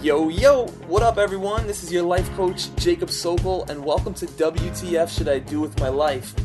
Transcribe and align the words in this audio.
Yo, 0.00 0.28
yo, 0.28 0.68
what 0.86 1.02
up, 1.02 1.18
everyone? 1.18 1.66
This 1.66 1.82
is 1.82 1.92
your 1.92 2.04
life 2.04 2.30
coach, 2.36 2.72
Jacob 2.76 3.10
Sokol, 3.10 3.64
and 3.68 3.84
welcome 3.84 4.14
to 4.14 4.26
WTF 4.26 5.08
Should 5.08 5.28
I 5.28 5.40
Do 5.40 5.60
With 5.60 5.76
My 5.80 5.88
Life? 5.88 6.36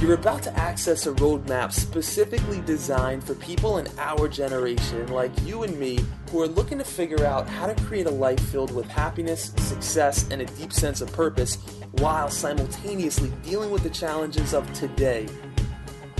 You're 0.00 0.14
about 0.14 0.42
to 0.42 0.58
access 0.58 1.06
a 1.06 1.12
roadmap 1.12 1.70
specifically 1.70 2.60
designed 2.62 3.22
for 3.22 3.36
people 3.36 3.78
in 3.78 3.86
our 3.98 4.26
generation, 4.26 5.06
like 5.12 5.30
you 5.44 5.62
and 5.62 5.78
me, 5.78 6.00
who 6.32 6.42
are 6.42 6.48
looking 6.48 6.78
to 6.78 6.84
figure 6.84 7.24
out 7.24 7.48
how 7.48 7.68
to 7.68 7.84
create 7.84 8.06
a 8.06 8.10
life 8.10 8.40
filled 8.50 8.74
with 8.74 8.88
happiness, 8.88 9.52
success, 9.58 10.26
and 10.32 10.42
a 10.42 10.46
deep 10.46 10.72
sense 10.72 11.00
of 11.00 11.12
purpose 11.12 11.54
while 11.98 12.28
simultaneously 12.28 13.32
dealing 13.44 13.70
with 13.70 13.84
the 13.84 13.90
challenges 13.90 14.54
of 14.54 14.72
today. 14.72 15.28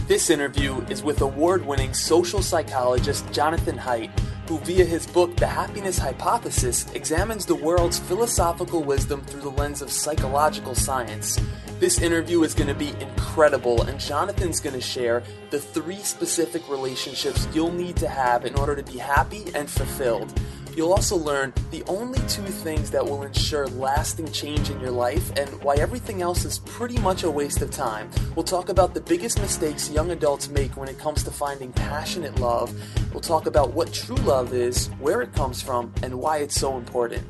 This 0.09 0.31
interview 0.31 0.81
is 0.89 1.03
with 1.03 1.21
award 1.21 1.67
winning 1.67 1.93
social 1.93 2.41
psychologist 2.41 3.31
Jonathan 3.31 3.77
Haidt, 3.77 4.08
who, 4.49 4.59
via 4.61 4.85
his 4.85 5.07
book 5.07 5.37
The 5.37 5.47
Happiness 5.47 5.99
Hypothesis, 5.99 6.91
examines 6.95 7.45
the 7.45 7.55
world's 7.55 7.99
philosophical 7.99 8.83
wisdom 8.83 9.21
through 9.21 9.43
the 9.43 9.51
lens 9.51 9.83
of 9.83 9.93
psychological 9.93 10.75
science. 10.75 11.39
This 11.79 12.01
interview 12.01 12.43
is 12.43 12.55
going 12.55 12.69
to 12.69 12.75
be 12.75 12.95
incredible, 12.99 13.83
and 13.83 14.01
Jonathan's 14.01 14.59
going 14.59 14.75
to 14.75 14.81
share 14.81 15.23
the 15.51 15.61
three 15.61 15.99
specific 15.99 16.67
relationships 16.69 17.47
you'll 17.53 17.73
need 17.73 17.97
to 17.97 18.09
have 18.09 18.47
in 18.47 18.55
order 18.55 18.75
to 18.75 18.83
be 18.83 18.99
happy 18.99 19.45
and 19.55 19.69
fulfilled. 19.69 20.33
You'll 20.79 20.93
also 20.93 21.17
learn 21.17 21.53
the 21.73 21.83
only 21.89 22.21
two 22.29 22.47
things 22.47 22.93
that 22.93 23.05
will 23.05 23.25
ensure 23.25 23.67
lasting 23.67 24.31
change 24.31 24.71
in 24.71 24.79
your 24.79 24.93
life 24.93 25.33
and 25.37 25.49
why 25.61 25.75
everything 25.75 26.23
else 26.23 26.45
is 26.45 26.61
pretty 26.61 26.97
much 26.99 27.25
a 27.25 27.31
waste 27.33 27.63
of 27.63 27.73
time. 27.73 28.09
We'll 28.37 28.45
talk 28.45 28.69
about 28.69 28.95
the 28.95 29.01
biggest 29.01 29.41
mistakes 29.41 29.91
young 29.91 30.13
adults 30.13 30.49
make 30.49 30.77
when 30.77 30.89
it 30.89 30.97
comes 30.97 31.25
to 31.25 31.33
finding 31.33 31.73
passionate 31.73 32.39
love. 32.39 32.73
We'll 33.13 33.21
talk 33.21 33.47
about 33.47 33.73
what 33.73 33.93
true 33.93 34.15
love 34.19 34.55
is, 34.55 34.87
where 35.01 35.21
it 35.21 35.33
comes 35.33 35.61
from, 35.61 35.93
and 36.05 36.15
why 36.15 36.37
it's 36.37 36.55
so 36.55 36.77
important. 36.77 37.27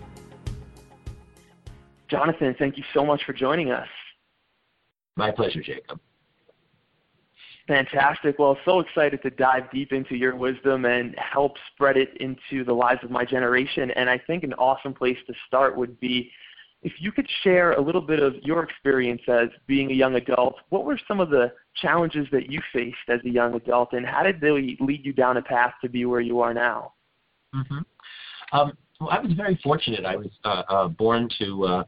Jonathan, 2.08 2.54
thank 2.58 2.76
you 2.76 2.84
so 2.92 3.02
much 3.02 3.24
for 3.24 3.32
joining 3.32 3.70
us. 3.70 3.88
My 5.16 5.30
pleasure, 5.30 5.62
Jacob. 5.62 5.98
Fantastic. 7.68 8.38
Well, 8.38 8.56
so 8.64 8.80
excited 8.80 9.22
to 9.22 9.30
dive 9.30 9.70
deep 9.70 9.92
into 9.92 10.16
your 10.16 10.34
wisdom 10.34 10.86
and 10.86 11.14
help 11.18 11.52
spread 11.72 11.98
it 11.98 12.16
into 12.18 12.64
the 12.64 12.72
lives 12.72 13.00
of 13.04 13.10
my 13.10 13.26
generation. 13.26 13.90
And 13.90 14.08
I 14.08 14.18
think 14.18 14.42
an 14.42 14.54
awesome 14.54 14.94
place 14.94 15.18
to 15.26 15.34
start 15.46 15.76
would 15.76 16.00
be 16.00 16.30
if 16.82 16.92
you 16.98 17.12
could 17.12 17.28
share 17.42 17.72
a 17.72 17.80
little 17.80 18.00
bit 18.00 18.20
of 18.20 18.36
your 18.42 18.62
experience 18.62 19.20
as 19.28 19.48
being 19.66 19.90
a 19.90 19.94
young 19.94 20.14
adult. 20.14 20.56
What 20.70 20.84
were 20.84 20.98
some 21.06 21.20
of 21.20 21.28
the 21.28 21.52
challenges 21.74 22.26
that 22.32 22.50
you 22.50 22.60
faced 22.72 22.96
as 23.08 23.20
a 23.26 23.28
young 23.28 23.54
adult, 23.54 23.92
and 23.92 24.06
how 24.06 24.22
did 24.22 24.40
they 24.40 24.50
lead 24.80 25.04
you 25.04 25.12
down 25.12 25.36
a 25.36 25.42
path 25.42 25.74
to 25.82 25.90
be 25.90 26.06
where 26.06 26.20
you 26.20 26.40
are 26.40 26.54
now? 26.54 26.94
Mm-hmm. 27.54 28.58
Um, 28.58 28.72
well, 29.00 29.10
I 29.10 29.20
was 29.20 29.32
very 29.32 29.58
fortunate. 29.62 30.06
I 30.06 30.16
was 30.16 30.30
uh, 30.44 30.62
uh, 30.68 30.88
born 30.88 31.28
to 31.40 31.64
uh, 31.64 31.84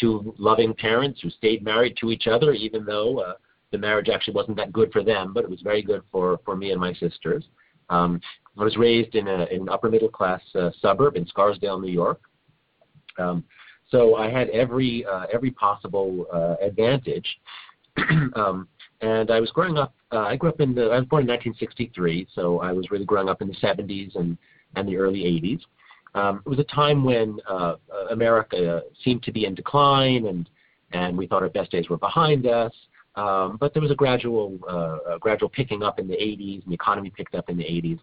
to 0.00 0.34
loving 0.38 0.74
parents 0.74 1.20
who 1.22 1.30
stayed 1.30 1.64
married 1.64 1.96
to 2.00 2.10
each 2.10 2.26
other, 2.26 2.52
even 2.52 2.84
though 2.84 3.20
uh, 3.20 3.34
the 3.72 3.78
marriage 3.78 4.08
actually 4.08 4.34
wasn't 4.34 4.56
that 4.58 4.72
good 4.72 4.92
for 4.92 5.02
them, 5.02 5.32
but 5.32 5.42
it 5.42 5.50
was 5.50 5.60
very 5.62 5.82
good 5.82 6.02
for 6.12 6.38
for 6.44 6.56
me 6.56 6.70
and 6.70 6.80
my 6.80 6.92
sisters. 6.94 7.44
Um, 7.90 8.20
I 8.58 8.64
was 8.64 8.76
raised 8.76 9.14
in, 9.14 9.28
a, 9.28 9.44
in 9.46 9.62
an 9.62 9.68
upper 9.68 9.90
middle 9.90 10.08
class 10.08 10.40
uh, 10.54 10.70
suburb 10.80 11.16
in 11.16 11.26
Scarsdale, 11.26 11.80
New 11.80 11.90
York. 11.90 12.20
Um, 13.18 13.44
so 13.90 14.16
I 14.16 14.30
had 14.30 14.48
every 14.50 15.04
uh, 15.04 15.26
every 15.32 15.50
possible 15.50 16.26
uh, 16.32 16.56
advantage. 16.64 17.26
um, 18.34 18.68
and 19.02 19.30
I 19.30 19.40
was 19.40 19.50
growing 19.50 19.76
up. 19.76 19.94
Uh, 20.12 20.20
I 20.20 20.36
grew 20.36 20.48
up 20.48 20.60
in 20.60 20.74
the. 20.74 20.84
I 20.84 20.98
was 20.98 21.06
born 21.06 21.22
in 21.22 21.28
1963, 21.28 22.28
so 22.34 22.60
I 22.60 22.72
was 22.72 22.90
really 22.90 23.04
growing 23.04 23.28
up 23.28 23.42
in 23.42 23.48
the 23.48 23.54
70s 23.54 24.16
and 24.16 24.38
and 24.76 24.88
the 24.88 24.96
early 24.96 25.20
80s. 25.20 25.60
Um, 26.14 26.42
it 26.46 26.48
was 26.48 26.58
a 26.58 26.64
time 26.64 27.04
when 27.04 27.38
uh, 27.48 27.76
America 28.10 28.82
seemed 29.04 29.22
to 29.24 29.32
be 29.32 29.44
in 29.44 29.54
decline, 29.54 30.26
and 30.26 30.48
and 30.92 31.16
we 31.16 31.26
thought 31.26 31.42
our 31.42 31.48
best 31.48 31.70
days 31.70 31.88
were 31.88 31.98
behind 31.98 32.46
us. 32.46 32.72
Um, 33.14 33.58
but 33.60 33.74
there 33.74 33.82
was 33.82 33.90
a 33.90 33.94
gradual 33.94 34.58
uh, 34.68 35.14
a 35.14 35.18
gradual 35.18 35.48
picking 35.48 35.82
up 35.82 35.98
in 35.98 36.08
the 36.08 36.14
80s, 36.14 36.62
and 36.62 36.70
the 36.70 36.74
economy 36.74 37.12
picked 37.14 37.34
up 37.34 37.50
in 37.50 37.56
the 37.56 37.64
80s. 37.64 37.98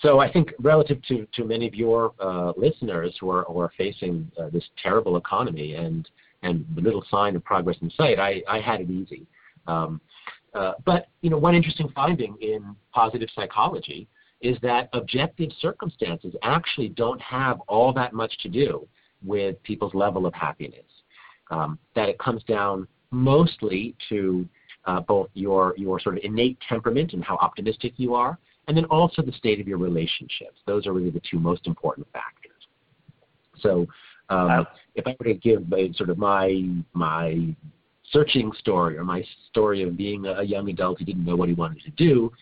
So 0.00 0.18
I 0.18 0.30
think 0.30 0.52
relative 0.58 1.00
to, 1.08 1.26
to 1.34 1.44
many 1.44 1.66
of 1.66 1.74
your 1.74 2.12
uh, 2.20 2.52
listeners 2.56 3.16
who 3.20 3.30
are, 3.30 3.44
who 3.44 3.60
are 3.60 3.72
facing 3.76 4.30
uh, 4.38 4.48
this 4.50 4.64
terrible 4.82 5.16
economy 5.16 5.74
and 5.74 6.08
and 6.42 6.64
little 6.76 7.04
sign 7.10 7.34
of 7.34 7.42
progress 7.42 7.76
in 7.82 7.90
sight, 7.90 8.20
I, 8.20 8.42
I 8.48 8.60
had 8.60 8.80
it 8.80 8.90
easy. 8.90 9.26
Um, 9.66 10.00
uh, 10.54 10.74
but 10.84 11.08
you 11.20 11.30
know, 11.30 11.38
one 11.38 11.54
interesting 11.54 11.88
finding 11.94 12.36
in 12.40 12.76
positive 12.92 13.28
psychology 13.34 14.06
is 14.40 14.56
that 14.62 14.88
objective 14.92 15.50
circumstances 15.60 16.34
actually 16.44 16.90
don't 16.90 17.20
have 17.20 17.60
all 17.66 17.92
that 17.92 18.12
much 18.12 18.38
to 18.38 18.48
do 18.48 18.86
with 19.24 19.60
people's 19.64 19.94
level 19.94 20.26
of 20.26 20.34
happiness. 20.34 20.84
Um, 21.50 21.78
that 21.96 22.08
it 22.08 22.18
comes 22.18 22.44
down 22.44 22.86
mostly 23.10 23.94
to 24.08 24.46
uh, 24.86 25.00
both 25.00 25.28
your 25.34 25.74
your 25.76 26.00
sort 26.00 26.16
of 26.16 26.24
innate 26.24 26.58
temperament 26.68 27.12
and 27.12 27.22
how 27.22 27.36
optimistic 27.36 27.92
you 27.96 28.14
are, 28.14 28.38
and 28.66 28.76
then 28.76 28.84
also 28.86 29.22
the 29.22 29.32
state 29.32 29.60
of 29.60 29.68
your 29.68 29.78
relationships. 29.78 30.58
Those 30.66 30.86
are 30.86 30.92
really 30.92 31.10
the 31.10 31.22
two 31.30 31.38
most 31.38 31.66
important 31.66 32.06
factors. 32.12 32.52
So, 33.60 33.86
um, 34.28 34.66
if 34.94 35.06
I 35.06 35.16
were 35.18 35.26
to 35.26 35.34
give 35.34 35.72
a, 35.72 35.92
sort 35.94 36.10
of 36.10 36.18
my 36.18 36.64
my 36.92 37.54
searching 38.10 38.52
story 38.58 38.96
or 38.96 39.04
my 39.04 39.22
story 39.50 39.82
of 39.82 39.96
being 39.96 40.24
a 40.24 40.42
young 40.42 40.68
adult 40.70 40.98
who 40.98 41.04
didn't 41.04 41.24
know 41.24 41.36
what 41.36 41.48
he 41.48 41.54
wanted 41.54 41.82
to 41.82 41.90
do, 41.90 42.32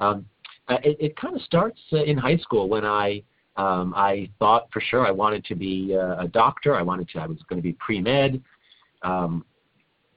um, 0.00 0.26
uh, 0.68 0.78
it, 0.82 0.96
it 0.98 1.16
kind 1.16 1.36
of 1.36 1.42
starts 1.42 1.80
uh, 1.92 2.02
in 2.02 2.18
high 2.18 2.36
school 2.38 2.68
when 2.68 2.84
I 2.84 3.22
um, 3.56 3.94
I 3.96 4.28
thought 4.38 4.68
for 4.72 4.80
sure 4.80 5.06
I 5.06 5.10
wanted 5.10 5.44
to 5.46 5.54
be 5.54 5.96
uh, 5.96 6.24
a 6.24 6.28
doctor. 6.28 6.74
I 6.74 6.82
wanted 6.82 7.08
to. 7.10 7.20
I 7.20 7.26
was 7.26 7.38
going 7.48 7.58
to 7.58 7.62
be 7.62 7.72
pre 7.74 8.00
med. 8.00 8.42
Um, 9.02 9.44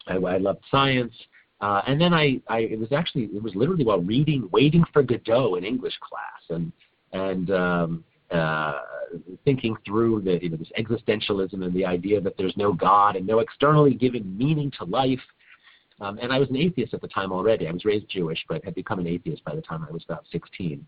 I, 0.09 0.15
I 0.15 0.37
loved 0.37 0.63
science. 0.69 1.13
Uh, 1.61 1.81
and 1.87 1.99
then 1.99 2.13
I, 2.13 2.41
I, 2.47 2.59
it 2.59 2.79
was 2.79 2.91
actually, 2.91 3.25
it 3.25 3.43
was 3.43 3.53
literally 3.53 3.83
while 3.83 4.01
reading, 4.01 4.47
waiting 4.51 4.83
for 4.93 5.03
Godot 5.03 5.55
in 5.55 5.65
English 5.65 5.97
class, 5.99 6.57
and 6.57 6.71
and 7.11 7.51
um, 7.51 8.03
uh, 8.31 8.79
thinking 9.43 9.75
through 9.85 10.21
the, 10.21 10.39
you 10.41 10.49
know, 10.49 10.57
this 10.57 10.71
existentialism 10.77 11.63
and 11.65 11.73
the 11.73 11.85
idea 11.85 12.21
that 12.21 12.37
there's 12.37 12.55
no 12.55 12.71
God 12.71 13.15
and 13.15 13.25
no 13.25 13.39
externally 13.39 13.93
given 13.93 14.37
meaning 14.37 14.71
to 14.77 14.85
life. 14.85 15.19
Um, 16.01 16.19
and 16.21 16.31
I 16.31 16.39
was 16.39 16.49
an 16.49 16.55
atheist 16.55 16.93
at 16.93 17.01
the 17.01 17.07
time 17.07 17.31
already. 17.31 17.67
I 17.67 17.71
was 17.71 17.85
raised 17.85 18.09
Jewish, 18.09 18.43
but 18.47 18.63
had 18.63 18.75
become 18.75 18.99
an 18.99 19.07
atheist 19.07 19.43
by 19.43 19.55
the 19.55 19.61
time 19.61 19.85
I 19.87 19.91
was 19.91 20.03
about 20.05 20.25
16. 20.31 20.85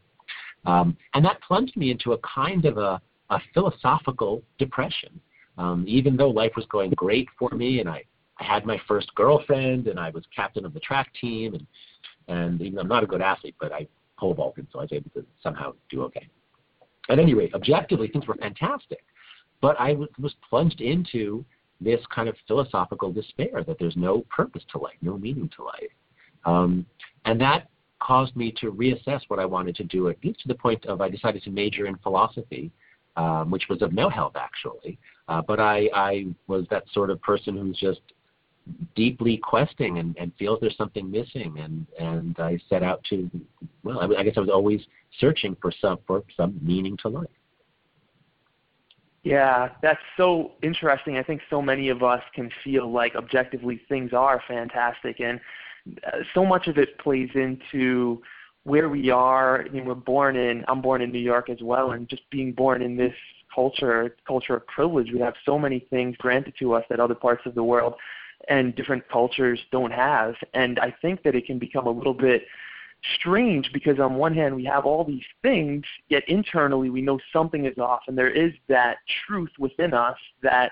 Um, 0.66 0.96
and 1.16 1.26
that 1.26 1.42
plunged 1.42 1.76
me 1.76 1.92
into 1.92 2.14
a 2.14 2.18
kind 2.20 2.66
of 2.66 2.78
a, 2.78 3.02
a 3.30 3.40
philosophical 3.54 4.44
depression. 4.60 5.20
Um, 5.58 5.84
even 5.88 6.16
though 6.16 6.30
life 6.30 6.54
was 6.56 6.66
going 6.68 6.92
great 6.92 7.28
for 7.38 7.50
me 7.50 7.82
and 7.82 7.90
I 7.90 8.04
had 8.42 8.66
my 8.66 8.80
first 8.88 9.14
girlfriend, 9.16 9.88
and 9.88 10.00
I 10.00 10.10
was 10.10 10.24
captain 10.36 10.66
of 10.66 10.74
the 10.74 10.80
track 10.80 11.12
team, 11.20 11.54
and 11.54 11.68
and 12.28 12.62
even 12.62 12.80
I'm 12.80 12.88
not 12.88 13.04
a 13.04 13.08
good 13.08 13.22
athlete, 13.22 13.56
but 13.60 13.72
I 13.72 13.88
pole 14.18 14.34
vaulted, 14.34 14.68
so 14.72 14.80
I 14.80 14.84
was 14.84 14.92
able 14.94 15.10
to 15.12 15.26
somehow 15.42 15.74
do 15.90 16.04
okay. 16.04 16.28
At 17.10 17.20
any 17.20 17.34
rate, 17.34 17.54
objectively, 17.56 18.08
things 18.08 18.28
were 18.28 18.36
fantastic, 18.36 19.04
but 19.60 19.76
I 19.80 19.98
was 20.20 20.36
plunged 20.48 20.82
into 20.82 21.44
this 21.80 22.00
kind 22.14 22.30
of 22.30 22.36
philosophical 22.48 23.12
despair 23.12 23.64
that 23.66 23.78
there's 23.80 23.98
no 23.98 24.24
purpose 24.30 24.64
to 24.72 24.78
life, 24.78 24.96
no 25.02 25.18
meaning 25.18 25.50
to 25.58 25.64
life, 25.64 25.92
um, 26.46 26.86
and 27.26 27.40
that 27.42 27.68
caused 28.00 28.36
me 28.36 28.52
to 28.60 28.72
reassess 28.72 29.22
what 29.28 29.40
I 29.40 29.46
wanted 29.46 29.76
to 29.78 29.84
do. 29.84 30.10
At 30.10 30.18
least 30.24 30.40
to 30.42 30.48
the 30.48 30.56
point 30.56 30.86
of 30.86 31.02
I 31.02 31.10
decided 31.10 31.44
to 31.44 31.52
major 31.52 31.86
in 31.86 31.98
philosophy, 31.98 32.72
um, 33.16 33.52
which 33.52 33.64
was 33.70 33.82
of 33.82 33.94
no 33.94 34.10
help 34.10 34.36
actually. 34.36 34.98
Uh, 35.28 35.42
but 35.42 35.60
I, 35.60 35.90
I 35.94 36.28
was 36.48 36.66
that 36.72 36.84
sort 36.94 37.10
of 37.10 37.22
person 37.22 37.56
who's 37.56 37.78
just 37.78 38.02
deeply 38.96 39.38
questing 39.38 39.98
and, 39.98 40.16
and 40.18 40.32
feels 40.38 40.60
there's 40.62 40.78
something 40.78 41.10
missing 41.10 41.58
and 41.60 41.88
and 42.00 42.40
I 42.40 42.60
set 42.70 42.84
out 42.84 43.04
to 43.10 43.30
well 43.84 44.00
I, 44.00 44.20
I 44.20 44.24
guess 44.24 44.34
I 44.38 44.40
was 44.40 44.50
always 44.50 44.82
searching 45.20 45.56
for 45.62 45.72
some 45.82 46.00
for 46.06 46.24
some 46.38 46.60
meaning 46.62 46.98
to 46.98 47.10
life. 47.10 47.28
Yeah, 49.24 49.70
that's 49.84 50.00
so 50.18 50.54
interesting. 50.64 51.18
I 51.18 51.24
think 51.24 51.42
so 51.50 51.62
many 51.62 51.90
of 51.90 52.02
us 52.02 52.24
can 52.34 52.50
feel 52.64 52.92
like 52.92 53.16
objectively 53.16 53.80
things 53.88 54.14
are 54.14 54.42
fantastic 54.48 55.20
and 55.20 55.40
uh, 56.06 56.18
so 56.34 56.46
much 56.46 56.68
of 56.68 56.78
it 56.78 56.98
plays 57.00 57.30
into 57.36 58.22
where 58.64 58.90
we 58.90 59.10
are. 59.10 59.64
I 59.64 59.70
mean, 59.70 59.86
we're 59.86 59.96
born 59.96 60.36
in 60.36 60.64
I'm 60.68 60.82
born 60.82 61.02
in 61.02 61.12
New 61.12 61.20
York 61.20 61.50
as 61.50 61.62
well 61.62 61.92
and 61.92 62.08
just 62.08 62.30
being 62.30 62.52
born 62.52 62.82
in 62.82 62.96
this 62.96 63.14
culture 63.54 64.16
culture 64.28 64.56
of 64.56 64.68
privilege. 64.68 65.12
We 65.12 65.20
have 65.20 65.34
so 65.46 65.58
many 65.58 65.80
things 65.90 66.16
granted 66.18 66.54
to 66.60 66.74
us 66.74 66.86
that 66.90 67.00
other 67.00 67.16
parts 67.16 67.46
of 67.46 67.56
the 67.56 67.64
world 67.64 67.96
and 68.50 68.76
different 68.76 69.08
cultures 69.10 69.60
don't 69.72 69.92
have. 69.92 70.36
And 70.54 70.80
I 70.80 70.94
think 71.02 71.24
that 71.24 71.36
it 71.36 71.46
can 71.46 71.60
become 71.60 71.88
a 71.88 71.92
little 71.92 72.14
bit 72.14 72.46
strange 73.20 73.72
because 73.74 74.00
on 74.00 74.16
one 74.16 74.34
hand 74.34 74.56
we 74.56 74.66
have 74.66 74.86
all 74.86 75.04
these 75.04 75.26
things, 75.42 75.84
yet 76.10 76.24
internally 76.28 76.90
we 76.90 77.02
know 77.02 77.20
something 77.34 77.66
is 77.66 77.78
off, 77.78 78.02
and 78.08 78.18
there 78.18 78.30
is 78.30 78.54
that 78.68 78.98
truth 79.26 79.52
within 79.58 79.94
us 79.94 80.18
that 80.44 80.72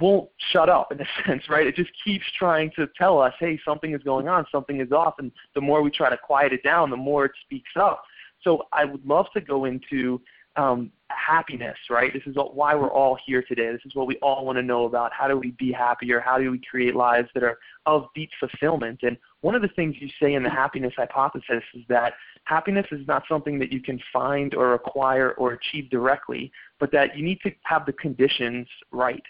won't 0.00 0.28
shut 0.52 0.68
up 0.68 0.90
in 0.92 1.00
a 1.00 1.04
sense, 1.26 1.48
right? 1.48 1.66
It 1.66 1.76
just 1.76 1.90
keeps 2.04 2.24
trying 2.38 2.70
to 2.76 2.88
tell 2.96 3.20
us, 3.20 3.34
hey, 3.38 3.60
something 3.64 3.94
is 3.94 4.02
going 4.02 4.28
on, 4.28 4.46
something 4.50 4.80
is 4.80 4.92
off, 4.92 5.14
and 5.18 5.30
the 5.54 5.60
more 5.60 5.82
we 5.82 5.90
try 5.90 6.10
to 6.10 6.16
quiet 6.16 6.52
it 6.52 6.62
down, 6.62 6.90
the 6.90 6.96
more 6.96 7.26
it 7.26 7.32
speaks 7.44 7.72
up. 7.76 8.02
So 8.42 8.66
I 8.72 8.84
would 8.86 9.06
love 9.06 9.26
to 9.34 9.40
go 9.40 9.66
into 9.66 10.20
um, 10.56 10.90
happiness, 11.08 11.76
right? 11.88 12.12
This 12.12 12.22
is 12.26 12.36
why 12.52 12.74
we're 12.74 12.92
all 12.92 13.16
here 13.26 13.42
today. 13.42 13.70
This 13.72 13.82
is 13.84 13.94
what 13.94 14.06
we 14.06 14.16
all 14.16 14.44
want 14.44 14.56
to 14.56 14.62
know 14.62 14.84
about. 14.84 15.12
How 15.12 15.28
do 15.28 15.36
we 15.36 15.52
be 15.52 15.72
happier? 15.72 16.20
How 16.20 16.38
do 16.38 16.50
we 16.50 16.60
create 16.70 16.94
lives 16.94 17.28
that 17.34 17.42
are 17.42 17.58
of 17.86 18.06
deep 18.14 18.30
fulfillment? 18.38 19.00
And 19.02 19.16
one 19.40 19.54
of 19.54 19.62
the 19.62 19.68
things 19.68 19.96
you 19.98 20.08
say 20.20 20.34
in 20.34 20.42
the 20.42 20.50
happiness 20.50 20.92
hypothesis 20.96 21.62
is 21.74 21.82
that 21.88 22.14
happiness 22.44 22.86
is 22.90 23.06
not 23.06 23.22
something 23.28 23.58
that 23.58 23.72
you 23.72 23.80
can 23.80 24.00
find 24.12 24.54
or 24.54 24.74
acquire 24.74 25.32
or 25.32 25.52
achieve 25.52 25.90
directly, 25.90 26.50
but 26.78 26.90
that 26.92 27.16
you 27.16 27.24
need 27.24 27.40
to 27.42 27.50
have 27.62 27.86
the 27.86 27.92
conditions 27.92 28.66
right. 28.90 29.22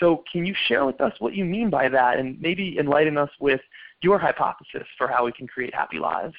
So, 0.00 0.24
can 0.30 0.44
you 0.44 0.54
share 0.66 0.84
with 0.84 1.00
us 1.00 1.12
what 1.20 1.34
you 1.34 1.44
mean 1.44 1.70
by 1.70 1.88
that 1.88 2.18
and 2.18 2.40
maybe 2.40 2.76
enlighten 2.80 3.16
us 3.16 3.30
with 3.38 3.60
your 4.02 4.18
hypothesis 4.18 4.88
for 4.98 5.06
how 5.06 5.24
we 5.24 5.30
can 5.30 5.46
create 5.46 5.72
happy 5.72 5.98
lives? 5.98 6.34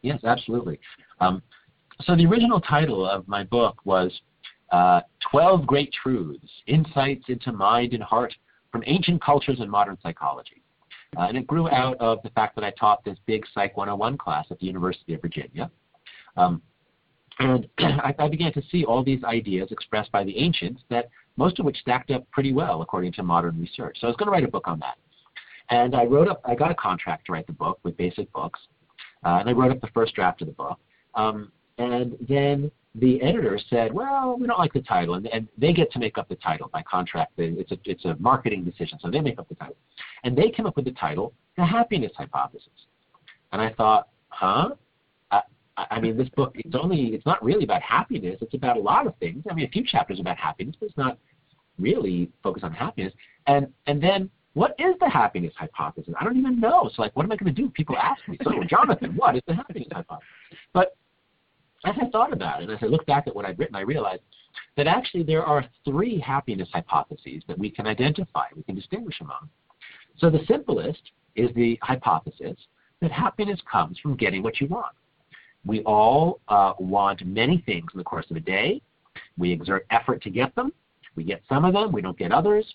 Yes, 0.00 0.24
absolutely. 0.24 0.80
Um, 1.20 1.42
so, 2.06 2.16
the 2.16 2.26
original 2.26 2.60
title 2.60 3.08
of 3.08 3.26
my 3.28 3.44
book 3.44 3.76
was 3.84 4.12
uh, 4.72 5.00
12 5.30 5.66
Great 5.66 5.92
Truths 5.92 6.48
Insights 6.66 7.24
into 7.28 7.52
Mind 7.52 7.92
and 7.92 8.02
Heart 8.02 8.34
from 8.70 8.82
Ancient 8.86 9.22
Cultures 9.22 9.60
and 9.60 9.70
Modern 9.70 9.98
Psychology. 10.02 10.62
Uh, 11.16 11.22
and 11.22 11.36
it 11.36 11.46
grew 11.46 11.68
out 11.70 11.96
of 11.98 12.22
the 12.22 12.30
fact 12.30 12.54
that 12.54 12.64
I 12.64 12.70
taught 12.70 13.04
this 13.04 13.18
big 13.26 13.44
Psych 13.52 13.76
101 13.76 14.16
class 14.16 14.46
at 14.50 14.60
the 14.60 14.66
University 14.66 15.14
of 15.14 15.20
Virginia. 15.20 15.70
Um, 16.36 16.62
and 17.40 17.66
I, 17.78 18.14
I 18.18 18.28
began 18.28 18.52
to 18.52 18.62
see 18.70 18.84
all 18.84 19.02
these 19.02 19.24
ideas 19.24 19.72
expressed 19.72 20.12
by 20.12 20.22
the 20.22 20.36
ancients 20.38 20.82
that 20.88 21.08
most 21.36 21.58
of 21.58 21.64
which 21.64 21.78
stacked 21.78 22.10
up 22.10 22.30
pretty 22.30 22.52
well 22.52 22.82
according 22.82 23.12
to 23.14 23.22
modern 23.22 23.58
research. 23.58 23.98
So 24.00 24.06
I 24.06 24.10
was 24.10 24.16
going 24.16 24.26
to 24.26 24.32
write 24.32 24.44
a 24.44 24.48
book 24.48 24.68
on 24.68 24.78
that. 24.80 24.96
And 25.70 25.94
I 25.94 26.04
wrote 26.04 26.28
up, 26.28 26.40
I 26.44 26.54
got 26.54 26.70
a 26.70 26.74
contract 26.74 27.26
to 27.26 27.32
write 27.32 27.46
the 27.46 27.52
book 27.52 27.78
with 27.82 27.96
Basic 27.96 28.32
Books, 28.32 28.58
uh, 29.24 29.38
and 29.40 29.48
I 29.48 29.52
wrote 29.52 29.70
up 29.70 29.80
the 29.80 29.88
first 29.94 30.14
draft 30.14 30.42
of 30.42 30.48
the 30.48 30.52
book. 30.52 30.78
Um, 31.14 31.52
and 31.80 32.16
then 32.28 32.70
the 32.94 33.22
editor 33.22 33.58
said, 33.70 33.92
"Well, 33.92 34.36
we 34.38 34.46
don't 34.46 34.58
like 34.58 34.72
the 34.72 34.82
title," 34.82 35.14
and, 35.14 35.26
and 35.28 35.48
they 35.56 35.72
get 35.72 35.90
to 35.92 35.98
make 35.98 36.18
up 36.18 36.28
the 36.28 36.34
title 36.36 36.68
by 36.72 36.82
contract. 36.82 37.32
It's 37.38 37.72
a 37.72 37.78
it's 37.84 38.04
a 38.04 38.16
marketing 38.18 38.64
decision, 38.64 38.98
so 39.00 39.10
they 39.10 39.20
make 39.20 39.38
up 39.38 39.48
the 39.48 39.54
title, 39.54 39.76
and 40.24 40.36
they 40.36 40.50
came 40.50 40.66
up 40.66 40.76
with 40.76 40.84
the 40.84 40.92
title, 40.92 41.32
"The 41.56 41.64
Happiness 41.64 42.12
Hypothesis." 42.16 42.68
And 43.52 43.62
I 43.62 43.72
thought, 43.72 44.08
huh? 44.28 44.70
I, 45.30 45.42
I 45.76 46.00
mean, 46.00 46.16
this 46.16 46.28
book 46.30 46.52
it's 46.56 46.74
only 46.74 47.14
it's 47.14 47.24
not 47.24 47.42
really 47.42 47.64
about 47.64 47.82
happiness. 47.82 48.38
It's 48.42 48.54
about 48.54 48.76
a 48.76 48.80
lot 48.80 49.06
of 49.06 49.16
things. 49.16 49.44
I 49.50 49.54
mean, 49.54 49.64
a 49.64 49.70
few 49.70 49.84
chapters 49.84 50.20
about 50.20 50.36
happiness, 50.36 50.76
but 50.78 50.86
it's 50.86 50.98
not 50.98 51.18
really 51.78 52.30
focused 52.42 52.64
on 52.64 52.72
happiness. 52.72 53.14
And 53.46 53.68
and 53.86 54.02
then 54.02 54.28
what 54.54 54.74
is 54.78 54.96
the 55.00 55.08
happiness 55.08 55.54
hypothesis? 55.56 56.12
I 56.20 56.24
don't 56.24 56.36
even 56.36 56.60
know. 56.60 56.90
So 56.94 57.02
like, 57.02 57.14
what 57.16 57.24
am 57.24 57.32
I 57.32 57.36
going 57.36 57.54
to 57.54 57.62
do? 57.62 57.70
People 57.70 57.96
ask 57.96 58.20
me. 58.28 58.36
So 58.42 58.52
Jonathan, 58.68 59.14
what 59.16 59.36
is 59.36 59.42
the 59.46 59.54
happiness 59.54 59.88
hypothesis? 59.92 60.28
But 60.72 60.96
as 61.84 61.94
I 62.00 62.08
thought 62.10 62.32
about 62.32 62.62
it, 62.62 62.70
as 62.70 62.78
I 62.82 62.86
looked 62.86 63.06
back 63.06 63.26
at 63.26 63.34
what 63.34 63.44
I'd 63.44 63.58
written, 63.58 63.76
I 63.76 63.80
realized 63.80 64.22
that 64.76 64.86
actually 64.86 65.22
there 65.22 65.44
are 65.44 65.64
three 65.84 66.18
happiness 66.18 66.68
hypotheses 66.72 67.42
that 67.48 67.58
we 67.58 67.70
can 67.70 67.86
identify, 67.86 68.44
we 68.54 68.62
can 68.62 68.74
distinguish 68.74 69.20
among. 69.20 69.48
So 70.18 70.28
the 70.28 70.44
simplest 70.46 71.00
is 71.36 71.50
the 71.54 71.78
hypothesis 71.82 72.56
that 73.00 73.10
happiness 73.10 73.60
comes 73.70 73.98
from 73.98 74.16
getting 74.16 74.42
what 74.42 74.60
you 74.60 74.66
want. 74.66 74.94
We 75.64 75.80
all 75.82 76.40
uh, 76.48 76.74
want 76.78 77.24
many 77.24 77.62
things 77.64 77.86
in 77.92 77.98
the 77.98 78.04
course 78.04 78.26
of 78.30 78.36
a 78.36 78.40
day. 78.40 78.82
We 79.38 79.52
exert 79.52 79.86
effort 79.90 80.22
to 80.22 80.30
get 80.30 80.54
them. 80.54 80.72
We 81.16 81.24
get 81.24 81.42
some 81.48 81.64
of 81.64 81.74
them, 81.74 81.92
we 81.92 82.02
don't 82.02 82.18
get 82.18 82.32
others. 82.32 82.66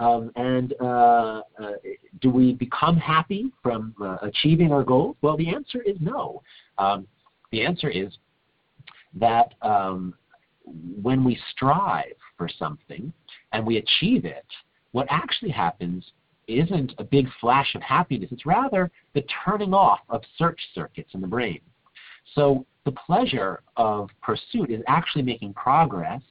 Um, 0.00 0.30
and 0.36 0.74
uh, 0.80 1.42
uh, 1.60 1.72
do 2.20 2.30
we 2.30 2.54
become 2.54 2.96
happy 2.96 3.52
from 3.62 3.94
uh, 4.02 4.18
achieving 4.22 4.72
our 4.72 4.82
goals? 4.82 5.16
Well, 5.22 5.36
the 5.36 5.48
answer 5.48 5.82
is 5.82 5.96
no. 6.00 6.42
Um, 6.78 7.06
the 7.50 7.64
answer 7.64 7.88
is 7.88 8.12
that 9.14 9.54
um, 9.62 10.14
when 11.02 11.24
we 11.24 11.38
strive 11.50 12.14
for 12.36 12.48
something 12.48 13.12
and 13.52 13.66
we 13.66 13.78
achieve 13.78 14.24
it, 14.24 14.46
what 14.92 15.06
actually 15.10 15.50
happens 15.50 16.04
isn't 16.48 16.92
a 16.98 17.04
big 17.04 17.26
flash 17.40 17.74
of 17.74 17.82
happiness. 17.82 18.30
It's 18.32 18.46
rather 18.46 18.90
the 19.14 19.24
turning 19.44 19.74
off 19.74 20.00
of 20.08 20.22
search 20.36 20.60
circuits 20.74 21.10
in 21.14 21.20
the 21.20 21.26
brain. 21.26 21.60
So 22.34 22.66
the 22.84 22.92
pleasure 22.92 23.62
of 23.76 24.10
pursuit 24.22 24.70
is 24.70 24.82
actually 24.88 25.22
making 25.22 25.54
progress. 25.54 26.22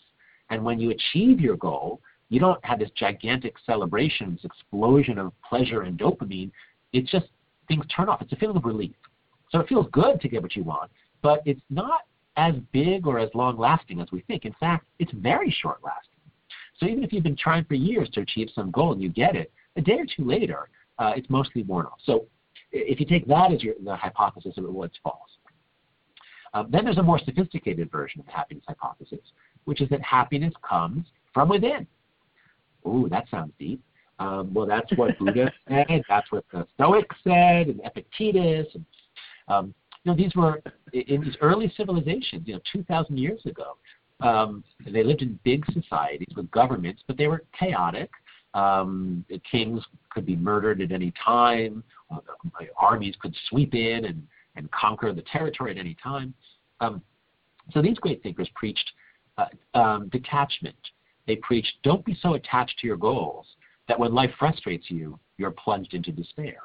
And 0.50 0.64
when 0.64 0.80
you 0.80 0.92
achieve 0.92 1.40
your 1.40 1.56
goal, 1.56 2.02
you 2.30 2.40
don't 2.40 2.64
have 2.66 2.80
this 2.80 2.90
gigantic 2.96 3.56
celebration, 3.66 4.34
this 4.34 4.46
explosion 4.46 5.18
of 5.18 5.34
pleasure 5.48 5.84
and 5.84 5.98
dopamine. 5.98 6.52
It's 6.94 7.10
just 7.12 7.28
things 7.68 7.86
turn 7.96 8.10
off. 8.10 8.22
It's 8.22 8.32
a 8.32 8.36
feeling 8.36 8.58
of 8.58 8.66
relief. 8.66 8.96
So 9.50 9.60
it 9.60 9.68
feels 9.68 9.88
good 9.92 10.22
to 10.22 10.30
get 10.30 10.42
what 10.42 10.56
you 10.56 10.64
want, 10.64 10.92
but 11.22 11.42
it's 11.46 11.62
not 11.70 12.02
as 12.38 12.56
big 12.72 13.08
or 13.08 13.20
as 13.20 13.30
long 13.34 13.58
lasting 13.58 14.00
as 14.02 14.12
we 14.12 14.22
think. 14.22 14.46
In 14.46 14.54
fact, 14.60 14.86
it's 15.00 15.12
very 15.14 15.52
short 15.62 15.80
lasting. 15.84 16.08
So 16.80 16.88
even 16.88 17.04
if 17.04 17.14
you've 17.14 17.24
been 17.24 17.38
trying 17.38 17.66
for 17.66 17.76
years 17.76 18.10
to 18.12 18.22
achieve 18.22 18.50
some 18.56 18.72
goal 18.72 18.94
and 18.94 19.02
you 19.02 19.10
get 19.10 19.36
it, 19.36 19.52
a 19.76 19.82
day 19.82 20.00
or 20.00 20.06
two 20.06 20.26
later, 20.26 20.70
uh, 20.98 21.14
it's 21.16 21.30
mostly 21.30 21.64
worn 21.64 21.86
off. 21.86 22.00
So 22.06 22.26
if 22.72 23.00
you 23.00 23.06
take 23.06 23.28
that 23.28 23.52
as 23.52 23.62
your, 23.62 23.76
the 23.84 23.96
hypothesis 23.96 24.58
of 24.58 24.64
what's 24.66 24.98
false. 25.04 25.30
Um, 26.54 26.68
then 26.70 26.84
there's 26.84 26.98
a 26.98 27.04
more 27.04 27.20
sophisticated 27.20 27.92
version 27.92 28.20
of 28.20 28.26
the 28.26 28.32
happiness 28.32 28.64
hypothesis, 28.68 29.20
which 29.66 29.82
is 29.82 29.90
that 29.90 30.02
happiness 30.02 30.54
comes 30.68 31.06
from 31.34 31.50
within. 31.50 31.88
Ooh, 32.86 33.08
that 33.10 33.30
sounds 33.30 33.54
deep. 33.58 33.82
Um, 34.20 34.54
well, 34.54 34.66
that's 34.66 34.92
what 34.98 35.18
Buddha 35.18 35.52
said. 35.68 36.04
That's 36.10 36.32
what 36.32 36.44
the 36.52 36.68
Stoics 36.76 37.16
said, 37.24 37.68
and 37.68 37.82
Epictetus. 37.86 38.68
And, 38.74 38.86
um, 39.48 39.74
you 40.04 40.12
know, 40.12 40.18
these 40.18 40.36
were 40.36 40.62
in 40.94 41.22
these 41.22 41.36
early 41.42 41.72
civilizations, 41.78 42.48
you 42.48 42.56
know, 42.56 42.62
2,000 42.72 43.18
years 43.18 43.42
ago. 43.46 43.78
Um, 44.22 44.64
they 44.86 45.04
lived 45.04 45.22
in 45.22 45.40
big 45.44 45.64
societies 45.72 46.34
with 46.36 46.50
governments, 46.52 47.04
but 47.08 47.18
they 47.18 47.28
were 47.28 47.44
chaotic. 47.58 48.10
Um, 48.54 49.26
kings 49.50 49.84
could 50.10 50.26
be 50.26 50.36
murdered 50.36 50.82
at 50.82 50.92
any 50.92 51.14
time. 51.24 51.84
Uh, 52.12 52.20
armies 52.78 53.16
could 53.22 53.36
sweep 53.50 53.74
in 53.74 54.06
and, 54.06 54.28
and 54.56 54.70
conquer 54.72 55.14
the 55.14 55.24
territory 55.24 55.72
at 55.72 55.78
any 55.78 55.96
time. 56.04 56.34
Um, 56.82 57.02
so 57.72 57.82
these 57.82 57.98
great 57.98 58.22
thinkers 58.22 58.50
preached 58.56 58.92
uh, 59.38 59.46
um, 59.78 60.10
detachment. 60.10 60.76
They 61.28 61.38
preached, 61.38 61.74
don't 61.84 62.04
be 62.04 62.18
so 62.22 62.34
attached 62.34 62.78
to 62.80 62.88
your 62.88 62.98
goals 62.98 63.46
that 63.88 64.00
when 64.00 64.14
life 64.14 64.32
frustrates 64.38 64.86
you, 64.90 65.20
you're 65.38 65.52
plunged 65.52 65.94
into 65.94 66.12
despair. 66.12 66.58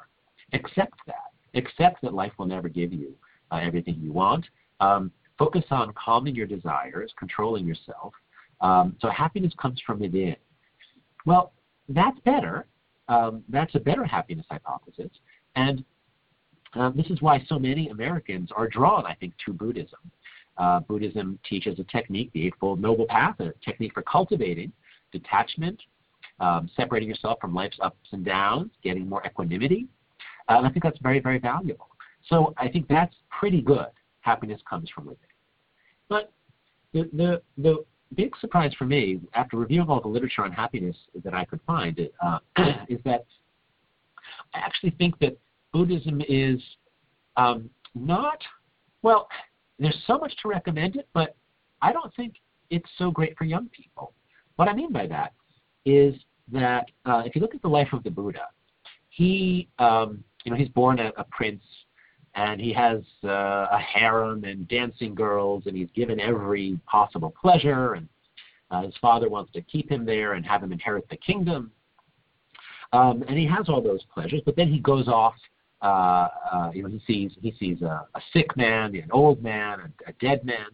Accept 0.53 0.95
that. 1.05 1.31
Accept 1.53 2.01
that 2.01 2.13
life 2.13 2.33
will 2.37 2.45
never 2.45 2.67
give 2.67 2.91
you 2.91 3.15
uh, 3.51 3.57
everything 3.57 3.99
you 4.01 4.11
want. 4.11 4.45
Um, 4.79 5.11
focus 5.37 5.63
on 5.71 5.93
calming 5.93 6.35
your 6.35 6.47
desires, 6.47 7.11
controlling 7.17 7.65
yourself. 7.65 8.13
Um, 8.61 8.95
so 9.01 9.09
happiness 9.09 9.53
comes 9.61 9.81
from 9.85 9.99
within. 9.99 10.35
Well, 11.25 11.53
that's 11.89 12.19
better. 12.21 12.65
Um, 13.07 13.43
that's 13.49 13.73
a 13.75 13.79
better 13.79 14.03
happiness 14.03 14.45
hypothesis. 14.49 15.11
And 15.55 15.83
um, 16.73 16.93
this 16.95 17.07
is 17.07 17.21
why 17.21 17.43
so 17.47 17.57
many 17.57 17.89
Americans 17.89 18.49
are 18.55 18.67
drawn, 18.67 19.05
I 19.05 19.15
think, 19.15 19.33
to 19.45 19.53
Buddhism. 19.53 19.99
Uh, 20.57 20.79
Buddhism 20.81 21.39
teaches 21.47 21.79
a 21.79 21.83
technique, 21.83 22.31
the 22.33 22.47
Eightfold 22.47 22.81
Noble 22.81 23.05
Path, 23.05 23.39
a 23.39 23.53
technique 23.63 23.93
for 23.93 24.01
cultivating 24.01 24.71
detachment, 25.11 25.79
um, 26.39 26.69
separating 26.75 27.07
yourself 27.07 27.39
from 27.39 27.53
life's 27.53 27.77
ups 27.81 28.07
and 28.11 28.25
downs, 28.25 28.71
getting 28.83 29.07
more 29.07 29.25
equanimity. 29.25 29.87
Uh, 30.49 30.57
and 30.57 30.67
I 30.67 30.69
think 30.69 30.83
that's 30.83 30.99
very, 30.99 31.19
very 31.19 31.39
valuable. 31.39 31.89
So 32.29 32.53
I 32.57 32.67
think 32.67 32.87
that's 32.87 33.15
pretty 33.29 33.61
good. 33.61 33.87
Happiness 34.21 34.61
comes 34.69 34.89
from 34.89 35.05
within. 35.05 35.27
But 36.09 36.31
the, 36.93 37.09
the, 37.13 37.41
the 37.57 37.85
big 38.15 38.35
surprise 38.39 38.71
for 38.77 38.85
me, 38.85 39.21
after 39.33 39.57
reviewing 39.57 39.89
all 39.89 40.01
the 40.01 40.07
literature 40.07 40.43
on 40.43 40.51
happiness 40.51 40.95
that 41.23 41.33
I 41.33 41.45
could 41.45 41.59
find, 41.65 41.99
uh, 42.25 42.39
is 42.89 42.99
that 43.05 43.25
I 44.53 44.59
actually 44.59 44.91
think 44.91 45.17
that 45.19 45.37
Buddhism 45.73 46.21
is 46.27 46.59
um, 47.35 47.69
not, 47.95 48.41
well, 49.01 49.27
there's 49.79 49.97
so 50.07 50.17
much 50.17 50.33
to 50.41 50.47
recommend 50.47 50.95
it, 50.95 51.07
but 51.13 51.35
I 51.81 51.91
don't 51.91 52.13
think 52.15 52.35
it's 52.69 52.89
so 52.97 53.11
great 53.11 53.37
for 53.37 53.45
young 53.45 53.69
people. 53.69 54.13
What 54.55 54.67
I 54.67 54.73
mean 54.73 54.91
by 54.91 55.07
that 55.07 55.33
is 55.85 56.15
that 56.51 56.85
uh, 57.05 57.23
if 57.25 57.35
you 57.35 57.41
look 57.41 57.53
at 57.53 57.61
the 57.61 57.67
life 57.67 57.89
of 57.93 58.03
the 58.03 58.09
Buddha, 58.09 58.47
he, 59.09 59.69
um, 59.79 60.23
you 60.43 60.51
know, 60.51 60.57
he's 60.57 60.69
born 60.69 60.99
a, 60.99 61.11
a 61.17 61.25
prince 61.31 61.61
and 62.37 62.61
he 62.61 62.71
has 62.71 63.01
uh, 63.23 63.65
a 63.71 63.79
harem 63.79 64.43
and 64.43 64.67
dancing 64.67 65.15
girls, 65.15 65.63
and 65.65 65.75
he's 65.75 65.89
given 65.95 66.19
every 66.19 66.79
possible 66.85 67.33
pleasure, 67.41 67.95
and 67.95 68.07
uh, 68.69 68.83
his 68.83 68.93
father 69.01 69.27
wants 69.27 69.51
to 69.53 69.61
keep 69.61 69.89
him 69.91 70.05
there 70.05 70.33
and 70.33 70.45
have 70.45 70.61
him 70.61 70.71
inherit 70.71 71.09
the 71.09 71.17
kingdom. 71.17 71.71
Um, 72.93 73.23
and 73.27 73.37
he 73.37 73.45
has 73.47 73.67
all 73.67 73.81
those 73.81 74.03
pleasures, 74.13 74.41
but 74.45 74.55
then 74.55 74.71
he 74.71 74.79
goes 74.79 75.07
off. 75.07 75.33
Uh, 75.81 76.27
uh, 76.51 76.71
you 76.73 76.83
know, 76.83 76.89
he 76.89 77.01
sees 77.05 77.31
he 77.41 77.53
sees 77.59 77.81
a, 77.81 78.07
a 78.15 78.21
sick 78.33 78.55
man, 78.55 78.95
an 78.95 79.09
old 79.11 79.41
man, 79.43 79.79
a, 79.79 80.09
a 80.09 80.13
dead 80.21 80.45
man. 80.45 80.67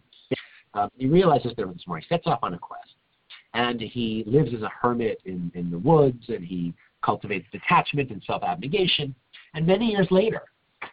Um, 0.74 0.90
he 0.96 1.06
realizes 1.06 1.52
there 1.56 1.66
was 1.66 1.82
more. 1.86 1.98
He 1.98 2.06
sets 2.08 2.26
off 2.26 2.40
on 2.42 2.54
a 2.54 2.58
quest, 2.58 2.94
and 3.54 3.80
he 3.80 4.24
lives 4.26 4.52
as 4.54 4.62
a 4.62 4.70
hermit 4.80 5.18
in 5.24 5.50
in 5.54 5.70
the 5.70 5.78
woods, 5.78 6.24
and 6.28 6.44
he 6.44 6.74
cultivates 7.02 7.46
detachment 7.52 8.10
and 8.10 8.22
self-abnegation. 8.26 9.14
And 9.54 9.66
many 9.66 9.86
years 9.86 10.08
later, 10.10 10.42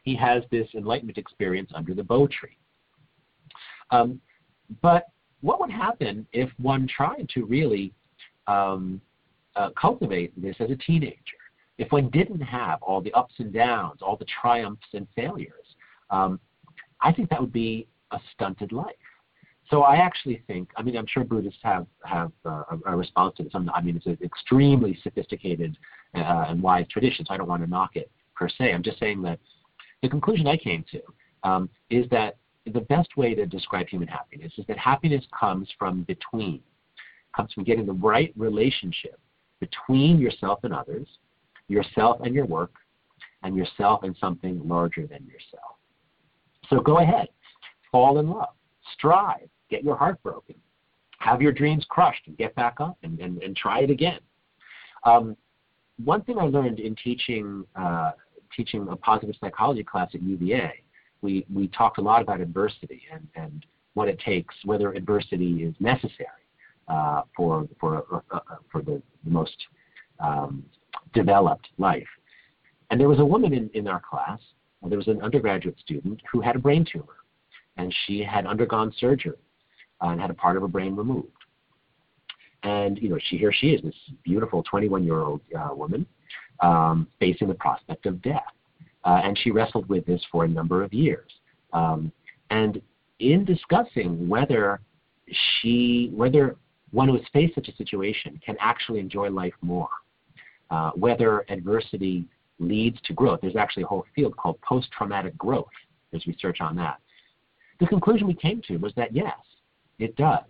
he 0.04 0.16
has 0.16 0.44
this 0.52 0.68
enlightenment 0.74 1.18
experience 1.18 1.72
under 1.74 1.94
the 1.94 2.04
Bo 2.04 2.28
tree. 2.28 2.58
Um, 3.92 4.20
but 4.82 5.08
what 5.42 5.60
would 5.60 5.72
happen 5.72 6.28
if 6.32 6.50
one 6.58 6.88
tried 6.88 7.28
to 7.34 7.46
really 7.46 7.94
um, 8.48 9.02
uh, 9.56 9.70
cultivate 9.80 10.40
this 10.42 10.56
as 10.60 10.70
a 10.72 10.76
teenager? 10.76 11.18
If 11.78 11.92
one 11.92 12.10
didn't 12.10 12.42
have 12.42 12.82
all 12.84 13.02
the 13.02 13.12
ups 13.14 13.36
and 13.40 13.52
downs, 13.52 14.02
all 14.02 14.16
the 14.16 14.26
triumphs 14.42 14.88
and 14.94 15.08
failures, 15.16 15.66
um, 16.10 16.40
I 17.02 17.12
think 17.12 17.30
that 17.30 17.42
would 17.42 17.52
be 17.54 17.88
a 18.12 18.20
stunted 18.34 18.72
life. 18.72 18.96
So 19.70 19.84
I 19.84 19.96
actually 19.96 20.44
think, 20.48 20.70
I 20.76 20.82
mean, 20.84 20.98
I'm 20.98 21.08
sure 21.08 21.24
Buddhists 21.24 21.62
have 21.64 21.88
have 22.04 22.32
uh, 22.46 22.64
a, 22.72 22.92
a 22.92 22.96
response 22.96 23.38
to 23.38 23.44
this. 23.44 23.54
I'm, 23.56 23.70
I 23.70 23.82
mean, 23.82 23.96
it's 23.96 24.06
an 24.06 24.18
extremely 24.22 25.00
sophisticated 25.02 25.78
uh, 26.14 26.46
and 26.50 26.62
wise 26.62 26.86
tradition, 26.90 27.26
so 27.26 27.34
I 27.34 27.38
don't 27.38 27.48
want 27.48 27.64
to 27.64 27.70
knock 27.70 27.96
it 27.96 28.12
per 28.36 28.50
se. 28.50 28.74
I'm 28.74 28.84
just 28.84 29.00
saying 29.00 29.22
that 29.22 29.40
the 30.02 30.10
conclusion 30.10 30.48
I 30.48 30.58
came 30.58 30.84
to 30.92 31.02
um, 31.44 31.70
is 31.90 32.10
that 32.10 32.38
the 32.66 32.82
best 32.82 33.18
way 33.18 33.34
to 33.34 33.46
describe 33.46 33.88
human 33.88 34.08
happiness 34.08 34.54
is 34.58 34.66
that 34.68 34.78
happiness 34.78 35.24
comes 35.38 35.70
from 35.78 36.04
between, 36.04 36.62
comes 37.36 37.52
from 37.54 37.64
getting 37.64 37.86
the 37.86 37.94
right 37.94 38.34
relationship 38.36 39.20
between 39.60 40.20
yourself 40.20 40.60
and 40.64 40.74
others, 40.74 41.08
yourself 41.68 42.20
and 42.24 42.36
your 42.36 42.46
work, 42.46 42.74
and 43.44 43.56
yourself 43.56 44.04
and 44.04 44.16
something 44.20 44.62
larger 44.68 45.08
than 45.08 45.26
yourself. 45.26 45.76
So 46.70 46.80
go 46.80 47.00
ahead, 47.00 47.28
fall 47.92 48.20
in 48.20 48.30
love, 48.30 48.54
strive, 48.94 49.50
get 49.70 49.84
your 49.84 49.96
heart 49.96 50.22
broken, 50.24 50.56
have 51.20 51.42
your 51.42 51.52
dreams 51.52 51.86
crushed, 51.90 52.28
and 52.28 52.38
get 52.38 52.54
back 52.56 52.76
up 52.80 52.98
and, 53.04 53.20
and, 53.20 53.42
and 53.42 53.56
try 53.56 53.80
it 53.80 53.90
again. 53.90 54.20
Um, 55.04 55.36
one 56.04 56.22
thing 56.24 56.38
I 56.38 56.44
learned 56.44 56.80
in 56.80 56.96
teaching 56.96 57.66
uh, 57.76 58.12
teaching 58.56 58.88
a 58.90 58.96
positive 58.96 59.36
psychology 59.40 59.84
class 59.84 60.10
at 60.14 60.22
UVA, 60.22 60.72
we, 61.22 61.46
we 61.54 61.68
talked 61.68 61.98
a 61.98 62.02
lot 62.02 62.22
about 62.22 62.42
adversity 62.42 63.04
and, 63.12 63.28
and 63.36 63.66
what 63.94 64.08
it 64.08 64.20
takes, 64.20 64.56
whether 64.66 64.94
adversity 64.94 65.64
is 65.64 65.76
necessary 65.80 66.28
uh, 66.88 67.22
for, 67.36 67.68
for, 67.80 68.24
uh, 68.32 68.38
uh 68.38 68.56
for 68.72 68.82
the, 68.82 69.02
most 69.24 69.56
um, 70.20 70.64
developed 71.14 71.68
life. 71.78 72.08
And 72.90 73.00
there 73.00 73.08
was 73.08 73.20
a 73.20 73.26
woman 73.26 73.54
in, 73.54 73.70
in 73.74 73.88
our 73.88 74.02
class, 74.02 74.40
there 74.90 74.98
was 74.98 75.08
an 75.08 75.22
undergraduate 75.22 75.80
student 75.80 76.20
who 76.32 76.42
had 76.42 76.56
a 76.56 76.60
brain 76.60 76.86
tumor, 76.92 77.18
and 77.78 77.94
she 78.06 78.24
had 78.24 78.48
undergone 78.48 78.92
surgery 78.98 79.38
uh, 80.02 80.08
and 80.08 80.20
had 80.20 80.32
a 80.32 80.34
part 80.34 80.56
of 80.56 80.64
her 80.64 80.68
brain 80.68 80.96
removed. 80.96 81.28
And 82.64 82.98
you 82.98 83.10
know, 83.10 83.20
she 83.30 83.38
here 83.38 83.54
she 83.54 83.70
is, 83.70 83.82
this 83.82 83.96
beautiful 84.24 84.64
21-year-old 84.64 85.42
uh, 85.58 85.74
woman, 85.74 86.06
um, 86.62 87.08
facing 87.20 87.48
the 87.48 87.54
prospect 87.56 88.06
of 88.06 88.22
death. 88.22 88.44
Uh, 89.04 89.22
and 89.24 89.38
she 89.38 89.52
wrestled 89.52 89.88
with 89.90 90.06
this 90.06 90.22
for 90.32 90.46
a 90.46 90.48
number 90.48 90.84
of 90.84 90.94
years. 90.94 91.32
Um, 91.74 92.12
and 92.50 92.82
in 93.20 93.46
discussing 93.46 94.28
whether 94.28 94.82
she, 95.62 96.12
whether 96.14 96.56
one 96.92 97.08
who 97.08 97.16
has 97.16 97.24
faced 97.34 97.56
such 97.56 97.68
a 97.68 97.76
situation 97.76 98.40
can 98.46 98.56
actually 98.60 99.00
enjoy 99.00 99.30
life 99.30 99.54
more, 99.62 99.90
uh, 100.70 100.92
whether 100.92 101.46
adversity 101.50 102.26
leads 102.60 103.00
to 103.02 103.14
growth. 103.14 103.40
There's 103.42 103.56
actually 103.56 103.84
a 103.84 103.88
whole 103.88 104.06
field 104.16 104.38
called 104.38 104.60
post-traumatic 104.62 105.38
growth. 105.38 105.66
There's 106.12 106.28
research 106.28 106.62
on 106.62 106.76
that. 106.76 107.00
The 107.80 107.88
conclusion 107.88 108.28
we 108.28 108.36
came 108.36 108.62
to 108.68 108.78
was 108.78 108.94
that 108.96 109.16
yes, 109.16 109.38
it 109.98 110.16
does. 110.16 110.44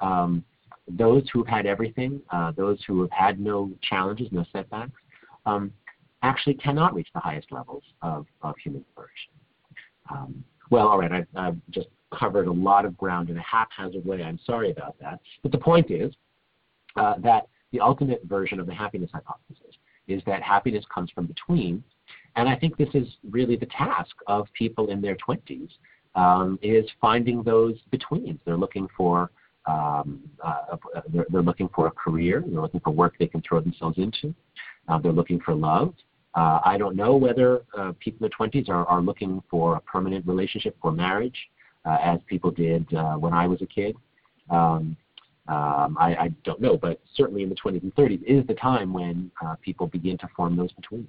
Um, 0.00 0.44
those 0.86 1.24
who 1.32 1.42
have 1.42 1.48
had 1.48 1.66
everything, 1.66 2.20
uh, 2.30 2.52
those 2.52 2.78
who 2.86 3.00
have 3.00 3.10
had 3.10 3.40
no 3.40 3.70
challenges, 3.82 4.28
no 4.32 4.44
setbacks, 4.52 5.00
um, 5.46 5.72
actually 6.22 6.54
cannot 6.54 6.94
reach 6.94 7.08
the 7.14 7.20
highest 7.20 7.52
levels 7.52 7.82
of, 8.02 8.26
of 8.42 8.54
human 8.62 8.84
flourishing. 8.94 9.32
Um, 10.10 10.44
well, 10.70 10.88
all 10.88 10.98
right, 10.98 11.12
I've, 11.12 11.26
I've 11.36 11.56
just 11.70 11.88
covered 12.18 12.46
a 12.46 12.52
lot 12.52 12.84
of 12.84 12.96
ground 12.96 13.30
in 13.30 13.36
a 13.36 13.42
haphazard 13.42 14.04
way. 14.04 14.22
I'm 14.22 14.38
sorry 14.44 14.70
about 14.70 14.96
that. 15.00 15.20
But 15.42 15.52
the 15.52 15.58
point 15.58 15.90
is 15.90 16.14
uh, 16.96 17.14
that 17.18 17.48
the 17.72 17.80
ultimate 17.80 18.22
version 18.24 18.60
of 18.60 18.66
the 18.66 18.74
happiness 18.74 19.10
hypothesis 19.12 19.74
is 20.06 20.22
that 20.26 20.42
happiness 20.42 20.84
comes 20.92 21.10
from 21.10 21.26
between. 21.26 21.82
And 22.36 22.48
I 22.48 22.56
think 22.56 22.76
this 22.76 22.88
is 22.94 23.06
really 23.30 23.56
the 23.56 23.66
task 23.66 24.14
of 24.26 24.46
people 24.52 24.90
in 24.90 25.00
their 25.00 25.16
20s 25.16 25.68
um, 26.14 26.58
is 26.62 26.84
finding 27.00 27.42
those 27.42 27.74
betweens. 27.90 28.38
They're 28.44 28.56
looking 28.56 28.88
for 28.96 29.30
um, 29.66 30.20
uh, 30.42 30.76
they're, 31.08 31.26
they're, 31.30 31.42
looking 31.42 31.68
for 31.74 31.86
a 31.86 31.90
career. 31.90 32.44
They're 32.46 32.60
looking 32.60 32.80
for 32.80 32.90
work 32.90 33.14
they 33.18 33.26
can 33.26 33.42
throw 33.42 33.60
themselves 33.60 33.98
into. 33.98 34.34
Uh, 34.88 34.98
they're 34.98 35.12
looking 35.12 35.40
for 35.40 35.54
love. 35.54 35.94
Uh, 36.34 36.60
I 36.64 36.76
don't 36.76 36.96
know 36.96 37.16
whether 37.16 37.62
uh, 37.78 37.92
people 38.00 38.26
in 38.26 38.30
their 38.38 38.48
20s 38.48 38.68
are, 38.68 38.86
are 38.86 39.00
looking 39.00 39.42
for 39.50 39.76
a 39.76 39.80
permanent 39.80 40.26
relationship 40.26 40.76
or 40.82 40.92
marriage, 40.92 41.36
uh, 41.84 41.98
as 42.02 42.20
people 42.26 42.50
did 42.50 42.92
uh, 42.94 43.14
when 43.14 43.32
I 43.32 43.46
was 43.46 43.62
a 43.62 43.66
kid. 43.66 43.96
Um, 44.50 44.96
um, 45.46 45.98
I, 46.00 46.16
I, 46.18 46.28
don't 46.42 46.60
know, 46.60 46.78
but 46.78 47.00
certainly 47.14 47.42
in 47.42 47.50
the 47.50 47.54
20s 47.54 47.82
and 47.82 47.94
30s 47.94 48.22
is 48.22 48.46
the 48.46 48.54
time 48.54 48.94
when 48.94 49.30
people 49.60 49.86
begin 49.86 50.16
to 50.18 50.28
form 50.34 50.56
those 50.56 50.72
betweens. 50.72 51.06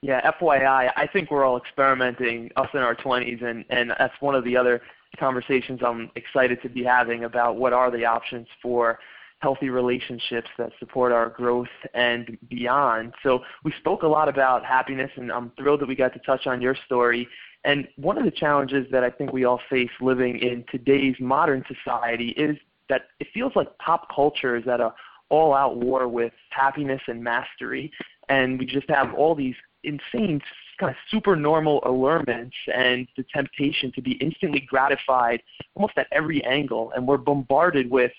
Yeah, 0.00 0.30
FYI, 0.40 0.92
I 0.94 1.08
think 1.12 1.30
we're 1.30 1.44
all 1.44 1.56
experimenting, 1.56 2.50
us 2.56 2.68
in 2.72 2.80
our 2.80 2.94
20s, 2.94 3.42
and, 3.42 3.64
and 3.68 3.90
that's 3.98 4.14
one 4.20 4.36
of 4.36 4.44
the 4.44 4.56
other 4.56 4.80
conversations 5.18 5.80
I'm 5.84 6.10
excited 6.14 6.62
to 6.62 6.68
be 6.68 6.84
having 6.84 7.24
about 7.24 7.56
what 7.56 7.72
are 7.72 7.90
the 7.90 8.04
options 8.04 8.46
for 8.62 9.00
healthy 9.40 9.70
relationships 9.70 10.48
that 10.58 10.70
support 10.78 11.10
our 11.10 11.28
growth 11.30 11.68
and 11.94 12.38
beyond. 12.48 13.14
So 13.22 13.40
we 13.64 13.72
spoke 13.78 14.02
a 14.02 14.06
lot 14.06 14.28
about 14.28 14.64
happiness, 14.64 15.10
and 15.16 15.32
I'm 15.32 15.50
thrilled 15.58 15.80
that 15.80 15.88
we 15.88 15.96
got 15.96 16.12
to 16.12 16.20
touch 16.20 16.46
on 16.46 16.60
your 16.60 16.76
story. 16.86 17.26
And 17.64 17.88
one 17.96 18.18
of 18.18 18.24
the 18.24 18.30
challenges 18.30 18.86
that 18.92 19.02
I 19.02 19.10
think 19.10 19.32
we 19.32 19.44
all 19.44 19.60
face 19.68 19.90
living 20.00 20.38
in 20.38 20.64
today's 20.70 21.16
modern 21.18 21.64
society 21.66 22.28
is 22.30 22.56
that 22.88 23.08
it 23.18 23.28
feels 23.34 23.52
like 23.56 23.76
pop 23.78 24.14
culture 24.14 24.56
is 24.56 24.66
at 24.68 24.80
a 24.80 24.92
all-out 25.28 25.76
war 25.76 26.08
with 26.08 26.32
happiness 26.50 27.02
and 27.06 27.22
mastery, 27.22 27.92
and 28.28 28.58
we 28.58 28.64
just 28.64 28.88
have 28.88 29.12
all 29.14 29.34
these 29.34 29.54
insane 29.84 30.40
kind 30.78 30.90
of 30.90 30.96
super 31.10 31.34
normal 31.34 31.80
allurements 31.84 32.54
and 32.72 33.08
the 33.16 33.24
temptation 33.34 33.90
to 33.92 34.00
be 34.00 34.12
instantly 34.12 34.60
gratified 34.60 35.42
almost 35.74 35.94
at 35.96 36.06
every 36.12 36.44
angle 36.44 36.92
and 36.94 37.06
we're 37.06 37.16
bombarded 37.16 37.90
with 37.90 38.12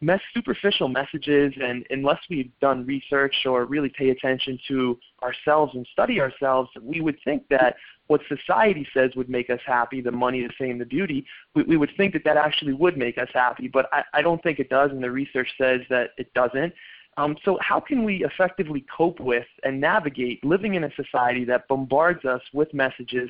mes- 0.00 0.20
superficial 0.34 0.88
messages, 0.88 1.52
and 1.60 1.84
unless 1.90 2.18
we've 2.30 2.50
done 2.60 2.86
research 2.86 3.34
or 3.46 3.64
really 3.64 3.88
pay 3.88 4.10
attention 4.10 4.58
to 4.68 4.98
ourselves 5.22 5.74
and 5.74 5.86
study 5.92 6.20
ourselves, 6.20 6.70
we 6.80 7.00
would 7.00 7.16
think 7.24 7.42
that 7.48 7.76
what 8.06 8.20
society 8.28 8.86
says 8.94 9.10
would 9.16 9.28
make 9.28 9.50
us 9.50 9.60
happy, 9.66 10.00
the 10.00 10.10
money, 10.10 10.42
the 10.42 10.52
fame, 10.58 10.78
the 10.78 10.84
beauty, 10.84 11.26
we, 11.54 11.62
we 11.64 11.76
would 11.76 11.90
think 11.96 12.12
that 12.14 12.24
that 12.24 12.36
actually 12.36 12.72
would 12.72 12.96
make 12.96 13.18
us 13.18 13.28
happy. 13.34 13.68
But 13.68 13.86
I, 13.92 14.02
I 14.14 14.22
don't 14.22 14.42
think 14.42 14.58
it 14.58 14.70
does, 14.70 14.90
and 14.90 15.02
the 15.02 15.10
research 15.10 15.48
says 15.58 15.80
that 15.90 16.10
it 16.16 16.32
doesn't. 16.34 16.72
Um, 17.18 17.36
so 17.44 17.58
how 17.60 17.80
can 17.80 18.04
we 18.04 18.24
effectively 18.24 18.86
cope 18.96 19.18
with 19.18 19.46
and 19.64 19.80
navigate 19.80 20.42
living 20.44 20.74
in 20.74 20.84
a 20.84 20.90
society 20.94 21.44
that 21.46 21.66
bombards 21.66 22.24
us 22.24 22.40
with 22.54 22.72
messages 22.72 23.28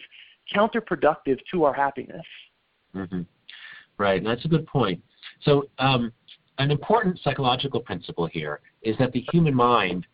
counterproductive 0.55 1.39
to 1.51 1.65
our 1.65 1.73
happiness? 1.73 2.27
Mm-hmm. 2.95 3.23
Right, 3.97 4.19
and 4.19 4.27
that's 4.27 4.45
a 4.45 4.49
good 4.49 4.67
point. 4.67 5.03
So 5.41 5.71
um, 5.79 6.13
an 6.59 6.71
important 6.71 7.19
psychological 7.25 7.81
principle 7.81 8.27
here 8.27 8.61
is 8.83 8.95
that 8.99 9.13
the 9.13 9.25
human 9.33 9.55
mind 9.55 10.07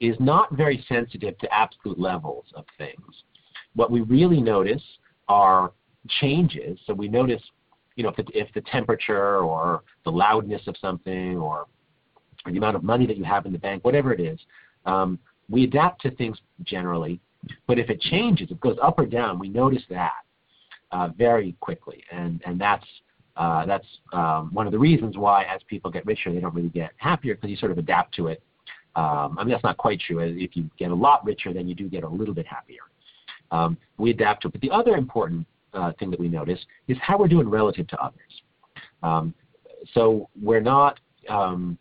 is 0.00 0.14
not 0.20 0.52
very 0.54 0.84
sensitive 0.86 1.38
to 1.38 1.54
absolute 1.54 1.98
levels 1.98 2.44
of 2.54 2.66
things. 2.76 3.24
What 3.74 3.90
we 3.90 4.02
really 4.02 4.42
notice 4.42 4.82
are 5.28 5.72
changes. 6.20 6.78
So 6.86 6.92
we 6.92 7.08
notice, 7.08 7.42
you 7.96 8.04
know, 8.04 8.10
if 8.10 8.16
the, 8.16 8.26
if 8.34 8.52
the 8.52 8.60
temperature 8.60 9.38
or 9.38 9.84
the 10.04 10.10
loudness 10.10 10.62
of 10.66 10.76
something 10.78 11.38
or 11.38 11.66
the 12.46 12.56
amount 12.56 12.76
of 12.76 12.82
money 12.82 13.06
that 13.06 13.16
you 13.16 13.24
have 13.24 13.46
in 13.46 13.52
the 13.52 13.58
bank, 13.58 13.84
whatever 13.84 14.12
it 14.12 14.20
is, 14.20 14.38
um, 14.86 15.18
we 15.48 15.64
adapt 15.64 16.02
to 16.02 16.10
things 16.12 16.38
generally. 16.64 17.20
But 17.66 17.78
if 17.78 17.90
it 17.90 18.00
changes, 18.00 18.48
if 18.50 18.52
it 18.52 18.60
goes 18.60 18.76
up 18.82 18.98
or 18.98 19.06
down, 19.06 19.38
we 19.38 19.48
notice 19.48 19.82
that 19.90 20.22
uh, 20.92 21.08
very 21.16 21.56
quickly, 21.60 22.04
and 22.12 22.40
and 22.46 22.60
that's 22.60 22.86
uh, 23.36 23.64
that's 23.66 23.86
um, 24.12 24.50
one 24.52 24.66
of 24.66 24.72
the 24.72 24.78
reasons 24.78 25.16
why, 25.16 25.44
as 25.44 25.60
people 25.66 25.90
get 25.90 26.04
richer, 26.06 26.32
they 26.32 26.40
don't 26.40 26.54
really 26.54 26.68
get 26.68 26.90
happier 26.98 27.34
because 27.34 27.50
you 27.50 27.56
sort 27.56 27.72
of 27.72 27.78
adapt 27.78 28.14
to 28.14 28.28
it. 28.28 28.42
Um, 28.94 29.38
I 29.38 29.44
mean, 29.44 29.52
that's 29.52 29.64
not 29.64 29.78
quite 29.78 30.00
true. 30.00 30.18
If 30.20 30.54
you 30.54 30.68
get 30.78 30.90
a 30.90 30.94
lot 30.94 31.24
richer, 31.24 31.52
then 31.52 31.66
you 31.66 31.74
do 31.74 31.88
get 31.88 32.04
a 32.04 32.08
little 32.08 32.34
bit 32.34 32.46
happier. 32.46 32.82
Um, 33.50 33.76
we 33.96 34.10
adapt 34.10 34.42
to 34.42 34.48
it. 34.48 34.52
But 34.52 34.60
the 34.60 34.70
other 34.70 34.96
important 34.96 35.46
uh, 35.72 35.92
thing 35.98 36.10
that 36.10 36.20
we 36.20 36.28
notice 36.28 36.60
is 36.88 36.98
how 37.00 37.18
we're 37.18 37.28
doing 37.28 37.48
relative 37.48 37.86
to 37.88 38.02
others. 38.02 38.42
Um, 39.02 39.34
so 39.94 40.28
we're 40.40 40.60
not, 40.60 41.00
um, 41.28 41.78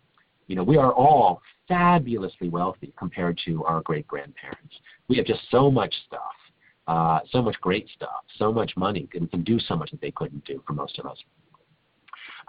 you 0.52 0.58
know, 0.58 0.64
we 0.64 0.76
are 0.76 0.92
all 0.92 1.42
fabulously 1.70 2.50
wealthy 2.50 2.92
compared 3.00 3.40
to 3.46 3.64
our 3.64 3.80
great 3.84 4.06
grandparents. 4.06 4.76
We 5.08 5.16
have 5.16 5.26
just 5.26 5.40
so 5.50 5.72
much 5.72 5.96
stuff. 6.08 6.34
Uh, 6.88 7.20
so 7.32 7.42
much 7.42 7.56
great 7.62 7.88
stuff, 7.96 8.24
so 8.38 8.52
much 8.52 8.74
money, 8.76 9.08
and 9.14 9.32
can 9.32 9.44
do 9.44 9.60
so 9.60 9.78
much 9.78 9.90
that 9.92 10.02
they 10.02 10.12
couldn't 10.12 10.44
do 10.44 10.62
for 10.68 10.74
most 10.74 11.00
of 11.00 11.06
us. 11.06 11.18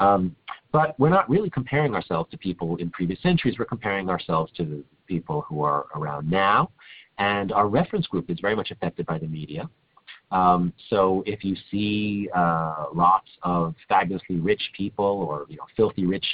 Um, 0.01 0.35
but 0.73 0.99
we're 0.99 1.11
not 1.11 1.31
really 1.31 1.51
comparing 1.51 1.95
ourselves 1.95 2.29
to 2.33 2.39
people 2.39 2.75
in 2.77 2.91
previous 2.91 3.23
centuries. 3.23 3.57
We're 3.57 3.67
comparing 3.67 4.09
ourselves 4.09 4.51
to 4.57 4.65
the 4.65 4.83
people 5.07 5.43
who 5.43 5.63
are 5.63 5.85
around 5.95 6.29
now. 6.29 6.71
And 7.19 7.53
our 7.53 7.69
reference 7.69 8.09
group 8.09 8.31
is 8.31 8.41
very 8.41 8.57
much 8.57 8.73
affected 8.73 9.07
by 9.07 9.19
the 9.19 9.29
media. 9.29 9.71
Um, 10.33 10.73
so 10.89 11.23
if 11.25 11.45
you 11.45 11.55
see 11.71 12.29
uh, 12.35 12.87
lots 12.93 13.29
of 13.43 13.75
fabulously 13.89 14.37
rich 14.37 14.63
people 14.77 15.05
or 15.05 15.47
you 15.49 15.57
know 15.57 15.67
filthy 15.77 16.07
rich 16.07 16.27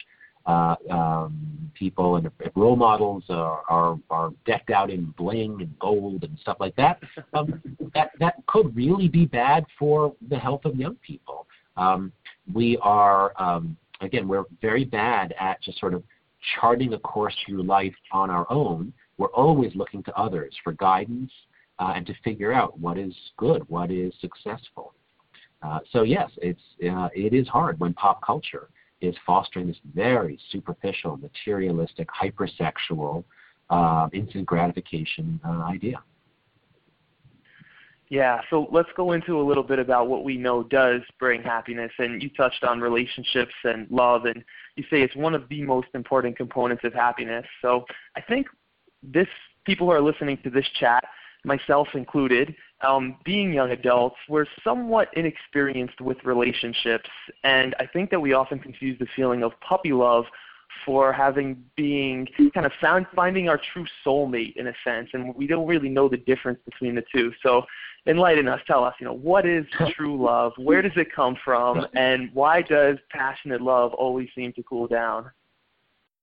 uh, 0.49 0.77
um, 0.91 1.71
people, 1.75 2.17
and 2.17 2.31
role 2.57 2.75
models 2.75 3.23
are, 3.29 3.63
are 3.69 3.99
are 4.09 4.33
decked 4.47 4.71
out 4.71 4.91
in 4.91 5.13
bling 5.19 5.59
and 5.61 5.79
gold 5.79 6.25
and 6.25 6.39
stuff 6.41 6.57
like 6.59 6.75
that, 6.77 6.99
um, 7.35 7.61
that 7.95 8.11
that 8.19 8.35
could 8.47 8.75
really 8.75 9.09
be 9.09 9.27
bad 9.27 9.67
for 9.79 10.15
the 10.31 10.39
health 10.39 10.65
of 10.65 10.75
young 10.75 10.97
people. 11.07 11.47
Um, 11.77 12.13
we 12.53 12.79
are 12.79 13.33
um, 13.41 13.77
again 14.01 14.27
we're 14.27 14.45
very 14.63 14.85
bad 14.85 15.35
at 15.39 15.63
just 15.63 15.79
sort 15.79 15.93
of 15.93 16.03
charting 16.59 16.95
a 16.95 16.99
course 16.99 17.37
through 17.47 17.63
life 17.63 17.95
on 18.11 18.31
our 18.31 18.51
own. 18.51 18.93
We're 19.19 19.29
always 19.29 19.75
looking 19.75 20.03
to 20.05 20.17
others 20.17 20.55
for 20.65 20.73
guidance 20.73 21.31
uh, 21.79 21.93
and 21.95 22.07
to 22.07 22.15
figure 22.25 22.53
out 22.53 22.79
what 22.79 22.97
is 22.97 23.13
good, 23.37 23.69
what 23.69 23.91
is 23.91 24.15
successful. 24.21 24.95
Uh, 25.61 25.81
so 25.93 26.05
yes, 26.05 26.31
it's 26.41 26.63
uh, 26.91 27.09
it 27.15 27.35
is 27.35 27.47
hard 27.49 27.79
when 27.81 27.93
pop 27.93 28.25
culture 28.25 28.71
is 29.01 29.15
fostering 29.27 29.69
this 29.69 29.77
very 29.95 30.39
superficial, 30.51 31.17
materialistic, 31.17 32.09
hypersexual, 32.09 33.25
uh, 33.71 34.09
instant 34.13 34.47
gratification 34.47 35.41
uh, 35.47 35.63
idea. 35.65 36.03
Yeah, 38.11 38.41
so 38.49 38.69
let's 38.73 38.89
go 38.97 39.13
into 39.13 39.39
a 39.39 39.45
little 39.45 39.63
bit 39.63 39.79
about 39.79 40.09
what 40.09 40.25
we 40.25 40.39
know 40.39 40.63
does 40.63 41.03
bring 41.19 41.43
happiness. 41.43 41.93
And 41.99 42.23
you 42.23 42.31
touched 42.31 42.65
on 42.65 42.81
relationships 42.81 43.53
and 43.65 43.87
love, 43.91 44.25
and 44.25 44.43
you 44.77 44.85
say 44.85 45.03
it's 45.03 45.15
one 45.15 45.35
of 45.35 45.47
the 45.51 45.63
most 45.63 45.89
important 45.95 46.37
components 46.37 46.85
of 46.85 46.95
happiness. 46.95 47.45
So 47.61 47.85
I 48.17 48.23
think 48.23 48.47
this 49.03 49.29
people 49.65 49.87
who 49.87 49.93
are 49.93 50.01
listening 50.01 50.39
to 50.45 50.51
this 50.51 50.67
chat 50.81 51.05
myself 51.45 51.89
included, 51.95 52.55
um, 52.81 53.17
being 53.25 53.53
young 53.53 53.71
adults, 53.73 54.17
we're 54.29 54.47
somewhat 54.63 55.09
inexperienced 55.15 56.01
with 56.01 56.17
relationships, 56.25 57.09
and 57.43 57.75
I 57.81 57.87
think 57.87 58.11
that 58.11 58.21
we 58.21 58.33
often 58.33 58.59
confuse 58.59 58.99
the 58.99 59.07
feeling 59.17 59.43
of 59.43 59.53
puppy 59.61 59.93
love 59.93 60.25
for 60.85 61.13
having 61.13 61.63
being 61.77 62.27
kind 62.55 62.67
of 62.67 62.73
found 62.81 63.07
finding 63.15 63.49
our 63.49 63.61
true 63.73 63.87
soulmate 64.07 64.57
in 64.57 64.69
a 64.69 64.73
sense, 64.85 65.09
and 65.13 65.35
we 65.35 65.47
don't 65.47 65.67
really 65.67 65.89
know 65.89 66.09
the 66.09 66.19
difference 66.19 66.61
between 66.65 66.95
the 66.95 67.05
two. 67.13 67.33
So, 67.43 67.63
enlighten 68.07 68.47
us, 68.49 68.61
tell 68.67 68.85
us, 68.85 68.95
you 69.01 69.07
know, 69.07 69.15
what 69.15 69.45
is 69.45 69.67
true 69.97 70.23
love? 70.25 70.53
Where 70.57 70.81
does 70.81 70.93
it 70.97 71.13
come 71.13 71.37
from, 71.45 71.87
and 71.95 72.31
why 72.33 72.63
does 72.63 72.97
passionate 73.11 73.61
love 73.61 73.93
always 73.95 74.29
seem 74.35 74.53
to 74.53 74.63
cool 74.63 74.87
down? 74.87 75.31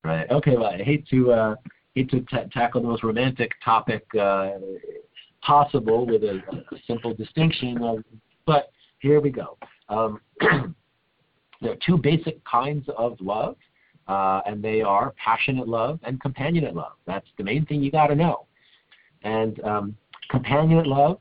Right. 0.05 0.29
Okay. 0.31 0.55
Well, 0.55 0.67
I 0.67 0.83
hate 0.83 1.07
to 1.09 1.31
uh, 1.31 1.55
hate 1.95 2.09
to 2.11 2.21
t- 2.21 2.49
tackle 2.53 2.81
the 2.81 2.87
most 2.87 3.03
romantic 3.03 3.51
topic 3.63 4.05
uh, 4.15 4.51
possible 5.45 6.05
with 6.05 6.23
a, 6.23 6.41
a 6.71 6.77
simple 6.87 7.13
distinction. 7.13 7.81
Of, 7.83 8.03
but 8.45 8.71
here 8.99 9.19
we 9.19 9.29
go. 9.29 9.57
Um, 9.89 10.19
there 11.61 11.71
are 11.71 11.77
two 11.85 11.97
basic 11.97 12.43
kinds 12.45 12.87
of 12.97 13.17
love, 13.21 13.55
uh, 14.07 14.41
and 14.45 14.63
they 14.63 14.81
are 14.81 15.13
passionate 15.23 15.67
love 15.67 15.99
and 16.03 16.21
companionate 16.21 16.73
love. 16.73 16.93
That's 17.05 17.27
the 17.37 17.43
main 17.43 17.65
thing 17.65 17.81
you 17.81 17.91
got 17.91 18.07
to 18.07 18.15
know. 18.15 18.45
And 19.23 19.63
um, 19.63 19.97
companionate 20.31 20.87
love, 20.87 21.19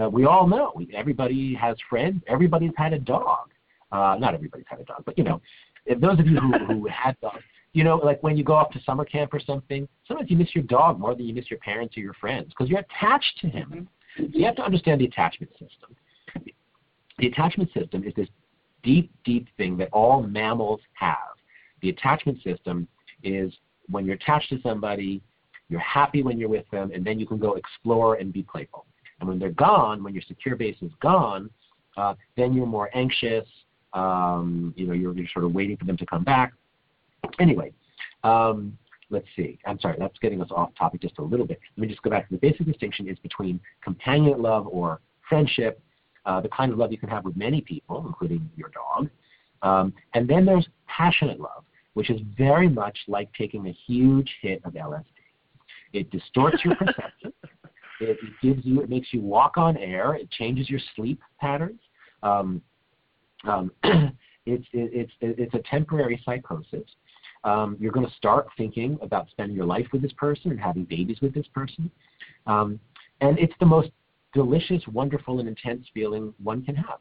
uh, 0.00 0.08
we 0.08 0.24
all 0.24 0.46
know. 0.46 0.72
Everybody 0.94 1.54
has 1.54 1.76
friends. 1.88 2.22
Everybody's 2.26 2.72
had 2.76 2.92
a 2.92 2.98
dog. 2.98 3.50
Uh, 3.90 4.16
not 4.18 4.34
everybody's 4.34 4.66
had 4.68 4.80
a 4.80 4.84
dog, 4.84 5.02
but 5.04 5.16
you 5.18 5.24
know, 5.24 5.40
if 5.84 6.00
those 6.00 6.18
of 6.18 6.26
you 6.26 6.38
who, 6.38 6.64
who 6.64 6.88
had 6.88 7.20
dogs, 7.20 7.42
you 7.72 7.84
know, 7.84 7.96
like 7.96 8.22
when 8.22 8.36
you 8.36 8.44
go 8.44 8.54
off 8.54 8.70
to 8.72 8.82
summer 8.82 9.04
camp 9.04 9.32
or 9.32 9.40
something, 9.40 9.88
sometimes 10.06 10.30
you 10.30 10.36
miss 10.36 10.54
your 10.54 10.64
dog 10.64 10.98
more 10.98 11.14
than 11.14 11.26
you 11.26 11.34
miss 11.34 11.50
your 11.50 11.58
parents 11.60 11.96
or 11.96 12.00
your 12.00 12.14
friends 12.14 12.48
because 12.48 12.68
you're 12.68 12.80
attached 12.80 13.38
to 13.40 13.48
him. 13.48 13.88
So 14.18 14.24
you 14.32 14.44
have 14.44 14.56
to 14.56 14.64
understand 14.64 15.00
the 15.00 15.06
attachment 15.06 15.52
system. 15.52 15.96
The 17.18 17.26
attachment 17.26 17.72
system 17.72 18.04
is 18.04 18.12
this 18.14 18.28
deep, 18.82 19.10
deep 19.24 19.48
thing 19.56 19.76
that 19.78 19.88
all 19.92 20.22
mammals 20.22 20.80
have. 20.94 21.16
The 21.80 21.88
attachment 21.88 22.42
system 22.42 22.86
is 23.22 23.52
when 23.88 24.04
you're 24.04 24.16
attached 24.16 24.50
to 24.50 24.60
somebody, 24.62 25.22
you're 25.68 25.80
happy 25.80 26.22
when 26.22 26.38
you're 26.38 26.48
with 26.48 26.68
them, 26.70 26.90
and 26.92 27.04
then 27.04 27.18
you 27.18 27.26
can 27.26 27.38
go 27.38 27.54
explore 27.54 28.16
and 28.16 28.32
be 28.32 28.42
playful. 28.42 28.84
And 29.20 29.28
when 29.28 29.38
they're 29.38 29.50
gone, 29.50 30.02
when 30.02 30.12
your 30.12 30.22
secure 30.26 30.56
base 30.56 30.76
is 30.82 30.90
gone, 31.00 31.48
uh, 31.96 32.14
then 32.36 32.52
you're 32.52 32.66
more 32.66 32.90
anxious. 32.94 33.46
Um, 33.94 34.74
you 34.76 34.86
know, 34.86 34.92
you're, 34.92 35.14
you're 35.14 35.28
sort 35.32 35.44
of 35.44 35.52
waiting 35.54 35.76
for 35.76 35.84
them 35.84 35.96
to 35.96 36.06
come 36.06 36.24
back. 36.24 36.52
Anyway, 37.38 37.72
um, 38.24 38.76
let's 39.10 39.26
see. 39.36 39.58
I'm 39.66 39.78
sorry, 39.80 39.96
that's 39.98 40.18
getting 40.18 40.40
us 40.42 40.48
off 40.50 40.70
topic 40.76 41.02
just 41.02 41.18
a 41.18 41.22
little 41.22 41.46
bit. 41.46 41.60
Let 41.76 41.82
me 41.82 41.88
just 41.88 42.02
go 42.02 42.10
back 42.10 42.28
to 42.28 42.34
the 42.34 42.38
basic 42.38 42.66
distinction 42.66 43.08
is 43.08 43.18
between 43.18 43.60
companionate 43.86 44.40
love 44.40 44.66
or 44.66 45.00
friendship, 45.28 45.80
uh, 46.26 46.40
the 46.40 46.48
kind 46.48 46.72
of 46.72 46.78
love 46.78 46.92
you 46.92 46.98
can 46.98 47.08
have 47.08 47.24
with 47.24 47.36
many 47.36 47.60
people, 47.60 48.04
including 48.06 48.48
your 48.56 48.70
dog. 48.70 49.08
Um, 49.62 49.92
and 50.14 50.28
then 50.28 50.44
there's 50.44 50.66
passionate 50.88 51.38
love, 51.38 51.64
which 51.94 52.10
is 52.10 52.20
very 52.36 52.68
much 52.68 52.98
like 53.06 53.28
taking 53.34 53.68
a 53.68 53.76
huge 53.86 54.30
hit 54.40 54.60
of 54.64 54.72
LSD. 54.72 55.04
It 55.92 56.10
distorts 56.10 56.58
your 56.64 56.74
perception. 56.76 57.32
It, 58.00 58.18
gives 58.42 58.64
you, 58.64 58.80
it 58.80 58.90
makes 58.90 59.08
you 59.12 59.20
walk 59.20 59.56
on 59.56 59.76
air. 59.76 60.14
It 60.14 60.28
changes 60.30 60.68
your 60.68 60.80
sleep 60.96 61.20
patterns. 61.40 61.80
Um, 62.22 62.60
um, 63.44 63.70
it's, 63.84 64.66
it, 64.72 64.90
it's, 64.92 65.12
it's 65.20 65.54
a 65.54 65.60
temporary 65.70 66.20
psychosis 66.24 66.88
um, 67.44 67.76
you're 67.80 67.92
going 67.92 68.06
to 68.06 68.14
start 68.14 68.46
thinking 68.56 68.98
about 69.02 69.28
spending 69.30 69.56
your 69.56 69.66
life 69.66 69.86
with 69.92 70.02
this 70.02 70.12
person 70.12 70.50
and 70.50 70.60
having 70.60 70.84
babies 70.84 71.18
with 71.20 71.34
this 71.34 71.46
person. 71.54 71.90
Um, 72.46 72.78
and 73.20 73.38
it's 73.38 73.54
the 73.60 73.66
most 73.66 73.90
delicious, 74.32 74.82
wonderful, 74.92 75.40
and 75.40 75.48
intense 75.48 75.86
feeling 75.92 76.32
one 76.42 76.64
can 76.64 76.74
have. 76.76 76.98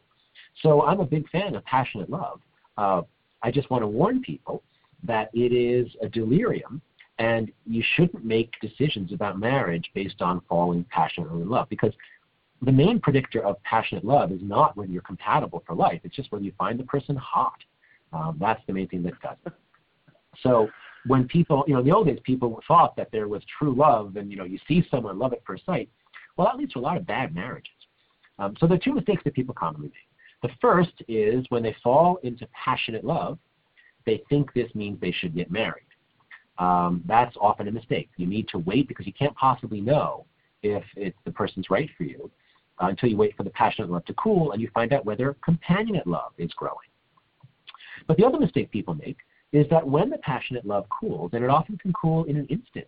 So 0.62 0.84
I'm 0.84 1.00
a 1.00 1.06
big 1.06 1.30
fan 1.30 1.56
of 1.56 1.64
passionate 1.66 2.10
love. 2.10 2.42
Uh, 2.78 3.02
I 3.44 3.52
just 3.52 3.70
want 3.70 3.84
to 3.84 3.88
warn 3.88 4.22
people 4.22 4.64
that 5.04 5.30
it 5.34 5.54
is 5.54 5.88
a 6.02 6.10
delirium 6.10 6.82
and 7.20 7.52
you 7.66 7.84
shouldn't 7.96 8.26
make 8.26 8.52
decisions 8.62 9.14
about 9.14 9.40
marriage 9.40 9.90
based 9.94 10.22
on 10.22 10.42
falling 10.50 10.86
passionately 10.90 11.42
in 11.42 11.50
love 11.50 11.70
because 11.70 11.94
the 12.64 12.72
main 12.72 13.00
predictor 13.00 13.44
of 13.44 13.62
passionate 13.64 14.06
love 14.06 14.32
is 14.32 14.40
not 14.42 14.78
whether 14.78 14.92
you're 14.92 15.02
compatible 15.02 15.64
for 15.66 15.76
life, 15.76 16.02
it's 16.04 16.16
just 16.16 16.32
whether 16.32 16.44
you 16.44 16.54
find 16.58 16.80
the 16.80 16.84
person 16.84 17.16
hot. 17.16 17.58
Um, 18.14 18.38
that's 18.40 18.62
the 18.68 18.74
main 18.74 18.88
thing 18.88 19.04
that 19.04 19.20
does 19.22 19.38
it. 19.46 19.54
So 20.42 20.70
when 21.06 21.28
people, 21.28 21.64
you 21.68 21.74
know, 21.74 21.80
in 21.80 21.86
the 21.86 21.92
old 21.92 22.08
days, 22.08 22.20
people 22.24 22.62
thought 22.68 22.96
that 22.96 23.10
there 23.12 23.28
was 23.28 23.42
true 23.58 23.76
love, 23.76 24.16
and 24.16 24.32
you 24.32 24.38
know, 24.38 24.44
you 24.44 24.60
see 24.68 24.86
someone, 24.90 25.18
love 25.18 25.34
at 25.34 25.44
first 25.46 25.66
sight. 25.66 25.90
Well, 26.38 26.48
that 26.48 26.58
leads 26.58 26.74
to 26.74 26.80
a 26.80 26.82
lot 26.82 26.98
of 26.98 27.06
bad 27.06 27.34
marriages. 27.34 27.72
Um, 28.40 28.56
so 28.60 28.68
there 28.68 28.76
are 28.76 28.80
two 28.80 28.94
mistakes 28.94 29.24
that 29.24 29.34
people 29.34 29.54
commonly 29.54 29.88
make. 29.90 30.52
The 30.52 30.56
first 30.60 30.94
is 31.08 31.46
when 31.50 31.62
they 31.62 31.76
fall 31.84 32.18
into 32.24 32.48
passionate 32.48 33.04
love, 33.04 33.38
they 34.06 34.24
think 34.30 34.52
this 34.54 34.74
means 34.74 35.00
they 35.00 35.12
should 35.12 35.36
get 35.36 35.52
married. 35.52 35.86
Um, 36.58 37.04
that's 37.06 37.36
often 37.40 37.68
a 37.68 37.72
mistake. 37.72 38.10
You 38.18 38.28
need 38.28 38.48
to 38.50 38.60
wait 38.60 38.88
because 38.88 39.06
you 39.06 39.14
can't 39.14 39.36
possibly 39.36 39.82
know 39.82 40.26
if 40.64 40.84
it's 40.96 41.18
the 41.26 41.32
person's 41.32 41.70
right 41.70 41.90
for 41.98 42.04
you 42.04 42.30
uh, 42.82 42.88
until 42.88 43.10
you 43.10 43.18
wait 43.18 43.36
for 43.36 43.44
the 43.44 43.50
passionate 43.52 43.90
love 43.90 44.06
to 44.06 44.14
cool 44.14 44.52
and 44.52 44.62
you 44.62 44.70
find 44.74 44.94
out 44.94 45.06
whether 45.06 45.36
companionate 45.48 46.06
love 46.06 46.34
is 46.38 46.52
growing. 46.54 46.78
But 48.08 48.18
the 48.18 48.26
other 48.26 48.40
mistake 48.40 48.72
people 48.72 48.94
make 48.96 49.18
is 49.52 49.68
that 49.70 49.86
when 49.86 50.10
the 50.10 50.18
passionate 50.20 50.66
love 50.66 50.86
cools, 50.90 51.32
and 51.34 51.44
it 51.44 51.50
often 51.50 51.78
can 51.78 51.92
cool 51.94 52.24
in 52.26 52.38
an 52.38 52.48
instant, 52.48 52.88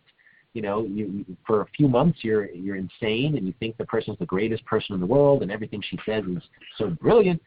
you 0.53 0.61
know, 0.61 0.83
you, 0.83 1.25
for 1.45 1.61
a 1.61 1.65
few 1.75 1.87
months 1.87 2.19
you're 2.21 2.49
you're 2.51 2.75
insane 2.75 3.37
and 3.37 3.47
you 3.47 3.53
think 3.59 3.75
the 3.77 3.85
person's 3.85 4.19
the 4.19 4.25
greatest 4.25 4.63
person 4.65 4.93
in 4.93 4.99
the 4.99 5.05
world 5.05 5.41
and 5.41 5.51
everything 5.51 5.81
she 5.89 5.97
says 6.05 6.23
is 6.25 6.43
so 6.77 6.89
brilliant, 7.01 7.41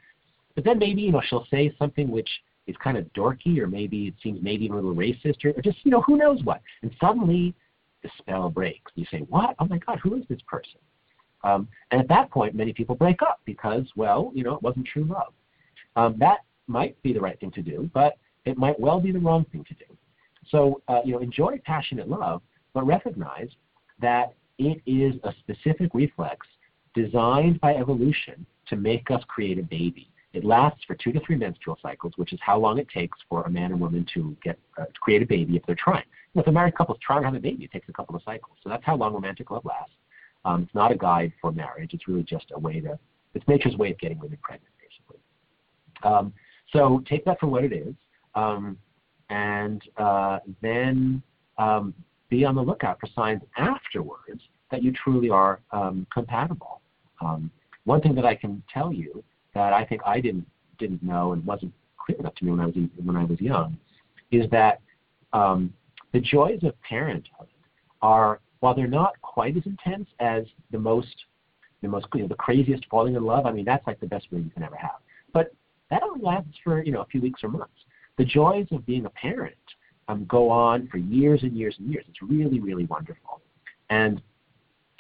but 0.55 0.65
then 0.65 0.79
maybe 0.79 1.03
you 1.03 1.13
know 1.13 1.23
she'll 1.29 1.47
say 1.51 1.73
something 1.79 2.11
which 2.11 2.29
is 2.67 2.75
kind 2.83 2.97
of 2.97 3.05
dorky 3.13 3.59
or 3.59 3.69
maybe 3.69 4.09
it 4.09 4.15
seems 4.23 4.43
maybe 4.43 4.69
a 4.69 4.73
little 4.73 4.95
racist 4.95 5.45
or, 5.45 5.51
or 5.51 5.63
just 5.63 5.79
you 5.85 5.91
know 5.91 6.03
who 6.03 6.17
knows 6.17 6.43
what, 6.43 6.61
and 6.83 6.91
suddenly 7.01 7.55
the 8.03 8.11
spell 8.19 8.51
breaks. 8.51 8.93
You 8.95 9.07
say, 9.11 9.19
what? 9.29 9.55
Oh 9.59 9.67
my 9.67 9.79
God, 9.79 9.99
who 10.03 10.15
is 10.17 10.25
this 10.29 10.41
person? 10.47 10.81
Um, 11.45 11.69
and 11.91 12.01
at 12.01 12.09
that 12.09 12.31
point, 12.31 12.55
many 12.55 12.73
people 12.73 12.95
break 12.95 13.23
up 13.23 13.41
because, 13.45 13.85
well, 13.95 14.33
you 14.35 14.43
know, 14.43 14.55
it 14.55 14.63
wasn't 14.63 14.87
true 14.87 15.05
love. 15.05 15.33
Um, 15.95 16.17
that 16.19 16.39
might 16.67 17.01
be 17.03 17.13
the 17.13 17.21
right 17.21 17.39
thing 17.39 17.53
to 17.53 17.63
do, 17.63 17.91
but 17.95 18.19
it 18.47 18.57
might 18.57 18.79
well 18.79 19.01
be 19.01 19.13
the 19.13 19.19
wrong 19.19 19.45
thing 19.53 19.65
to 19.65 19.75
do. 19.75 19.85
So, 20.51 20.81
uh, 20.89 21.01
you 21.05 21.13
know, 21.13 21.19
enjoy 21.19 21.61
passionate 21.65 22.09
love, 22.09 22.41
but 22.73 22.87
recognize 22.87 23.49
that 24.01 24.35
it 24.59 24.81
is 24.87 25.15
a 25.25 25.33
specific 25.41 25.91
reflex 25.93 26.47
designed 26.95 27.61
by 27.61 27.75
evolution 27.75 28.47
to 28.69 28.77
make 28.77 29.11
us 29.11 29.23
create 29.29 29.59
a 29.59 29.63
baby. 29.63 30.09
It 30.33 30.45
lasts 30.45 30.85
for 30.87 30.95
two 30.95 31.13
to 31.13 31.21
three 31.21 31.37
menstrual 31.37 31.79
cycles, 31.83 32.13
which 32.17 32.33
is 32.33 32.39
how 32.43 32.59
long 32.59 32.79
it 32.79 32.89
takes 32.89 33.19
for 33.29 33.43
a 33.43 33.51
man 33.51 33.73
and 33.73 33.81
woman 33.81 34.07
to 34.15 34.37
get 34.43 34.59
uh, 34.79 34.85
to 34.85 35.01
create 35.01 35.23
a 35.23 35.27
baby 35.27 35.57
if 35.57 35.65
they're 35.67 35.77
trying. 35.77 36.05
If 36.35 36.47
a 36.47 36.53
married 36.53 36.77
couple 36.77 36.95
is 36.95 37.01
trying 37.01 37.23
to 37.23 37.27
have 37.27 37.35
a 37.35 37.41
baby, 37.41 37.65
it 37.65 37.73
takes 37.73 37.89
a 37.89 37.93
couple 37.93 38.15
of 38.15 38.23
cycles. 38.23 38.57
So 38.63 38.69
that's 38.69 38.85
how 38.85 38.97
long 38.97 39.15
romantic 39.15 39.51
love 39.51 39.65
lasts. 39.65 39.95
Um, 40.45 40.65
it's 40.65 40.75
not 40.75 40.93
a 40.93 40.97
guide 40.97 41.33
for 41.41 41.53
marriage. 41.53 41.95
It's 41.95 42.07
really 42.07 42.23
just 42.23 42.47
a 42.55 42.59
way 42.59 42.81
to. 42.81 42.99
It's 43.35 43.47
nature's 43.49 43.77
way 43.77 43.91
of 43.91 43.99
getting 43.99 44.19
women 44.19 44.39
pregnant, 44.43 44.73
basically. 44.79 45.21
Um, 46.03 46.33
so 46.73 47.03
take 47.09 47.25
that 47.25 47.41
for 47.41 47.47
what 47.47 47.65
it 47.65 47.73
is 47.73 47.95
um, 48.37 48.79
and 49.31 49.83
uh, 49.97 50.39
then 50.63 51.21
um, 51.59 51.93
be 52.29 52.45
on 52.45 52.55
the 52.55 52.63
lookout 52.63 53.01
for 53.01 53.09
signs 53.15 53.43
afterwards 53.57 54.43
that 54.71 54.83
you 54.83 54.93
truly 54.93 55.31
are 55.31 55.61
um, 55.73 56.07
compatible. 56.13 56.81
Um, 57.21 57.51
one 57.85 58.01
thing 58.01 58.15
that 58.15 58.27
I 58.27 58.35
can 58.35 58.63
tell 58.73 58.93
you 58.93 59.25
that 59.55 59.73
I 59.73 59.85
think 59.85 60.03
I 60.05 60.21
didn't 60.21 60.47
didn't 60.79 61.03
know 61.03 61.33
and 61.33 61.45
wasn't 61.47 61.73
clear 61.97 62.19
enough 62.19 62.35
to 62.35 62.45
me 62.45 62.51
when 62.51 62.61
I 62.61 62.67
was 62.67 62.75
when 63.03 63.17
I 63.17 63.25
was 63.25 63.41
young 63.41 63.77
is 64.31 64.49
that 64.51 64.81
um, 65.33 65.73
the 66.13 66.21
joys 66.21 66.63
of 66.63 66.81
parenthood 66.83 67.49
are 68.03 68.41
while 68.61 68.75
they're 68.75 68.87
not 68.87 69.21
quite 69.23 69.57
as 69.57 69.63
intense 69.67 70.09
as 70.21 70.45
the 70.71 70.79
most 70.79 71.15
the 71.83 71.89
most 71.89 72.07
you 72.15 72.23
know, 72.23 72.29
the 72.29 72.35
craziest 72.35 72.85
falling 72.91 73.15
in 73.15 73.25
love. 73.25 73.47
I 73.47 73.53
mean 73.53 73.65
that's 73.65 73.87
like 73.87 74.01
the 74.01 74.07
best 74.07 74.27
feeling 74.29 74.45
you 74.45 74.51
can 74.51 74.63
ever 74.63 74.77
have. 74.77 74.97
But 75.33 75.55
that 75.91 76.03
only 76.03 76.23
lasts 76.23 76.59
for 76.63 76.83
you 76.83 76.93
know 76.93 77.03
a 77.03 77.07
few 77.07 77.21
weeks 77.21 77.43
or 77.43 77.49
months. 77.49 77.73
The 78.19 78.25
joys 78.25 78.67
of 78.73 78.87
being 78.87 79.07
a 79.07 79.11
parent 79.11 79.55
um, 80.09 80.25
go 80.27 80.49
on 80.51 80.89
for 80.89 80.99
years 80.99 81.43
and 81.43 81.57
years 81.57 81.75
and 81.79 81.91
years. 81.91 82.05
It's 82.09 82.23
really 82.23 82.61
really 82.61 82.87
wonderful, 82.87 83.43
and 83.91 84.23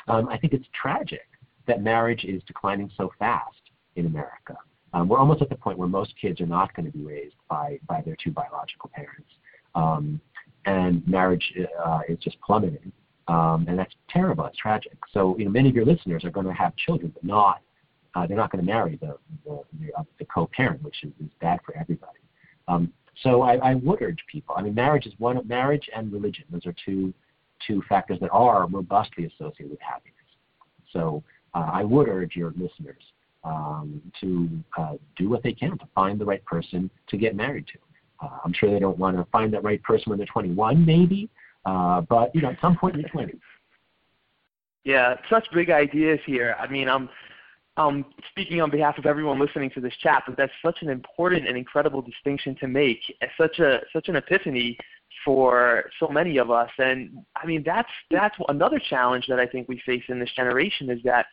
um, 0.09 0.29
I 0.29 0.38
think 0.38 0.52
it's 0.52 0.66
tragic 0.81 1.26
that 1.66 1.83
marriage 1.83 2.24
is 2.24 2.42
declining 2.46 2.90
so 2.96 3.12
fast 3.18 3.57
in 3.96 4.07
America. 4.07 4.57
Um, 4.92 5.09
we're 5.09 5.18
almost 5.18 5.42
at 5.42 5.48
the 5.48 5.57
point 5.57 5.79
where 5.79 5.88
most 5.88 6.14
kids 6.20 6.40
are 6.40 6.46
not 6.46 6.74
going 6.74 6.90
to 6.90 6.96
be 6.96 7.05
raised 7.05 7.35
by, 7.50 7.79
by 7.88 8.02
their 8.02 8.16
two 8.22 8.31
biological 8.31 8.90
parents. 8.94 9.31
Um, 9.74 10.20
and 10.64 11.07
marriage 11.07 11.52
uh, 11.85 12.00
is 12.09 12.18
just 12.18 12.40
plummeting. 12.40 12.92
Um, 13.29 13.66
and 13.68 13.79
that's 13.79 13.92
terrible. 14.09 14.46
It's 14.46 14.57
tragic. 14.57 14.96
So, 15.12 15.37
you 15.38 15.44
know, 15.44 15.50
many 15.50 15.68
of 15.68 15.74
your 15.74 15.85
listeners 15.85 16.24
are 16.24 16.31
going 16.31 16.46
to 16.46 16.52
have 16.52 16.74
children, 16.76 17.11
but 17.12 17.24
not 17.24 17.61
uh, 18.14 18.26
they're 18.26 18.37
not 18.37 18.50
going 18.50 18.64
to 18.64 18.72
marry 18.72 18.96
the 18.96 19.18
the, 19.44 19.61
the, 19.81 19.92
uh, 19.98 20.02
the 20.18 20.24
co-parent, 20.24 20.83
which 20.83 20.96
is, 21.02 21.12
is 21.20 21.29
bad 21.40 21.61
for 21.66 21.76
everybody. 21.76 22.18
Um, 22.66 22.92
so, 23.22 23.42
I, 23.42 23.55
I 23.57 23.74
would 23.74 24.02
urge 24.02 24.18
people. 24.31 24.55
I 24.59 24.62
mean, 24.62 24.74
marriage 24.74 25.07
is 25.07 25.14
one. 25.18 25.40
Marriage 25.46 25.88
and 25.94 26.12
religion; 26.12 26.44
those 26.50 26.66
are 26.66 26.74
two 26.85 27.12
two 27.66 27.83
factors 27.88 28.18
that 28.20 28.31
are 28.31 28.66
robustly 28.66 29.24
associated 29.24 29.70
with 29.70 29.81
happiness. 29.81 30.12
So, 30.92 31.22
uh, 31.55 31.70
I 31.72 31.85
would 31.85 32.09
urge 32.09 32.37
your 32.37 32.50
listeners 32.50 33.02
um, 33.44 34.02
to 34.20 34.48
uh, 34.76 34.94
do 35.16 35.31
what 35.31 35.42
they 35.42 35.52
can 35.52 35.79
to 35.79 35.88
find 35.94 36.18
the 36.18 36.24
right 36.24 36.44
person 36.44 36.90
to 37.09 37.16
get 37.16 37.35
married 37.35 37.66
to. 37.68 37.79
Uh, 38.26 38.38
I'm 38.44 38.52
sure 38.52 38.70
they 38.70 38.79
don't 38.79 38.98
want 38.98 39.16
to 39.16 39.24
find 39.31 39.52
that 39.55 39.62
right 39.62 39.83
person 39.83 40.11
when 40.11 40.18
they're 40.18 40.26
21, 40.26 40.85
maybe, 40.85 41.29
uh, 41.64 42.00
but 42.02 42.35
you 42.35 42.42
know, 42.42 42.50
at 42.50 42.61
some 42.61 42.76
point 42.76 42.94
in 42.94 43.00
your 43.00 43.11
20s. 43.11 43.38
Yeah, 44.85 45.16
such 45.29 45.46
big 45.52 45.70
ideas 45.70 46.20
here. 46.26 46.57
I 46.61 46.68
mean, 46.68 46.88
I'm 46.88 47.09
um, 47.76 48.04
speaking 48.30 48.60
on 48.60 48.70
behalf 48.70 48.98
of 48.98 49.06
everyone 49.06 49.38
listening 49.38 49.70
to 49.70 49.80
this 49.80 49.94
chat, 50.02 50.22
but 50.26 50.36
that's 50.36 50.52
such 50.64 50.78
an 50.80 50.88
important 50.88 51.46
and 51.46 51.56
incredible 51.56 52.02
distinction 52.02 52.56
to 52.60 52.68
make. 52.68 53.00
Such 53.38 53.58
a 53.58 53.80
such 53.92 54.08
an 54.08 54.16
epiphany 54.16 54.78
for 55.24 55.84
so 56.00 56.08
many 56.08 56.38
of 56.38 56.50
us. 56.50 56.70
And 56.78 57.24
I 57.36 57.46
mean, 57.46 57.62
that's 57.64 57.88
that's 58.10 58.36
another 58.48 58.80
challenge 58.88 59.26
that 59.28 59.38
I 59.38 59.46
think 59.46 59.68
we 59.68 59.80
face 59.84 60.04
in 60.08 60.18
this 60.18 60.30
generation 60.34 60.90
is 60.90 61.02
that 61.04 61.26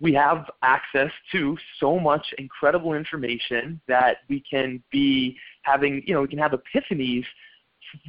we 0.00 0.12
have 0.14 0.50
access 0.62 1.10
to 1.30 1.56
so 1.78 1.98
much 1.98 2.26
incredible 2.38 2.94
information 2.94 3.80
that 3.86 4.18
we 4.28 4.42
can 4.50 4.82
be 4.90 5.36
having, 5.62 6.02
you 6.06 6.12
know, 6.12 6.22
we 6.22 6.28
can 6.28 6.40
have 6.40 6.52
epiphanies 6.52 7.24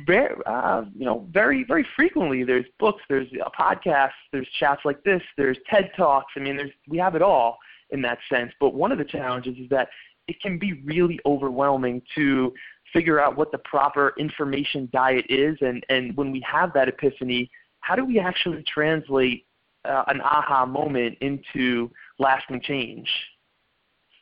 very, 0.07 0.33
uh, 0.47 0.85
you 0.97 1.05
know, 1.05 1.27
very, 1.31 1.63
very 1.63 1.85
frequently. 1.95 2.43
There's 2.43 2.65
books, 2.79 3.03
there's 3.09 3.27
podcasts, 3.59 4.11
there's 4.31 4.47
chats 4.59 4.81
like 4.85 5.03
this, 5.03 5.21
there's 5.37 5.57
TED 5.69 5.91
Talks. 5.95 6.33
I 6.35 6.39
mean, 6.39 6.57
there's, 6.57 6.71
we 6.87 6.97
have 6.97 7.15
it 7.15 7.21
all 7.21 7.59
in 7.93 8.01
that 8.01 8.17
sense. 8.29 8.51
But 8.59 8.73
one 8.73 8.91
of 8.91 8.97
the 8.97 9.05
challenges 9.05 9.57
is 9.57 9.69
that 9.69 9.87
it 10.27 10.41
can 10.41 10.57
be 10.57 10.81
really 10.83 11.19
overwhelming 11.25 12.01
to 12.15 12.53
figure 12.91 13.19
out 13.19 13.37
what 13.37 13.51
the 13.51 13.57
proper 13.59 14.13
information 14.17 14.89
diet 14.91 15.25
is. 15.29 15.57
And, 15.61 15.85
and 15.89 16.15
when 16.17 16.31
we 16.31 16.41
have 16.49 16.73
that 16.73 16.87
epiphany, 16.87 17.49
how 17.79 17.95
do 17.95 18.05
we 18.05 18.19
actually 18.19 18.63
translate 18.63 19.45
uh, 19.85 20.03
an 20.07 20.21
aha 20.21 20.65
moment 20.65 21.17
into 21.21 21.89
lasting 22.19 22.61
change? 22.61 23.09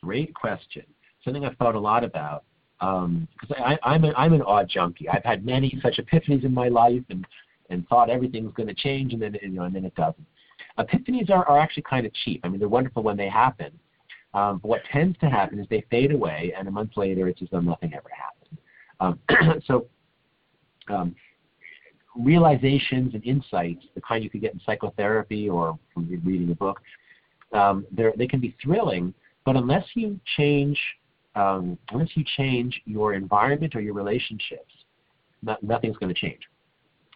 Great 0.02 0.34
question. 0.34 0.84
Something 1.24 1.44
I've 1.44 1.56
thought 1.56 1.74
a 1.74 1.80
lot 1.80 2.04
about 2.04 2.44
because 2.80 3.04
um, 3.04 3.78
I'm, 3.84 4.04
a, 4.04 4.12
I'm 4.14 4.32
an 4.32 4.42
odd 4.42 4.68
junkie. 4.68 5.08
I've 5.08 5.22
had 5.24 5.46
many 5.46 5.78
such 5.80 5.98
epiphanies 5.98 6.44
in 6.44 6.52
my 6.52 6.66
life 6.66 7.02
and, 7.10 7.24
and 7.70 7.86
thought 7.86 8.10
everything's 8.10 8.52
going 8.54 8.66
to 8.68 8.74
change 8.74 9.12
and 9.12 9.22
then, 9.22 9.36
you 9.40 9.50
know, 9.50 9.62
and 9.62 9.74
then 9.74 9.84
it 9.84 9.94
doesn't. 9.94 10.26
Epiphanies 10.78 11.30
are, 11.30 11.46
are 11.48 11.58
actually 11.58 11.84
kind 11.84 12.06
of 12.06 12.12
cheap. 12.24 12.40
I 12.44 12.48
mean, 12.48 12.58
they're 12.58 12.68
wonderful 12.68 13.02
when 13.02 13.16
they 13.16 13.28
happen. 13.28 13.78
Um, 14.34 14.58
but 14.58 14.68
what 14.68 14.80
tends 14.90 15.18
to 15.18 15.28
happen 15.28 15.58
is 15.58 15.66
they 15.68 15.84
fade 15.90 16.12
away, 16.12 16.54
and 16.56 16.66
a 16.66 16.70
month 16.70 16.92
later, 16.96 17.28
it's 17.28 17.42
as 17.42 17.48
though 17.52 17.60
nothing 17.60 17.92
ever 17.94 18.08
happened. 18.10 18.58
Um, 19.00 19.60
so 19.66 19.86
um, 20.88 21.14
realizations 22.16 23.14
and 23.14 23.24
insights, 23.24 23.84
the 23.94 24.00
kind 24.00 24.24
you 24.24 24.30
could 24.30 24.40
get 24.40 24.54
in 24.54 24.60
psychotherapy 24.64 25.50
or 25.50 25.78
from 25.92 26.08
reading 26.24 26.50
a 26.50 26.54
book, 26.54 26.80
um, 27.52 27.86
they 27.92 28.26
can 28.26 28.40
be 28.40 28.56
thrilling, 28.62 29.12
but 29.44 29.56
unless 29.56 29.84
you 29.94 30.18
change 30.36 30.78
um, 31.34 31.78
unless 31.90 32.10
you 32.14 32.24
change 32.36 32.80
your 32.84 33.14
environment 33.14 33.74
or 33.74 33.80
your 33.80 33.94
relationships, 33.94 34.72
not, 35.42 35.62
nothing's 35.62 35.96
going 35.96 36.12
to 36.12 36.20
change. 36.20 36.40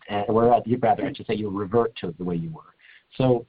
And 0.08 0.24
whereas 0.28 0.62
you'd 0.64 0.82
rather, 0.82 1.04
I 1.04 1.12
should 1.12 1.26
say, 1.26 1.34
you 1.34 1.50
revert 1.50 1.94
to 1.96 2.14
the 2.16 2.24
way 2.24 2.36
you 2.36 2.50
were. 2.50 2.62
So, 3.16 3.46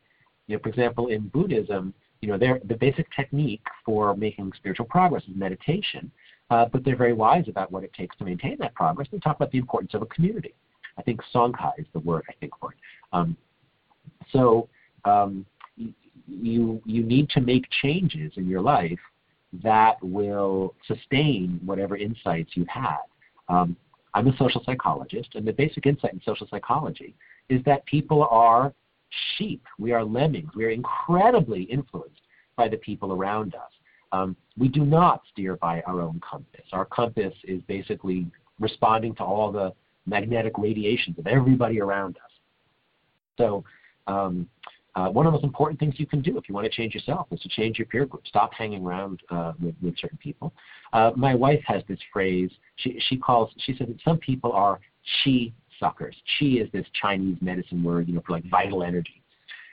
you 0.48 0.56
know, 0.56 0.62
for 0.62 0.70
example, 0.70 1.08
in 1.08 1.28
Buddhism, 1.28 1.94
you 2.22 2.30
know, 2.30 2.38
the 2.38 2.76
basic 2.76 3.08
technique 3.16 3.66
for 3.86 4.16
making 4.16 4.52
spiritual 4.58 4.88
progress 4.88 5.24
is 5.24 5.36
meditation, 5.36 6.12
uh, 6.50 6.66
but 6.66 6.84
they're 6.84 6.96
very 6.96 7.14
wise 7.14 7.46
about 7.48 7.72
what 7.72 7.84
it 7.84 7.94
takes 7.94 8.16
to 8.18 8.26
maintain 8.26 8.58
that 8.60 8.74
progress. 8.74 9.08
They 9.12 9.20
talk 9.20 9.36
about 9.36 9.52
the 9.52 9.60
importance 9.60 9.94
of 9.94 10.02
a 10.02 10.08
community. 10.08 10.56
I 10.98 11.04
think 11.04 11.22
sangha 11.34 11.74
is 11.78 11.86
the 11.94 12.00
word 12.00 12.24
I 12.30 12.34
think 12.40 12.54
for 12.60 12.72
it. 12.72 12.78
Um, 13.14 13.38
so 14.32 14.68
um, 15.06 15.46
you 16.28 16.82
you 16.86 17.04
need 17.04 17.30
to 17.32 17.42
make 17.42 17.66
changes 17.82 18.34
in 18.36 18.48
your 18.48 18.62
life 18.62 19.00
that 19.64 19.96
will 20.02 20.76
sustain 20.88 21.60
whatever 21.64 21.96
insights 21.96 22.52
you've 22.56 22.68
had. 22.68 22.98
Um, 23.48 23.78
I'm 24.14 24.28
a 24.28 24.36
social 24.38 24.64
psychologist, 24.66 25.30
and 25.36 25.48
the 25.48 25.54
basic 25.54 25.86
insight 25.86 26.14
in 26.14 26.22
social 26.26 26.48
psychology 26.50 27.16
is 27.50 27.64
that 27.66 27.86
people 27.86 28.28
are 28.30 28.74
sheep. 29.38 29.64
We 29.78 29.92
are 29.92 30.04
lemmings. 30.04 30.52
We 30.56 30.66
are 30.66 30.70
incredibly 30.70 31.64
influenced 31.64 32.22
by 32.56 32.68
the 32.68 32.78
people 32.78 33.14
around 33.14 33.56
us. 33.56 33.72
Um, 34.12 34.36
we 34.58 34.68
do 34.68 34.86
not 34.86 35.22
steer 35.32 35.58
by 35.58 35.82
our 35.82 36.02
own 36.02 36.22
compass. 36.28 36.66
Our 36.72 36.86
compass 36.86 37.34
is 37.44 37.62
basically 37.68 38.26
responding 38.60 39.16
to 39.16 39.24
all 39.24 39.52
the 39.52 39.74
magnetic 40.06 40.58
radiations 40.58 41.20
of 41.20 41.28
everybody 41.28 41.82
around 41.82 42.18
us. 42.18 42.32
So, 43.38 43.64
um, 44.08 44.48
uh, 44.96 45.10
one 45.10 45.28
of 45.28 45.32
the 45.32 45.38
most 45.38 45.44
important 45.44 45.80
things 45.80 45.94
you 45.98 46.08
can 46.08 46.24
do 46.24 46.40
if 46.40 46.50
you 46.50 46.56
want 46.56 46.66
to 46.66 46.72
change 46.72 46.96
yourself 46.96 47.28
is 47.32 47.40
to 47.42 47.50
change 47.50 47.78
your 47.78 47.86
peer 47.86 48.06
group. 48.08 48.26
Stop 48.26 48.52
hanging 48.52 48.84
around 48.84 49.22
uh, 49.30 49.54
with, 49.62 49.76
with 49.80 49.96
certain 50.00 50.18
people. 50.18 50.52
Uh, 50.92 51.12
my 51.16 51.36
wife 51.36 51.62
has 51.68 51.84
this 51.88 52.00
phrase. 52.12 52.50
She, 52.78 53.00
she 53.08 53.16
calls. 53.16 53.52
She 53.60 53.76
says 53.78 53.90
that 53.90 54.02
some 54.04 54.18
people 54.18 54.52
are 54.54 54.80
chi 55.24 55.52
suckers. 55.80 56.16
Chi 56.38 56.46
is 56.46 56.72
this 56.72 56.86
Chinese 57.00 57.38
medicine 57.42 57.84
word, 57.84 58.08
you 58.08 58.16
know, 58.16 58.24
for 58.26 58.34
like 58.34 58.46
vital 58.50 58.84
energy. 58.84 59.22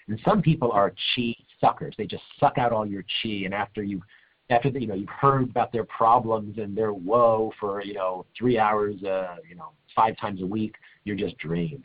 And 0.09 0.21
some 0.25 0.43
people 0.43 0.71
are 0.73 0.93
chi 1.15 1.35
suckers. 1.61 1.95
They 1.97 2.07
just 2.07 2.23
suck 2.39 2.59
out 2.59 2.73
all 2.73 2.87
your 2.87 3.03
chi, 3.03 3.43
and 3.45 3.55
after 3.55 3.83
you 3.83 4.03
after 4.51 4.71
the, 4.71 4.81
you 4.81 4.87
know 4.87 4.95
you've 4.95 5.09
heard 5.09 5.45
about 5.51 5.73
their 5.73 5.85
problems 5.85 6.59
and 6.59 6.77
their 6.77 6.93
woe 6.93 7.53
for 7.59 7.83
you 7.83 7.95
know 7.95 8.27
three 8.37 8.59
hours, 8.59 9.03
uh, 9.05 9.37
you 9.49 9.57
know 9.57 9.71
five 9.97 10.17
times 10.19 10.43
a 10.43 10.47
week, 10.47 10.75
you're 11.05 11.17
just 11.17 11.37
drained. 11.39 11.85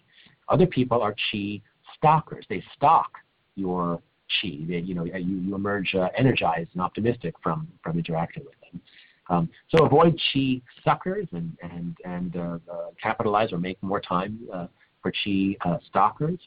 Other 0.50 0.66
people 0.66 1.02
are 1.02 1.16
chi 1.32 1.62
stockers. 1.96 2.46
They 2.50 2.64
stock 2.76 3.12
your 3.56 4.02
chi. 4.42 4.60
They, 4.68 4.80
you 4.80 4.96
know 4.96 5.06
you, 5.06 5.38
you 5.38 5.56
emerge 5.56 5.96
uh, 5.96 6.10
energized 6.18 6.72
and 6.74 6.82
optimistic 6.82 7.36
from 7.42 7.68
from 7.84 7.98
interacting 7.98 8.44
with 8.44 8.60
them. 8.62 8.82
Um, 9.30 9.50
so 9.70 9.86
avoid 9.86 10.20
chi 10.34 10.62
suckers 10.84 11.28
and 11.32 11.56
and 11.62 11.98
and 12.04 12.36
uh, 12.36 12.58
uh, 12.72 12.88
capitalize 13.02 13.54
or 13.54 13.60
make 13.60 13.82
more 13.84 14.02
time 14.02 14.40
uh, 14.54 14.68
for 15.02 15.12
chi 15.12 15.56
uh, 15.66 15.78
stalkers. 15.88 16.40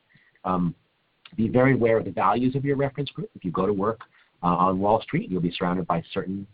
Um, 0.44 0.74
be 1.36 1.48
very 1.48 1.72
aware 1.72 1.98
of 1.98 2.04
the 2.04 2.10
values 2.10 2.54
of 2.56 2.64
your 2.64 2.76
reference 2.76 3.10
group. 3.10 3.30
If 3.34 3.44
you 3.44 3.50
go 3.50 3.66
to 3.66 3.72
work 3.72 4.00
uh, 4.42 4.48
on 4.48 4.78
Wall 4.78 5.00
Street, 5.00 5.30
you'll 5.30 5.40
be 5.40 5.54
surrounded 5.56 5.86
by 5.86 6.02
certain 6.12 6.46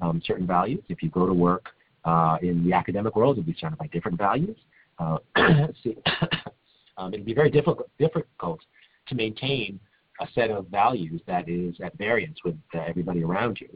um, 0.00 0.20
certain 0.24 0.46
values. 0.46 0.82
If 0.88 1.02
you 1.02 1.08
go 1.10 1.26
to 1.26 1.32
work 1.32 1.66
uh, 2.04 2.38
in 2.42 2.64
the 2.64 2.72
academic 2.72 3.16
world, 3.16 3.36
you'll 3.36 3.46
be 3.46 3.56
surrounded 3.58 3.78
by 3.78 3.86
different 3.88 4.18
values. 4.18 4.56
Um, 6.98 7.12
it'll 7.12 7.26
be 7.26 7.34
very 7.34 7.50
difficult 7.50 7.90
difficult 7.98 8.60
to 9.08 9.14
maintain 9.14 9.78
a 10.20 10.26
set 10.34 10.50
of 10.50 10.66
values 10.68 11.20
that 11.26 11.48
is 11.48 11.76
at 11.82 11.96
variance 11.98 12.38
with 12.44 12.56
everybody 12.74 13.22
around 13.22 13.60
you. 13.60 13.68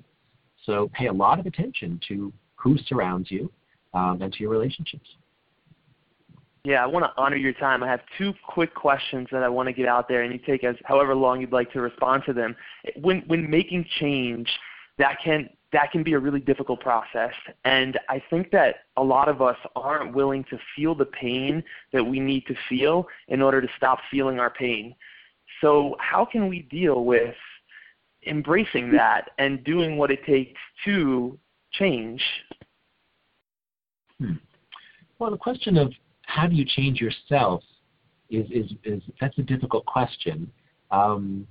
So 0.67 0.91
pay 0.93 1.07
a 1.07 1.13
lot 1.13 1.39
of 1.39 1.47
attention 1.47 2.01
to 2.09 2.33
who 2.57 2.77
surrounds 2.87 3.31
you 3.31 3.51
um, 3.95 4.21
and 4.23 4.33
to 4.33 4.41
your 4.41 4.51
relationships. 4.51 5.09
Yeah, 6.65 6.83
I 6.83 6.87
want 6.87 7.07
to 7.07 7.13
honor 7.17 7.37
your 7.37 7.55
time. 7.55 7.83
I 7.83 7.89
have 7.89 8.01
two 8.19 8.35
quick 8.47 8.75
questions 8.75 9.29
that 9.33 9.43
I 9.43 9.49
want 9.49 9.69
to 9.69 9.73
get 9.73 9.89
out 9.89 10.09
there, 10.09 10.23
and 10.23 10.33
you 10.33 10.39
take 10.39 10.63
as 10.63 10.77
however 10.85 11.15
long 11.15 11.41
you'd 11.41 11.53
like 11.53 11.73
to 11.73 11.81
respond 11.81 12.25
to 12.27 12.35
them. 12.35 12.55
When 13.01 13.23
when 13.29 13.49
making 13.49 13.87
change, 13.99 14.47
that 14.99 15.17
can 15.25 15.49
that 15.73 15.91
can 15.91 16.03
be 16.03 16.13
a 16.13 16.19
really 16.19 16.41
difficult 16.41 16.81
process, 16.81 17.33
and 17.65 17.99
I 18.11 18.23
think 18.29 18.51
that 18.51 18.81
a 18.99 19.03
lot 19.03 19.31
of 19.31 19.41
us 19.41 19.57
aren't 19.75 20.15
willing 20.15 20.45
to 20.51 20.59
feel 20.77 20.95
the 20.95 21.07
pain 21.07 21.65
that 21.95 22.05
we 22.05 22.21
need 22.21 22.45
to 22.47 22.55
feel 22.69 23.07
in 23.29 23.41
order 23.41 23.63
to 23.63 23.69
stop 23.79 24.01
feeling 24.11 24.39
our 24.39 24.51
pain. 24.51 24.95
So 25.63 25.97
how 25.99 26.27
can 26.27 26.49
we 26.49 26.63
deal 26.63 27.05
with 27.05 27.35
embracing 28.27 28.93
that 28.93 29.31
and 29.39 29.63
doing 29.65 29.97
what 29.97 30.11
it 30.11 30.25
takes 30.25 30.61
to 30.85 31.39
change? 31.73 32.23
Hmm. 34.19 34.35
Well, 35.19 35.31
the 35.31 35.39
question 35.39 35.77
of 35.77 35.93
how 36.27 36.47
do 36.47 36.55
you 36.55 36.65
change 36.65 37.01
yourself 37.01 37.63
is 38.31 38.47
is, 38.51 38.71
is 38.85 39.03
that's 39.21 39.39
a 39.39 39.43
difficult 39.43 39.85
question. 39.87 40.51
Um, 40.91 41.47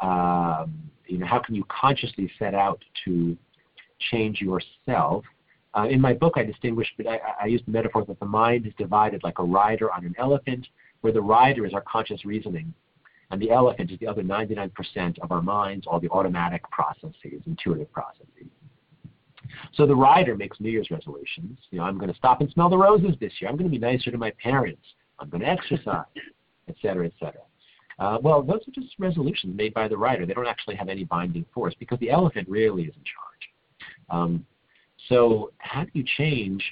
uh, 0.00 0.66
you 1.06 1.18
know, 1.18 1.26
how 1.26 1.40
can 1.40 1.54
you 1.54 1.64
consciously 1.68 2.30
set 2.38 2.54
out 2.54 2.82
to 3.04 3.36
change 4.10 4.40
yourself? 4.40 5.24
Uh, 5.74 5.86
in 5.88 6.00
my 6.00 6.12
book, 6.12 6.34
I 6.36 6.42
distinguish, 6.42 6.88
but 6.96 7.06
I, 7.06 7.20
I 7.42 7.46
use 7.46 7.62
the 7.64 7.72
metaphor 7.72 8.04
that 8.06 8.18
the 8.18 8.26
mind 8.26 8.66
is 8.66 8.72
divided 8.78 9.22
like 9.22 9.38
a 9.38 9.44
rider 9.44 9.92
on 9.92 10.04
an 10.04 10.14
elephant, 10.18 10.66
where 11.02 11.12
the 11.12 11.20
rider 11.20 11.66
is 11.66 11.74
our 11.74 11.82
conscious 11.82 12.24
reasoning, 12.24 12.72
and 13.30 13.40
the 13.40 13.50
elephant 13.50 13.90
is 13.90 13.98
the 14.00 14.06
other 14.06 14.22
99% 14.22 15.18
of 15.20 15.30
our 15.30 15.42
minds, 15.42 15.86
all 15.86 16.00
the 16.00 16.08
automatic 16.10 16.62
processes, 16.70 17.42
intuitive 17.46 17.90
processes. 17.92 18.26
So 19.74 19.86
the 19.86 19.94
rider 19.94 20.36
makes 20.36 20.60
New 20.60 20.70
Year's 20.70 20.90
resolutions. 20.90 21.58
You 21.70 21.78
know, 21.78 21.84
I'm 21.84 21.98
going 21.98 22.10
to 22.10 22.16
stop 22.16 22.40
and 22.40 22.50
smell 22.50 22.68
the 22.68 22.78
roses 22.78 23.14
this 23.20 23.32
year. 23.40 23.50
I'm 23.50 23.56
going 23.56 23.70
to 23.70 23.78
be 23.78 23.78
nicer 23.78 24.10
to 24.10 24.18
my 24.18 24.32
parents. 24.42 24.82
I'm 25.18 25.28
going 25.28 25.42
to 25.42 25.48
exercise, 25.48 26.04
et 26.68 26.74
cetera, 26.80 27.06
et 27.06 27.12
cetera. 27.18 27.42
Uh, 27.98 28.18
well, 28.22 28.42
those 28.42 28.60
are 28.66 28.72
just 28.72 28.94
resolutions 28.98 29.54
made 29.56 29.74
by 29.74 29.86
the 29.86 29.96
rider. 29.96 30.24
They 30.24 30.32
don't 30.32 30.46
actually 30.46 30.76
have 30.76 30.88
any 30.88 31.04
binding 31.04 31.44
force 31.52 31.74
because 31.78 31.98
the 31.98 32.10
elephant 32.10 32.48
really 32.48 32.84
is 32.84 32.94
in 32.96 33.02
charge. 33.02 34.18
Um, 34.22 34.46
so 35.08 35.52
how 35.58 35.84
do 35.84 35.90
you 35.92 36.04
change? 36.16 36.64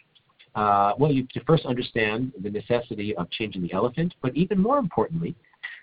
Uh, 0.55 0.95
well, 0.99 1.13
you 1.13 1.27
first 1.47 1.67
understand 1.67 2.33
the 2.43 2.51
necessity 2.51 3.15
of 3.17 3.31
changing 3.31 3.63
the 3.63 3.73
elephant, 3.73 4.15
but 4.23 4.35
even 4.35 4.59
more 4.59 4.79
importantly, 4.79 5.35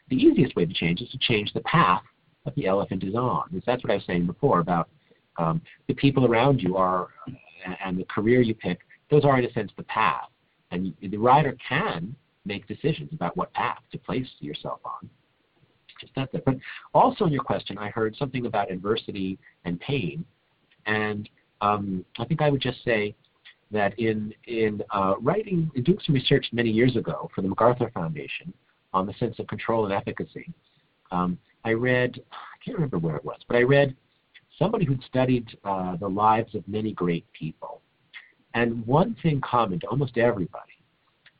the 0.09 0.15
easiest 0.15 0.55
way 0.55 0.65
to 0.65 0.73
change 0.73 1.01
is 1.01 1.09
to 1.09 1.17
change 1.17 1.51
the 1.53 1.61
path 1.61 2.03
that 2.43 2.55
the 2.55 2.67
elephant 2.67 3.03
is 3.03 3.15
on. 3.15 3.43
Because 3.51 3.65
that's 3.65 3.83
what 3.83 3.91
I 3.91 3.95
was 3.95 4.05
saying 4.05 4.25
before 4.27 4.59
about 4.59 4.89
um, 5.37 5.61
the 5.87 5.93
people 5.95 6.25
around 6.25 6.61
you 6.61 6.77
are 6.77 7.09
and 7.83 7.97
the 7.97 8.05
career 8.05 8.41
you 8.41 8.55
pick. 8.55 8.79
Those 9.09 9.25
are 9.25 9.37
in 9.37 9.45
a 9.45 9.51
sense 9.51 9.71
the 9.75 9.83
path, 9.83 10.29
and 10.71 10.93
the 11.01 11.17
rider 11.17 11.57
can 11.67 12.15
make 12.45 12.67
decisions 12.67 13.09
about 13.11 13.35
what 13.35 13.51
path 13.53 13.79
to 13.91 13.97
place 13.97 14.27
yourself 14.39 14.79
on. 14.85 15.09
Just 15.99 16.13
that. 16.15 16.29
But 16.45 16.57
also 16.93 17.25
in 17.25 17.31
your 17.31 17.43
question, 17.43 17.77
I 17.77 17.89
heard 17.89 18.15
something 18.17 18.45
about 18.45 18.71
adversity 18.71 19.39
and 19.63 19.79
pain, 19.79 20.25
and 20.85 21.29
um, 21.61 22.05
I 22.19 22.25
think 22.25 22.41
I 22.41 22.49
would 22.49 22.61
just 22.61 22.83
say 22.83 23.15
that 23.71 23.97
in 23.97 24.33
in 24.45 24.81
uh, 24.91 25.15
writing, 25.21 25.71
in 25.75 25.83
doing 25.83 25.99
some 26.05 26.15
research 26.15 26.47
many 26.51 26.69
years 26.69 26.95
ago 26.95 27.29
for 27.33 27.41
the 27.41 27.47
MacArthur 27.47 27.89
Foundation 27.93 28.53
on 28.95 29.05
the 29.05 29.13
sense 29.13 29.37
of 29.39 29.47
control 29.47 29.85
and 29.85 29.93
efficacy, 29.93 30.51
um, 31.11 31.37
I 31.63 31.71
read 31.71 32.19
I 32.31 32.63
can't 32.63 32.77
remember 32.77 32.97
where 32.97 33.15
it 33.15 33.25
was, 33.25 33.39
but 33.47 33.57
I 33.57 33.61
read 33.61 33.95
somebody 34.57 34.85
who'd 34.85 35.03
studied 35.03 35.47
uh, 35.63 35.97
the 35.97 36.07
lives 36.07 36.55
of 36.55 36.67
many 36.67 36.93
great 36.93 37.25
people, 37.33 37.81
and 38.53 38.85
one 38.87 39.15
thing 39.21 39.41
common 39.41 39.79
to 39.81 39.87
almost 39.87 40.17
everybody 40.17 40.73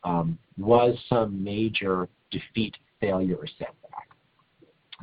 um, 0.04 0.38
was 0.58 0.96
some 1.10 1.44
major 1.44 2.08
defeat, 2.32 2.76
failure, 3.02 3.36
or 3.36 3.48
setback. 3.48 4.10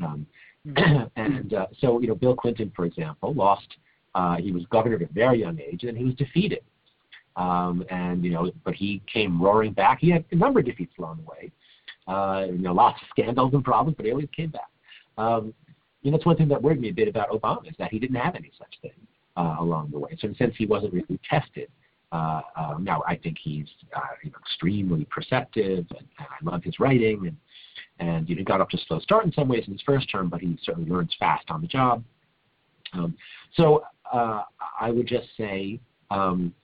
Um, 0.02 0.26
and 1.16 1.54
uh, 1.54 1.66
so, 1.80 2.00
you 2.00 2.06
know, 2.06 2.14
Bill 2.14 2.36
Clinton, 2.36 2.72
for 2.74 2.84
example, 2.84 3.34
lost. 3.34 3.66
Uh, 4.14 4.36
he 4.36 4.52
was 4.52 4.64
governor 4.70 4.96
at 4.96 5.02
a 5.02 5.12
very 5.12 5.40
young 5.40 5.58
age, 5.58 5.84
and 5.84 5.96
he 5.96 6.04
was 6.04 6.14
defeated. 6.14 6.62
Um, 7.36 7.82
and 7.90 8.22
you 8.22 8.30
know, 8.30 8.50
but 8.62 8.74
he 8.74 9.00
came 9.12 9.40
roaring 9.40 9.72
back. 9.72 10.00
He 10.00 10.10
had 10.10 10.24
a 10.32 10.36
number 10.36 10.60
of 10.60 10.66
defeats 10.66 10.92
along 10.98 11.16
the 11.16 11.30
way. 11.30 11.50
Uh, 12.06 12.46
you 12.46 12.58
know, 12.58 12.72
lots 12.72 13.00
of 13.00 13.08
scandals 13.10 13.54
and 13.54 13.64
problems, 13.64 13.96
but 13.96 14.08
always 14.10 14.28
came 14.36 14.50
back. 14.50 14.70
Um, 15.18 15.54
you 16.02 16.10
know, 16.10 16.16
that's 16.16 16.26
one 16.26 16.36
thing 16.36 16.48
that 16.48 16.60
worried 16.60 16.80
me 16.80 16.88
a 16.88 16.92
bit 16.92 17.08
about 17.08 17.30
Obama 17.30 17.68
is 17.68 17.76
that 17.78 17.90
he 17.90 17.98
didn't 17.98 18.16
have 18.16 18.34
any 18.34 18.50
such 18.58 18.74
thing 18.82 18.90
uh, 19.36 19.56
along 19.60 19.90
the 19.92 19.98
way. 19.98 20.10
So 20.18 20.26
in 20.26 20.34
a 20.34 20.36
sense, 20.36 20.54
he 20.56 20.66
wasn't 20.66 20.94
really 20.94 21.20
tested. 21.28 21.68
Uh, 22.10 22.42
um, 22.56 22.84
now, 22.84 23.02
I 23.06 23.16
think 23.16 23.38
he's 23.42 23.66
uh, 23.96 24.00
you 24.22 24.30
know, 24.30 24.36
extremely 24.40 25.06
perceptive, 25.06 25.86
and, 25.90 26.06
and 26.18 26.28
I 26.28 26.50
love 26.50 26.62
his 26.62 26.78
writing, 26.78 27.26
and 27.26 27.36
and 27.98 28.28
you 28.28 28.36
know, 28.36 28.42
got 28.42 28.60
up 28.60 28.68
to 28.70 28.78
slow 28.86 28.98
start 29.00 29.24
in 29.24 29.32
some 29.32 29.48
ways 29.48 29.64
in 29.66 29.72
his 29.72 29.82
first 29.82 30.10
term, 30.10 30.28
but 30.28 30.40
he 30.40 30.58
certainly 30.62 30.90
learns 30.90 31.14
fast 31.18 31.50
on 31.50 31.60
the 31.60 31.68
job. 31.68 32.02
Um, 32.92 33.16
so 33.54 33.84
uh, 34.12 34.42
I 34.80 34.90
would 34.90 35.06
just 35.06 35.28
say, 35.38 35.80
um, 36.10 36.54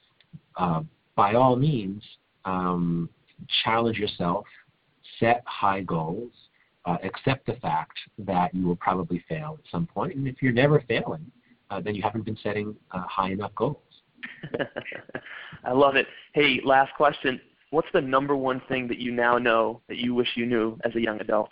uh, 0.56 0.82
by 1.16 1.34
all 1.34 1.56
means, 1.56 2.02
um, 2.44 3.08
challenge 3.64 3.98
yourself, 3.98 4.44
set 5.18 5.42
high 5.46 5.80
goals, 5.80 6.32
uh, 6.84 6.96
accept 7.02 7.46
the 7.46 7.54
fact 7.54 7.98
that 8.18 8.54
you 8.54 8.66
will 8.66 8.76
probably 8.76 9.22
fail 9.28 9.58
at 9.58 9.70
some 9.70 9.86
point, 9.86 10.14
and 10.14 10.26
if 10.26 10.36
you're 10.42 10.52
never 10.52 10.82
failing, 10.88 11.30
uh, 11.70 11.80
then 11.80 11.94
you 11.94 12.02
haven't 12.02 12.24
been 12.24 12.38
setting 12.42 12.74
uh, 12.92 13.02
high 13.02 13.30
enough 13.30 13.54
goals. 13.54 13.76
I 15.64 15.72
love 15.72 15.96
it. 15.96 16.06
Hey, 16.32 16.60
last 16.64 16.94
question. 16.96 17.40
What's 17.70 17.88
the 17.92 18.00
number 18.00 18.34
one 18.34 18.62
thing 18.68 18.88
that 18.88 18.98
you 18.98 19.12
now 19.12 19.36
know 19.36 19.82
that 19.88 19.98
you 19.98 20.14
wish 20.14 20.28
you 20.34 20.46
knew 20.46 20.78
as 20.84 20.94
a 20.94 21.00
young 21.00 21.20
adult? 21.20 21.50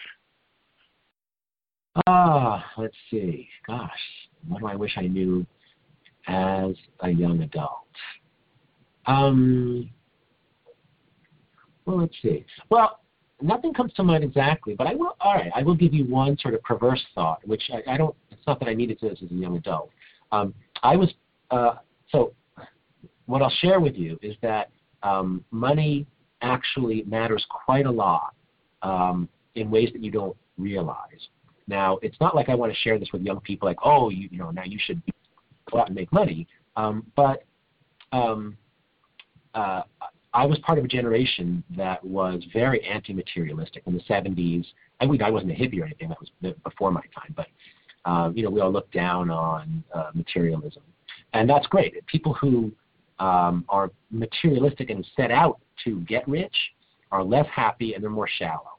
Ah, 2.06 2.64
let's 2.76 2.96
see. 3.10 3.48
Gosh, 3.66 3.90
what 4.48 4.60
do 4.60 4.66
I 4.66 4.74
wish 4.74 4.92
I 4.96 5.06
knew 5.06 5.46
as 6.26 6.74
a 7.00 7.10
young 7.10 7.42
adult? 7.42 7.86
Um, 9.06 9.90
well, 11.84 11.98
let's 11.98 12.14
see. 12.22 12.44
Well, 12.70 13.00
nothing 13.40 13.74
comes 13.74 13.92
to 13.94 14.02
mind 14.02 14.24
exactly, 14.24 14.74
but 14.74 14.86
I 14.86 14.94
will. 14.94 15.16
All 15.20 15.34
right, 15.34 15.50
I 15.54 15.62
will 15.62 15.74
give 15.74 15.92
you 15.92 16.04
one 16.04 16.38
sort 16.38 16.54
of 16.54 16.62
perverse 16.62 17.04
thought, 17.14 17.46
which 17.46 17.62
I, 17.72 17.94
I 17.94 17.96
don't. 17.96 18.14
It's 18.30 18.46
not 18.46 18.58
that 18.60 18.68
I 18.68 18.74
needed 18.74 18.98
to 19.00 19.10
this 19.10 19.18
as 19.22 19.30
a 19.30 19.34
young 19.34 19.56
adult. 19.56 19.90
Um, 20.32 20.54
I 20.82 20.96
was 20.96 21.12
uh, 21.50 21.74
so 22.10 22.32
what 23.26 23.42
I'll 23.42 23.50
share 23.60 23.80
with 23.80 23.96
you 23.96 24.18
is 24.22 24.36
that 24.42 24.70
um, 25.02 25.44
money 25.50 26.06
actually 26.42 27.04
matters 27.06 27.44
quite 27.64 27.86
a 27.86 27.90
lot 27.90 28.34
um, 28.82 29.28
in 29.54 29.70
ways 29.70 29.90
that 29.92 30.02
you 30.02 30.10
don't 30.10 30.36
realize. 30.58 31.28
Now, 31.68 31.98
it's 32.02 32.16
not 32.20 32.34
like 32.34 32.48
I 32.48 32.54
want 32.54 32.72
to 32.72 32.78
share 32.78 32.98
this 32.98 33.08
with 33.12 33.22
young 33.22 33.40
people, 33.40 33.68
like, 33.68 33.78
oh, 33.84 34.10
you, 34.10 34.28
you 34.30 34.38
know, 34.38 34.50
now 34.50 34.62
you 34.64 34.78
should 34.80 35.02
go 35.70 35.80
out 35.80 35.88
and 35.88 35.96
make 35.96 36.12
money. 36.12 36.46
Um, 36.76 37.04
but 37.16 37.44
um, 38.12 38.56
uh, 39.54 39.82
I 40.36 40.44
was 40.44 40.58
part 40.58 40.78
of 40.78 40.84
a 40.84 40.88
generation 40.88 41.64
that 41.78 42.04
was 42.04 42.44
very 42.52 42.84
anti-materialistic 42.84 43.84
in 43.86 43.94
the 43.94 44.02
70s. 44.02 44.66
I, 45.00 45.06
I 45.24 45.30
wasn't 45.30 45.52
a 45.52 45.54
hippie 45.54 45.80
or 45.80 45.86
anything; 45.86 46.10
that 46.10 46.18
was 46.20 46.54
before 46.62 46.92
my 46.92 47.00
time. 47.00 47.34
But 47.34 47.46
um, 48.04 48.36
you 48.36 48.42
know, 48.42 48.50
we 48.50 48.60
all 48.60 48.70
looked 48.70 48.92
down 48.92 49.30
on 49.30 49.82
uh, 49.94 50.10
materialism, 50.12 50.82
and 51.32 51.48
that's 51.48 51.66
great. 51.68 52.06
People 52.06 52.34
who 52.34 52.70
um, 53.18 53.64
are 53.70 53.90
materialistic 54.10 54.90
and 54.90 55.06
set 55.16 55.30
out 55.30 55.58
to 55.84 56.00
get 56.00 56.28
rich 56.28 56.54
are 57.10 57.24
less 57.24 57.46
happy 57.54 57.94
and 57.94 58.02
they're 58.02 58.10
more 58.10 58.28
shallow. 58.28 58.76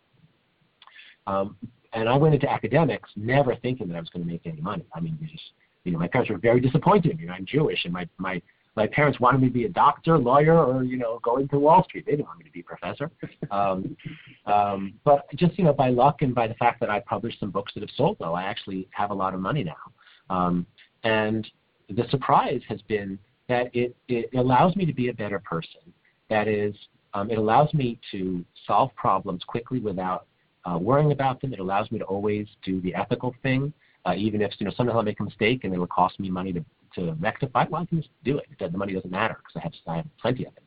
Um, 1.25 1.57
and 1.93 2.07
I 2.07 2.15
went 2.17 2.35
into 2.35 2.49
academics 2.49 3.09
never 3.15 3.55
thinking 3.55 3.87
that 3.87 3.95
I 3.95 3.99
was 3.99 4.09
going 4.09 4.23
to 4.23 4.31
make 4.31 4.41
any 4.45 4.61
money. 4.61 4.85
I 4.93 4.99
mean, 4.99 5.17
just, 5.31 5.43
you 5.85 5.91
know, 5.91 5.97
my 5.97 6.07
parents 6.07 6.29
were 6.29 6.37
very 6.37 6.59
disappointed 6.59 7.11
in 7.11 7.17
me. 7.17 7.29
I'm 7.29 7.45
Jewish, 7.45 7.83
and 7.85 7.93
my 7.93 8.07
my 8.19 8.41
my 8.77 8.85
parents 8.85 9.19
wanted 9.19 9.41
me 9.41 9.47
to 9.47 9.53
be 9.53 9.65
a 9.65 9.69
doctor, 9.69 10.19
lawyer, 10.19 10.63
or 10.63 10.83
you 10.83 10.97
know, 10.97 11.19
go 11.23 11.37
into 11.37 11.57
Wall 11.57 11.83
Street. 11.83 12.05
They 12.05 12.11
didn't 12.11 12.27
want 12.27 12.37
me 12.37 12.45
to 12.45 12.51
be 12.51 12.61
a 12.61 12.63
professor. 12.63 13.11
Um, 13.49 13.97
um, 14.45 14.93
but 15.03 15.25
just 15.35 15.57
you 15.57 15.63
know, 15.63 15.73
by 15.73 15.89
luck 15.89 16.21
and 16.21 16.35
by 16.35 16.47
the 16.47 16.53
fact 16.55 16.79
that 16.81 16.89
I 16.89 16.99
published 16.99 17.39
some 17.39 17.49
books 17.49 17.73
that 17.73 17.81
have 17.81 17.89
sold 17.95 18.17
well, 18.19 18.35
I 18.35 18.43
actually 18.43 18.87
have 18.91 19.09
a 19.09 19.13
lot 19.13 19.33
of 19.33 19.39
money 19.39 19.63
now. 19.63 19.83
Um, 20.29 20.65
and 21.03 21.47
the 21.89 22.05
surprise 22.09 22.61
has 22.69 22.81
been 22.83 23.17
that 23.47 23.73
it, 23.73 23.95
it 24.07 24.29
allows 24.37 24.75
me 24.75 24.85
to 24.85 24.93
be 24.93 25.07
a 25.07 25.13
better 25.13 25.39
person. 25.39 25.81
That 26.29 26.47
is, 26.47 26.75
um, 27.13 27.31
it 27.31 27.37
allows 27.37 27.73
me 27.73 27.99
to 28.11 28.45
solve 28.67 28.93
problems 28.95 29.43
quickly 29.47 29.79
without 29.79 30.27
uh, 30.65 30.77
worrying 30.77 31.13
about 31.13 31.41
them. 31.41 31.53
It 31.53 31.59
allows 31.59 31.89
me 31.89 31.99
to 31.99 32.05
always 32.05 32.47
do 32.63 32.81
the 32.81 32.93
ethical 32.93 33.33
thing, 33.41 33.73
uh, 34.05 34.13
even 34.15 34.41
if 34.41 34.51
you 34.59 34.65
know 34.65 34.73
sometimes 34.75 34.95
I'll 34.95 35.03
make 35.03 35.19
a 35.19 35.23
mistake 35.23 35.63
and 35.63 35.73
it 35.73 35.77
will 35.77 35.87
cost 35.87 36.19
me 36.19 36.29
money 36.29 36.53
to 36.53 36.63
to 36.97 37.15
rectify. 37.19 37.65
Well, 37.69 37.81
I 37.81 37.85
can 37.85 38.01
just 38.01 38.13
do 38.23 38.37
it. 38.37 38.45
The 38.59 38.77
money 38.77 38.93
doesn't 38.93 39.11
matter 39.11 39.37
because 39.37 39.53
I 39.55 39.63
have 39.63 39.73
I 39.87 39.95
have 39.97 40.05
plenty 40.21 40.45
of 40.45 40.53
it 40.57 40.63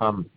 now. 0.00 0.06
Um, 0.06 0.30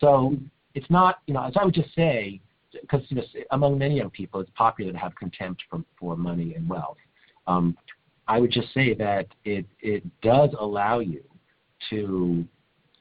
so 0.00 0.36
it's 0.74 0.90
not 0.90 1.18
you 1.26 1.34
know 1.34 1.44
as 1.44 1.54
I 1.60 1.64
would 1.64 1.74
just 1.74 1.94
say 1.94 2.40
because 2.80 3.02
you 3.08 3.16
know 3.16 3.24
among 3.50 3.78
many 3.78 3.96
young 3.96 4.10
people 4.10 4.40
it's 4.40 4.50
popular 4.54 4.92
to 4.92 4.98
have 4.98 5.14
contempt 5.16 5.62
for 5.70 5.82
for 5.98 6.16
money 6.16 6.54
and 6.54 6.68
wealth. 6.68 6.98
Um, 7.46 7.76
I 8.28 8.40
would 8.40 8.50
just 8.50 8.72
say 8.74 8.94
that 8.94 9.26
it, 9.44 9.66
it 9.80 10.02
does 10.20 10.50
allow 10.58 10.98
you 10.98 11.22
to 11.90 12.44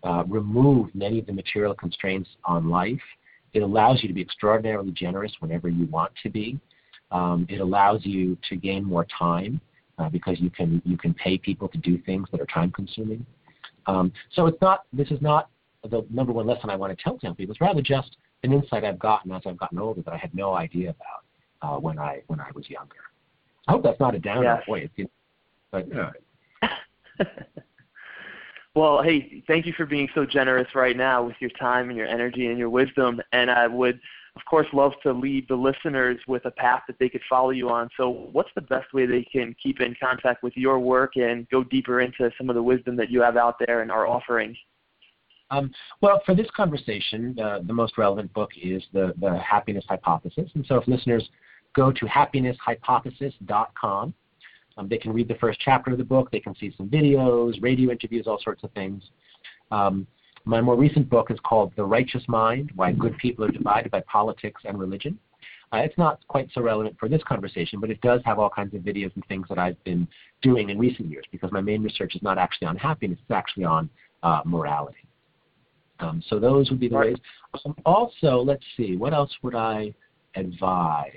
uh, 0.03 0.23
remove 0.27 0.93
many 0.93 1.19
of 1.19 1.25
the 1.25 1.33
material 1.33 1.73
constraints 1.73 2.29
on 2.43 2.69
life. 2.69 3.01
It 3.53 3.61
allows 3.61 4.03
you 4.03 4.07
to 4.07 4.13
be 4.13 4.21
extraordinarily 4.21 4.91
generous 4.91 5.31
whenever 5.39 5.67
you 5.69 5.87
want 5.87 6.11
to 6.23 6.29
be. 6.29 6.59
Um, 7.11 7.47
it 7.49 7.59
allows 7.59 8.05
you 8.05 8.37
to 8.49 8.55
gain 8.55 8.83
more 8.83 9.07
time 9.17 9.61
uh, 9.97 10.09
because 10.09 10.39
you 10.39 10.49
can 10.49 10.81
you 10.85 10.97
can 10.97 11.13
pay 11.13 11.37
people 11.37 11.67
to 11.69 11.77
do 11.77 11.97
things 11.99 12.27
that 12.31 12.41
are 12.41 12.47
time 12.47 12.71
consuming. 12.71 13.25
Um, 13.87 14.11
so 14.31 14.47
it's 14.47 14.61
not 14.61 14.83
this 14.93 15.11
is 15.11 15.21
not 15.21 15.49
the 15.83 16.05
number 16.09 16.33
one 16.33 16.47
lesson 16.47 16.69
I 16.69 16.75
want 16.75 16.97
to 16.97 17.03
tell 17.03 17.19
young 17.21 17.35
people. 17.35 17.53
It's 17.53 17.61
rather 17.61 17.81
just 17.81 18.17
an 18.43 18.53
insight 18.53 18.83
I've 18.83 18.99
gotten 18.99 19.31
as 19.31 19.43
I've 19.45 19.57
gotten 19.57 19.79
older 19.79 20.01
that 20.01 20.13
I 20.13 20.17
had 20.17 20.33
no 20.33 20.53
idea 20.53 20.91
about 20.91 21.23
uh, 21.61 21.79
when 21.79 21.99
I 21.99 22.21
when 22.27 22.39
I 22.39 22.49
was 22.53 22.69
younger. 22.69 22.95
I 23.67 23.71
hope 23.71 23.83
that's 23.83 23.99
not 23.99 24.15
a 24.15 24.19
downer. 24.19 24.43
Yes. 24.43 24.63
Boy, 24.67 24.89
it's, 24.95 25.11
but, 25.71 25.87
well, 28.75 29.01
hey, 29.01 29.43
thank 29.47 29.65
you 29.65 29.73
for 29.73 29.85
being 29.85 30.07
so 30.13 30.25
generous 30.25 30.67
right 30.75 30.95
now 30.95 31.23
with 31.23 31.35
your 31.39 31.49
time 31.51 31.89
and 31.89 31.97
your 31.97 32.07
energy 32.07 32.47
and 32.47 32.57
your 32.57 32.69
wisdom. 32.69 33.21
And 33.31 33.49
I 33.49 33.67
would, 33.67 33.99
of 34.35 34.43
course, 34.45 34.67
love 34.73 34.93
to 35.03 35.13
lead 35.13 35.47
the 35.47 35.55
listeners 35.55 36.17
with 36.27 36.43
a 36.45 36.51
path 36.51 36.83
that 36.87 36.97
they 36.99 37.07
could 37.07 37.21
follow 37.29 37.51
you 37.51 37.69
on. 37.69 37.89
So, 37.95 38.09
what's 38.09 38.49
the 38.55 38.61
best 38.61 38.93
way 38.93 39.05
they 39.05 39.23
can 39.23 39.55
keep 39.61 39.79
in 39.79 39.95
contact 40.01 40.43
with 40.43 40.57
your 40.57 40.79
work 40.79 41.15
and 41.15 41.47
go 41.49 41.63
deeper 41.63 42.01
into 42.01 42.29
some 42.37 42.49
of 42.49 42.55
the 42.55 42.63
wisdom 42.63 42.97
that 42.97 43.09
you 43.09 43.21
have 43.21 43.37
out 43.37 43.55
there 43.65 43.81
and 43.81 43.91
are 43.91 44.05
offering? 44.05 44.55
Um, 45.51 45.71
well, 46.01 46.21
for 46.25 46.33
this 46.35 46.47
conversation, 46.55 47.37
uh, 47.39 47.59
the 47.65 47.73
most 47.73 47.97
relevant 47.97 48.33
book 48.33 48.51
is 48.61 48.83
the, 48.93 49.13
the 49.21 49.39
Happiness 49.39 49.85
Hypothesis. 49.87 50.49
And 50.53 50.65
so 50.65 50.75
if 50.77 50.87
listeners 50.87 51.29
go 51.75 51.91
to 51.91 52.05
happinesshypothesis.com, 52.05 54.13
um, 54.77 54.89
they 54.89 54.97
can 54.97 55.13
read 55.13 55.29
the 55.29 55.35
first 55.35 55.59
chapter 55.63 55.91
of 55.91 55.97
the 55.97 56.03
book. 56.03 56.31
They 56.31 56.39
can 56.39 56.55
see 56.55 56.73
some 56.75 56.89
videos, 56.89 57.61
radio 57.61 57.91
interviews, 57.91 58.25
all 58.27 58.39
sorts 58.43 58.63
of 58.63 58.71
things. 58.71 59.03
Um, 59.71 60.07
my 60.45 60.61
more 60.61 60.75
recent 60.75 61.09
book 61.09 61.31
is 61.31 61.39
called 61.43 61.73
The 61.75 61.83
Righteous 61.83 62.21
Mind 62.27 62.71
Why 62.75 62.91
Good 62.91 63.17
People 63.17 63.45
Are 63.45 63.51
Divided 63.51 63.91
by 63.91 64.01
Politics 64.01 64.61
and 64.65 64.79
Religion. 64.79 65.17
Uh, 65.73 65.77
it's 65.77 65.97
not 65.97 66.19
quite 66.27 66.47
so 66.53 66.61
relevant 66.61 66.95
for 66.99 67.09
this 67.09 67.23
conversation, 67.23 67.79
but 67.79 67.89
it 67.89 67.99
does 68.01 68.21
have 68.23 68.37
all 68.37 68.51
kinds 68.51 68.75
of 68.75 68.81
videos 68.81 69.11
and 69.15 69.25
things 69.25 69.47
that 69.49 69.57
I've 69.57 69.83
been 69.83 70.07
doing 70.43 70.69
in 70.69 70.77
recent 70.77 71.09
years 71.09 71.25
because 71.31 71.51
my 71.51 71.61
main 71.61 71.81
research 71.81 72.13
is 72.15 72.21
not 72.21 72.37
actually 72.37 72.67
on 72.67 72.77
happiness, 72.77 73.17
it's 73.21 73.31
actually 73.31 73.65
on 73.65 73.89
uh, 74.21 74.41
morality. 74.45 74.99
Um, 75.99 76.21
so 76.29 76.39
those 76.39 76.69
would 76.69 76.79
be 76.79 76.89
the 76.89 76.95
ways. 76.95 77.17
Um, 77.65 77.75
also, 77.85 78.37
let's 78.37 78.63
see, 78.77 78.95
what 78.95 79.13
else 79.13 79.31
would 79.41 79.55
I 79.55 79.93
advise? 80.35 81.11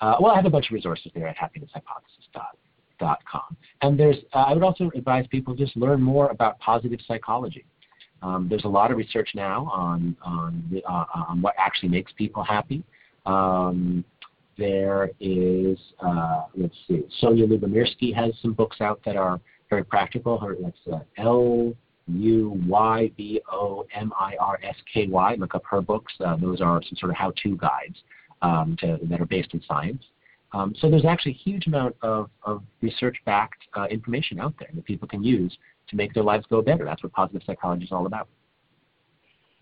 Uh, 0.00 0.14
well, 0.20 0.30
I 0.32 0.36
have 0.36 0.46
a 0.46 0.50
bunch 0.50 0.66
of 0.66 0.74
resources 0.74 1.10
there 1.14 1.26
at 1.26 1.36
happinesshypothesis.com. 1.36 3.56
And 3.82 3.98
there's, 3.98 4.18
uh, 4.32 4.44
I 4.46 4.54
would 4.54 4.62
also 4.62 4.92
advise 4.94 5.26
people 5.28 5.54
just 5.54 5.76
learn 5.76 6.00
more 6.00 6.28
about 6.28 6.60
positive 6.60 7.00
psychology. 7.08 7.64
Um, 8.22 8.48
there's 8.48 8.64
a 8.64 8.68
lot 8.68 8.90
of 8.90 8.98
research 8.98 9.30
now 9.34 9.70
on, 9.72 10.16
on, 10.22 10.62
the, 10.70 10.82
uh, 10.84 11.04
on 11.28 11.40
what 11.40 11.54
actually 11.58 11.88
makes 11.88 12.12
people 12.12 12.42
happy. 12.42 12.82
Um, 13.26 14.04
there 14.58 15.10
is, 15.20 15.78
uh, 16.04 16.42
let's 16.54 16.74
see, 16.86 17.02
Sonja 17.22 17.46
Lyubomirsky 17.46 18.14
has 18.14 18.32
some 18.42 18.52
books 18.52 18.80
out 18.80 19.00
that 19.06 19.16
are 19.16 19.40
very 19.70 19.84
practical. 19.84 20.38
Her, 20.38 20.56
that's 20.60 20.76
uh, 20.92 21.00
L 21.16 21.72
U 22.06 22.60
Y 22.66 23.10
B 23.16 23.40
O 23.50 23.86
M 23.94 24.12
I 24.18 24.34
R 24.38 24.58
S 24.62 24.76
K 24.92 25.06
Y. 25.06 25.36
Look 25.36 25.54
up 25.54 25.62
her 25.70 25.80
books. 25.80 26.12
Uh, 26.24 26.36
those 26.36 26.60
are 26.60 26.82
some 26.82 26.96
sort 26.96 27.10
of 27.10 27.16
how-to 27.16 27.56
guides 27.56 28.02
um, 28.42 28.76
to, 28.80 28.98
that 29.04 29.20
are 29.20 29.26
based 29.26 29.54
in 29.54 29.62
science. 29.66 30.02
Um, 30.52 30.74
so 30.78 30.90
there's 30.90 31.04
actually 31.04 31.32
a 31.32 31.36
huge 31.36 31.68
amount 31.68 31.94
of, 32.02 32.28
of 32.42 32.62
research-backed 32.82 33.62
uh, 33.76 33.84
information 33.84 34.40
out 34.40 34.54
there 34.58 34.68
that 34.74 34.84
people 34.84 35.06
can 35.06 35.22
use 35.22 35.56
to 35.90 35.96
make 35.96 36.14
their 36.14 36.22
lives 36.22 36.46
go 36.48 36.62
better. 36.62 36.84
That's 36.84 37.02
what 37.02 37.12
positive 37.12 37.42
psychology 37.44 37.84
is 37.84 37.92
all 37.92 38.06
about. 38.06 38.28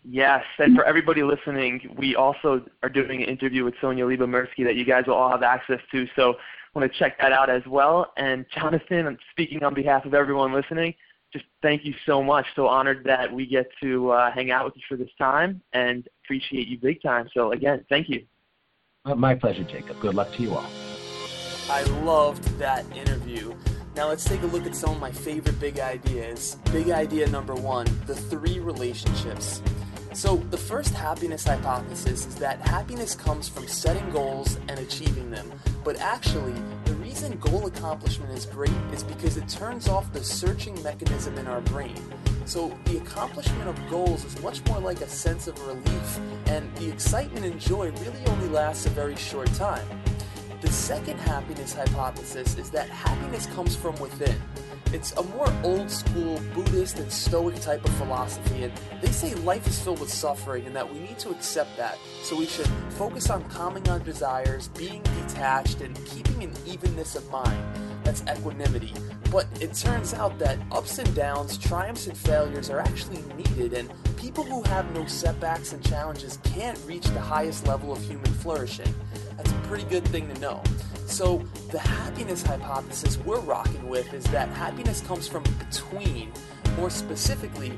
Yes, 0.05 0.45
and 0.59 0.75
for 0.77 0.85
everybody 0.85 1.23
listening, 1.23 1.95
we 1.99 2.15
also 2.15 2.65
are 2.83 2.89
doing 2.89 3.23
an 3.23 3.29
interview 3.29 3.65
with 3.65 3.75
Sonja 3.83 4.07
Lyubomirsky 4.07 4.65
that 4.65 4.77
you 4.77 4.85
guys 4.85 5.05
will 5.07 5.15
all 5.15 5.31
have 5.31 5.43
access 5.43 5.81
to. 5.93 6.07
So 6.17 6.35
I 6.35 6.79
want 6.79 6.91
to 6.91 6.99
check 6.99 7.19
that 7.21 7.33
out 7.33 7.51
as 7.51 7.63
well. 7.67 8.13
And 8.17 8.47
Jonathan, 8.55 9.07
I'm 9.07 9.19
speaking 9.33 9.63
on 9.65 9.75
behalf 9.75 10.05
of 10.05 10.15
everyone 10.15 10.53
listening 10.53 10.95
just 11.33 11.45
thank 11.63 11.85
you 11.85 11.95
so 12.07 12.23
much. 12.23 12.47
So 12.57 12.67
honored 12.67 13.05
that 13.05 13.33
we 13.33 13.47
get 13.47 13.69
to 13.83 14.11
uh, 14.11 14.31
hang 14.33 14.51
out 14.51 14.65
with 14.65 14.77
you 14.77 14.83
for 14.89 14.97
this 14.97 15.11
time 15.19 15.61
and 15.73 16.09
appreciate 16.25 16.69
you 16.69 16.79
big 16.79 17.03
time. 17.03 17.29
So 17.35 17.53
again, 17.53 17.85
thank 17.89 18.09
you. 18.09 18.25
Uh, 19.05 19.15
my 19.15 19.35
pleasure, 19.35 19.65
Jacob. 19.65 20.01
Good 20.01 20.15
luck 20.15 20.33
to 20.35 20.43
you 20.43 20.55
all. 20.55 20.69
I 21.71 21.83
loved 22.03 22.45
that 22.59 22.85
interview. 22.97 23.55
Now 23.99 24.07
let's 24.07 24.23
take 24.23 24.43
a 24.43 24.47
look 24.47 24.65
at 24.65 24.77
some 24.77 24.91
of 24.91 25.01
my 25.01 25.11
favorite 25.11 25.59
big 25.59 25.81
ideas. 25.81 26.57
Big 26.71 26.91
idea 26.91 27.29
number 27.29 27.57
one 27.57 27.85
the 28.07 28.15
three 28.15 28.61
relationships. 28.61 29.61
So, 30.13 30.37
the 30.37 30.57
first 30.57 30.95
happiness 30.95 31.43
hypothesis 31.43 32.25
is 32.25 32.37
that 32.37 32.61
happiness 32.61 33.17
comes 33.17 33.49
from 33.49 33.67
setting 33.67 34.09
goals 34.11 34.57
and 34.69 34.79
achieving 34.79 35.33
them. 35.33 35.51
But 35.83 35.97
actually, 35.97 36.55
the 36.85 36.95
reason 36.95 37.39
goal 37.39 37.67
accomplishment 37.67 38.31
is 38.31 38.47
great 38.47 38.71
is 38.93 39.03
because 39.03 39.37
it 39.37 39.49
turns 39.49 39.89
off 39.89 40.13
the 40.13 40.23
searching 40.23 40.81
mechanism 40.85 41.37
in 41.37 41.49
our 41.49 41.61
brain. 41.63 42.01
So, 42.45 42.79
the 42.85 42.99
accomplishment 42.99 43.69
of 43.69 43.91
goals 43.91 44.25
is 44.25 44.41
much 44.41 44.65
more 44.67 44.79
like 44.79 45.01
a 45.01 45.09
sense 45.09 45.49
of 45.49 45.61
relief, 45.67 46.21
and 46.47 46.73
the 46.77 46.89
excitement 46.89 47.45
and 47.45 47.61
joy 47.61 47.91
really 47.91 48.25
only 48.27 48.49
lasts 48.49 48.87
a 48.87 48.91
very 48.91 49.17
short 49.17 49.53
time. 49.55 49.85
The 50.61 50.73
second 50.73 51.19
happiness 51.19 51.73
hypothesis 51.73 52.57
is 52.57 52.69
that 52.71 52.89
happiness 52.89 53.47
comes 53.47 53.77
from 53.77 53.95
within. 54.01 54.35
It's 54.93 55.13
a 55.13 55.23
more 55.23 55.53
old 55.63 55.89
school 55.89 56.41
Buddhist 56.53 56.99
and 56.99 57.13
Stoic 57.13 57.61
type 57.61 57.85
of 57.85 57.93
philosophy, 57.95 58.65
and 58.65 58.73
they 59.01 59.13
say 59.13 59.35
life 59.35 59.69
is 59.69 59.79
filled 59.79 60.01
with 60.01 60.13
suffering 60.13 60.67
and 60.67 60.75
that 60.75 60.93
we 60.93 60.99
need 60.99 61.19
to 61.21 61.31
accept 61.31 61.77
that. 61.77 61.97
So 62.25 62.37
we 62.37 62.47
should 62.47 62.67
focus 62.91 63.31
on 63.31 63.49
calming 63.51 63.89
our 63.89 64.01
desires, 64.01 64.67
being 64.69 65.03
detached, 65.03 65.81
and 65.81 65.95
keeping 66.07 66.43
an 66.43 66.53
evenness 66.67 67.15
of 67.15 67.31
mind. 67.31 67.63
That's 68.03 68.23
equanimity. 68.23 68.95
But 69.31 69.47
it 69.61 69.75
turns 69.75 70.15
out 70.15 70.39
that 70.39 70.59
ups 70.73 70.99
and 70.99 71.15
downs, 71.15 71.59
triumphs 71.59 72.07
and 72.07 72.17
failures 72.17 72.71
are 72.71 72.81
actually 72.81 73.23
needed, 73.37 73.75
and 73.75 73.91
people 74.17 74.43
who 74.43 74.63
have 74.63 74.93
no 74.95 75.05
setbacks 75.07 75.73
and 75.73 75.85
challenges 75.85 76.39
can't 76.45 76.79
reach 76.87 77.05
the 77.09 77.21
highest 77.21 77.67
level 77.67 77.93
of 77.93 78.01
human 78.03 78.33
flourishing. 78.35 78.93
That's 79.37 79.53
a 79.53 79.69
pretty 79.69 79.85
good 79.85 80.07
thing 80.09 80.33
to 80.33 80.41
know. 80.41 80.63
So, 81.07 81.45
the 81.71 81.79
happiness 81.79 82.43
hypothesis 82.43 83.19
we're 83.19 83.41
rocking 83.41 83.89
with 83.89 84.13
is 84.15 84.25
that 84.27 84.49
happiness 84.51 85.03
comes 85.03 85.29
from 85.29 85.43
between. 85.59 86.33
More 86.77 86.91
specifically, 86.91 87.73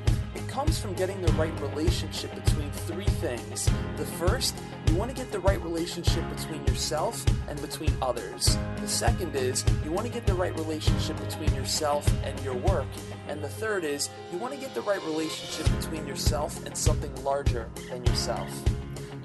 comes 0.50 0.80
from 0.80 0.94
getting 0.94 1.22
the 1.22 1.32
right 1.34 1.58
relationship 1.60 2.34
between 2.34 2.70
three 2.72 3.04
things. 3.04 3.70
The 3.96 4.04
first, 4.04 4.56
you 4.88 4.96
want 4.96 5.08
to 5.08 5.16
get 5.16 5.30
the 5.30 5.38
right 5.38 5.62
relationship 5.62 6.28
between 6.28 6.66
yourself 6.66 7.24
and 7.48 7.60
between 7.62 7.96
others. 8.02 8.58
The 8.80 8.88
second 8.88 9.36
is, 9.36 9.64
you 9.84 9.92
want 9.92 10.08
to 10.08 10.12
get 10.12 10.26
the 10.26 10.34
right 10.34 10.52
relationship 10.56 11.16
between 11.18 11.54
yourself 11.54 12.12
and 12.24 12.38
your 12.40 12.54
work. 12.54 12.88
And 13.28 13.42
the 13.44 13.48
third 13.48 13.84
is, 13.84 14.10
you 14.32 14.38
want 14.38 14.52
to 14.52 14.58
get 14.58 14.74
the 14.74 14.82
right 14.82 15.02
relationship 15.04 15.72
between 15.76 16.04
yourself 16.04 16.66
and 16.66 16.76
something 16.76 17.14
larger 17.22 17.70
than 17.88 18.04
yourself. 18.04 18.50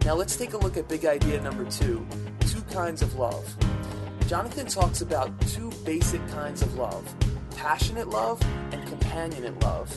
Now 0.06 0.14
let's 0.14 0.36
take 0.36 0.54
a 0.54 0.58
look 0.58 0.78
at 0.78 0.88
big 0.88 1.06
idea 1.06 1.42
number 1.42 1.66
two 1.66 2.06
two 2.42 2.62
kinds 2.70 3.02
of 3.02 3.16
love. 3.16 3.56
Jonathan 4.28 4.68
talks 4.68 5.02
about 5.02 5.30
two 5.48 5.72
basic 5.84 6.26
kinds 6.28 6.62
of 6.62 6.76
love 6.76 7.04
passionate 7.56 8.10
love 8.10 8.40
and 8.72 8.86
companionate 8.88 9.64
love. 9.64 9.90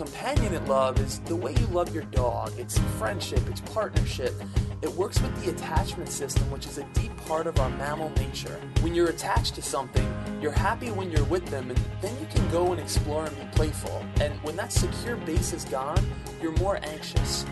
Companionate 0.00 0.66
love 0.66 0.98
is 0.98 1.18
the 1.26 1.36
way 1.36 1.52
you 1.60 1.66
love 1.66 1.94
your 1.94 2.04
dog. 2.04 2.58
It's 2.58 2.78
friendship, 2.98 3.46
it's 3.48 3.60
partnership. 3.60 4.32
It 4.80 4.88
works 4.88 5.20
with 5.20 5.44
the 5.44 5.50
attachment 5.50 6.08
system, 6.08 6.50
which 6.50 6.64
is 6.64 6.78
a 6.78 6.84
deep 6.94 7.14
part 7.26 7.46
of 7.46 7.60
our 7.60 7.68
mammal 7.68 8.08
nature. 8.16 8.58
When 8.80 8.94
you're 8.94 9.10
attached 9.10 9.56
to 9.56 9.62
something, 9.62 10.10
you're 10.40 10.52
happy 10.52 10.90
when 10.90 11.10
you're 11.10 11.24
with 11.24 11.44
them, 11.48 11.68
and 11.68 11.78
then 12.00 12.18
you 12.18 12.26
can 12.34 12.48
go 12.50 12.72
and 12.72 12.80
explore 12.80 13.26
and 13.26 13.36
be 13.38 13.44
playful. 13.54 14.02
And 14.22 14.32
when 14.42 14.56
that 14.56 14.72
secure 14.72 15.16
base 15.16 15.52
is 15.52 15.66
gone, 15.66 16.02
you're 16.40 16.52
more 16.52 16.80
anxious. 16.82 17.44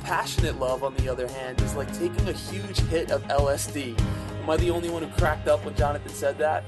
Passionate 0.00 0.58
love, 0.58 0.82
on 0.82 0.96
the 0.96 1.08
other 1.08 1.28
hand, 1.28 1.60
is 1.62 1.76
like 1.76 1.96
taking 1.96 2.28
a 2.28 2.32
huge 2.32 2.80
hit 2.80 3.12
of 3.12 3.22
LSD. 3.28 3.96
Am 4.42 4.50
I 4.50 4.56
the 4.56 4.72
only 4.72 4.90
one 4.90 5.04
who 5.04 5.18
cracked 5.20 5.46
up 5.46 5.64
when 5.64 5.76
Jonathan 5.76 6.12
said 6.12 6.36
that? 6.38 6.64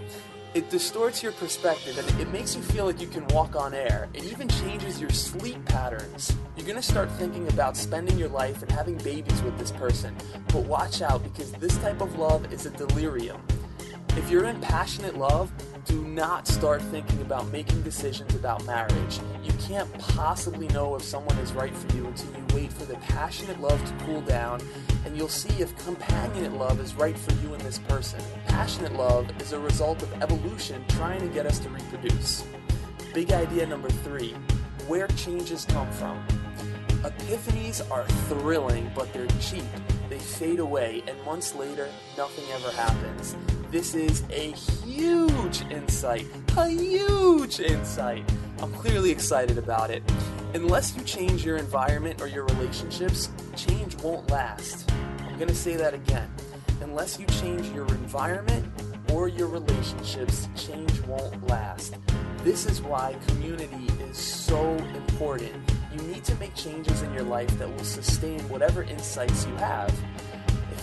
It 0.54 0.70
distorts 0.70 1.20
your 1.20 1.32
perspective 1.32 1.98
and 1.98 2.20
it 2.20 2.30
makes 2.30 2.54
you 2.54 2.62
feel 2.62 2.84
like 2.86 3.00
you 3.00 3.08
can 3.08 3.26
walk 3.28 3.56
on 3.56 3.74
air. 3.74 4.08
It 4.14 4.22
even 4.22 4.48
changes 4.48 5.00
your 5.00 5.10
sleep 5.10 5.64
patterns. 5.64 6.32
You're 6.56 6.64
gonna 6.64 6.80
start 6.80 7.10
thinking 7.10 7.48
about 7.48 7.76
spending 7.76 8.16
your 8.16 8.28
life 8.28 8.62
and 8.62 8.70
having 8.70 8.96
babies 8.98 9.42
with 9.42 9.58
this 9.58 9.72
person. 9.72 10.14
But 10.52 10.62
watch 10.62 11.02
out 11.02 11.24
because 11.24 11.50
this 11.54 11.76
type 11.78 12.00
of 12.00 12.20
love 12.20 12.52
is 12.52 12.66
a 12.66 12.70
delirium. 12.70 13.42
If 14.10 14.30
you're 14.30 14.44
in 14.44 14.60
passionate 14.60 15.18
love, 15.18 15.50
do 15.84 16.02
not 16.04 16.46
start 16.46 16.80
thinking 16.82 17.20
about 17.20 17.50
making 17.50 17.82
decisions 17.82 18.34
about 18.34 18.64
marriage. 18.64 19.20
You 19.42 19.52
can't 19.60 19.92
possibly 19.98 20.68
know 20.68 20.94
if 20.96 21.02
someone 21.02 21.36
is 21.38 21.52
right 21.52 21.74
for 21.74 21.96
you 21.96 22.06
until 22.06 22.30
you 22.30 22.44
wait 22.54 22.72
for 22.72 22.84
the 22.84 22.96
passionate 22.96 23.60
love 23.60 23.84
to 23.84 24.04
cool 24.04 24.20
down, 24.22 24.60
and 25.04 25.16
you'll 25.16 25.28
see 25.28 25.62
if 25.62 25.76
companionate 25.78 26.56
love 26.56 26.80
is 26.80 26.94
right 26.94 27.18
for 27.18 27.32
you 27.42 27.52
and 27.52 27.62
this 27.62 27.78
person. 27.78 28.20
Passionate 28.46 28.94
love 28.94 29.28
is 29.40 29.52
a 29.52 29.58
result 29.58 30.02
of 30.02 30.22
evolution 30.22 30.84
trying 30.88 31.20
to 31.20 31.28
get 31.28 31.46
us 31.46 31.58
to 31.60 31.68
reproduce. 31.68 32.44
Big 33.12 33.32
idea 33.32 33.66
number 33.66 33.90
three 33.90 34.34
where 34.86 35.08
changes 35.08 35.64
come 35.64 35.90
from. 35.92 36.22
Epiphanies 37.02 37.90
are 37.90 38.06
thrilling, 38.28 38.90
but 38.94 39.12
they're 39.12 39.26
cheap. 39.40 39.64
They 40.08 40.18
fade 40.18 40.58
away, 40.58 41.02
and 41.06 41.22
months 41.24 41.54
later, 41.54 41.88
nothing 42.16 42.44
ever 42.52 42.70
happens. 42.70 43.36
This 43.74 43.96
is 43.96 44.22
a 44.30 44.52
huge 44.52 45.62
insight. 45.62 46.28
A 46.56 46.68
huge 46.68 47.58
insight. 47.58 48.24
I'm 48.62 48.72
clearly 48.72 49.10
excited 49.10 49.58
about 49.58 49.90
it. 49.90 50.04
Unless 50.54 50.96
you 50.96 51.02
change 51.02 51.44
your 51.44 51.56
environment 51.56 52.22
or 52.22 52.28
your 52.28 52.44
relationships, 52.44 53.30
change 53.56 53.96
won't 53.96 54.30
last. 54.30 54.88
I'm 55.18 55.34
going 55.34 55.48
to 55.48 55.56
say 55.56 55.74
that 55.74 55.92
again. 55.92 56.30
Unless 56.82 57.18
you 57.18 57.26
change 57.26 57.66
your 57.70 57.88
environment 57.88 58.64
or 59.12 59.26
your 59.26 59.48
relationships, 59.48 60.48
change 60.54 61.00
won't 61.00 61.44
last. 61.48 61.96
This 62.44 62.66
is 62.66 62.80
why 62.80 63.16
community 63.26 63.90
is 64.08 64.16
so 64.16 64.70
important. 64.94 65.52
You 65.92 66.00
need 66.02 66.22
to 66.22 66.34
make 66.36 66.54
changes 66.54 67.02
in 67.02 67.12
your 67.12 67.24
life 67.24 67.50
that 67.58 67.68
will 67.68 67.82
sustain 67.82 68.38
whatever 68.48 68.84
insights 68.84 69.46
you 69.46 69.56
have. 69.56 69.92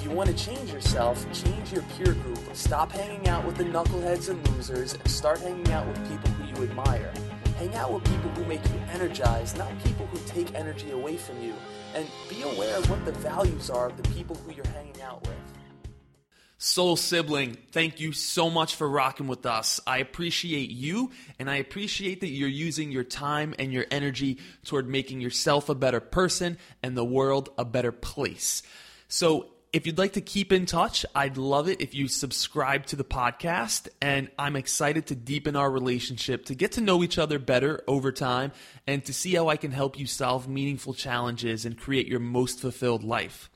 If 0.01 0.07
you 0.07 0.15
want 0.15 0.35
to 0.35 0.45
change 0.45 0.73
yourself, 0.73 1.23
change 1.31 1.71
your 1.71 1.83
peer 1.95 2.15
group. 2.15 2.39
Stop 2.53 2.91
hanging 2.91 3.27
out 3.27 3.45
with 3.45 3.55
the 3.55 3.65
knuckleheads 3.65 4.29
and 4.29 4.49
losers 4.49 4.95
and 4.95 5.07
start 5.07 5.39
hanging 5.41 5.71
out 5.71 5.85
with 5.87 6.09
people 6.09 6.31
who 6.31 6.63
you 6.63 6.67
admire. 6.67 7.13
Hang 7.59 7.75
out 7.75 7.93
with 7.93 8.03
people 8.05 8.31
who 8.31 8.43
make 8.45 8.65
you 8.65 8.79
energized, 8.93 9.59
not 9.59 9.71
people 9.83 10.07
who 10.07 10.17
take 10.25 10.55
energy 10.55 10.89
away 10.89 11.17
from 11.17 11.39
you. 11.43 11.53
And 11.93 12.07
be 12.27 12.41
aware 12.41 12.77
of 12.77 12.89
what 12.89 13.05
the 13.05 13.11
values 13.11 13.69
are 13.69 13.89
of 13.89 13.97
the 14.01 14.09
people 14.09 14.35
who 14.37 14.55
you're 14.55 14.65
hanging 14.69 14.99
out 15.03 15.21
with. 15.21 15.37
Soul 16.57 16.95
Sibling, 16.95 17.55
thank 17.71 17.99
you 17.99 18.11
so 18.11 18.49
much 18.49 18.73
for 18.73 18.89
rocking 18.89 19.27
with 19.27 19.45
us. 19.45 19.79
I 19.85 19.99
appreciate 19.99 20.71
you, 20.71 21.11
and 21.37 21.47
I 21.47 21.57
appreciate 21.57 22.21
that 22.21 22.29
you're 22.29 22.49
using 22.49 22.91
your 22.91 23.03
time 23.03 23.53
and 23.59 23.71
your 23.71 23.85
energy 23.91 24.39
toward 24.65 24.89
making 24.89 25.21
yourself 25.21 25.69
a 25.69 25.75
better 25.75 25.99
person 25.99 26.57
and 26.81 26.97
the 26.97 27.05
world 27.05 27.49
a 27.55 27.65
better 27.65 27.91
place. 27.91 28.63
So, 29.07 29.50
if 29.74 29.86
you'd 29.86 29.97
like 29.97 30.13
to 30.13 30.22
keep 30.22 30.51
in 30.51 30.65
touch, 30.65 31.05
I'd 31.15 31.38
love 31.38 31.69
it 31.69 31.80
if 31.80 31.95
you 31.95 32.09
subscribe 32.09 32.86
to 32.88 32.97
the 32.97 33.05
podcast. 33.05 33.88
And 34.01 34.30
I'm 34.38 34.57
excited 34.57 35.07
to 35.07 35.15
deepen 35.15 35.55
our 35.55 35.72
relationship, 35.72 36.45
to 36.45 36.55
get 36.55 36.74
to 36.74 36.82
know 36.82 37.03
each 37.03 37.17
other 37.17 37.39
better 37.39 37.82
over 37.88 38.11
time, 38.11 38.51
and 38.86 39.03
to 39.05 39.13
see 39.13 39.34
how 39.34 39.47
I 39.47 39.55
can 39.55 39.72
help 39.72 39.97
you 39.97 40.07
solve 40.07 40.47
meaningful 40.47 40.93
challenges 40.93 41.65
and 41.65 41.78
create 41.78 42.07
your 42.07 42.19
most 42.19 42.59
fulfilled 42.59 43.03
life. 43.03 43.49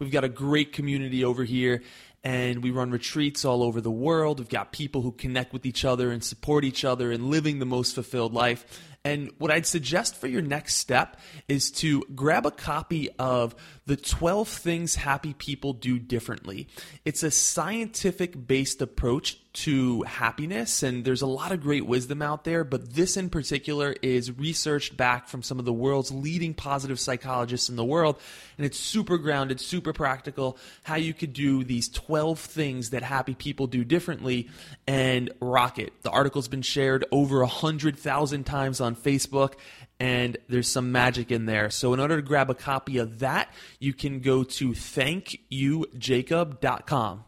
We've 0.00 0.10
got 0.10 0.24
a 0.24 0.28
great 0.28 0.72
community 0.72 1.24
over 1.24 1.44
here, 1.44 1.82
and 2.24 2.62
we 2.62 2.72
run 2.72 2.90
retreats 2.90 3.44
all 3.44 3.62
over 3.62 3.80
the 3.80 3.90
world. 3.90 4.40
We've 4.40 4.48
got 4.48 4.72
people 4.72 5.02
who 5.02 5.12
connect 5.12 5.52
with 5.52 5.64
each 5.64 5.84
other 5.84 6.10
and 6.10 6.24
support 6.24 6.64
each 6.64 6.84
other 6.84 7.12
in 7.12 7.30
living 7.30 7.60
the 7.60 7.66
most 7.66 7.94
fulfilled 7.94 8.34
life. 8.34 8.66
And 9.04 9.32
what 9.38 9.50
I'd 9.50 9.66
suggest 9.66 10.16
for 10.16 10.28
your 10.28 10.42
next 10.42 10.76
step 10.76 11.18
is 11.48 11.72
to 11.72 12.02
grab 12.14 12.46
a 12.46 12.52
copy 12.52 13.10
of 13.18 13.56
The 13.86 13.96
12 13.96 14.48
Things 14.48 14.94
Happy 14.94 15.34
People 15.34 15.72
Do 15.72 15.98
Differently. 15.98 16.68
It's 17.04 17.24
a 17.24 17.30
scientific 17.32 18.46
based 18.46 18.80
approach 18.80 19.38
to 19.52 20.02
happiness, 20.02 20.82
and 20.82 21.04
there's 21.04 21.20
a 21.20 21.26
lot 21.26 21.52
of 21.52 21.60
great 21.60 21.84
wisdom 21.84 22.22
out 22.22 22.44
there, 22.44 22.64
but 22.64 22.94
this 22.94 23.18
in 23.18 23.28
particular 23.28 23.94
is 24.00 24.32
researched 24.38 24.96
back 24.96 25.28
from 25.28 25.42
some 25.42 25.58
of 25.58 25.66
the 25.66 25.72
world's 25.72 26.10
leading 26.10 26.54
positive 26.54 26.98
psychologists 26.98 27.68
in 27.68 27.76
the 27.76 27.84
world, 27.84 28.18
and 28.56 28.64
it's 28.64 28.78
super 28.78 29.18
grounded, 29.18 29.60
super 29.60 29.92
practical, 29.92 30.56
how 30.84 30.94
you 30.94 31.12
could 31.12 31.34
do 31.34 31.64
these 31.64 31.90
12 31.90 32.38
things 32.38 32.90
that 32.90 33.02
happy 33.02 33.34
people 33.34 33.66
do 33.66 33.84
differently 33.84 34.48
and 34.86 35.30
rock 35.40 35.78
it. 35.78 35.92
The 36.02 36.10
article's 36.10 36.48
been 36.48 36.62
shared 36.62 37.04
over 37.12 37.40
100,000 37.40 38.44
times 38.44 38.80
on 38.92 39.02
Facebook, 39.02 39.54
and 39.98 40.36
there's 40.48 40.68
some 40.68 40.92
magic 40.92 41.30
in 41.30 41.46
there. 41.46 41.70
So, 41.70 41.94
in 41.94 42.00
order 42.00 42.16
to 42.16 42.22
grab 42.22 42.50
a 42.50 42.54
copy 42.54 42.98
of 42.98 43.20
that, 43.20 43.48
you 43.78 43.92
can 43.92 44.18
go 44.20 44.42
to 44.44 44.72
thankyoujacob.com. 44.72 47.24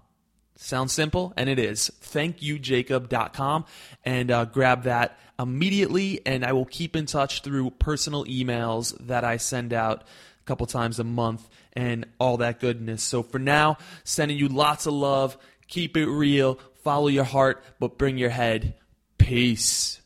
Sounds 0.56 0.92
simple, 0.92 1.32
and 1.36 1.48
it 1.48 1.58
is. 1.58 1.90
Thankyoujacob.com 2.02 3.64
and 4.04 4.30
uh, 4.30 4.44
grab 4.44 4.84
that 4.84 5.18
immediately. 5.38 6.20
And 6.24 6.44
I 6.44 6.52
will 6.52 6.64
keep 6.64 6.94
in 6.94 7.06
touch 7.06 7.42
through 7.42 7.70
personal 7.72 8.24
emails 8.26 8.96
that 9.06 9.24
I 9.24 9.38
send 9.38 9.72
out 9.72 10.02
a 10.02 10.44
couple 10.44 10.66
times 10.66 11.00
a 11.00 11.04
month 11.04 11.48
and 11.72 12.06
all 12.20 12.36
that 12.36 12.60
goodness. 12.60 13.02
So 13.02 13.24
for 13.24 13.40
now, 13.40 13.78
sending 14.04 14.38
you 14.38 14.46
lots 14.48 14.86
of 14.86 14.92
love. 14.92 15.36
Keep 15.66 15.96
it 15.96 16.06
real. 16.06 16.60
Follow 16.84 17.08
your 17.08 17.24
heart, 17.24 17.64
but 17.80 17.98
bring 17.98 18.16
your 18.16 18.30
head. 18.30 18.74
Peace. 19.18 20.00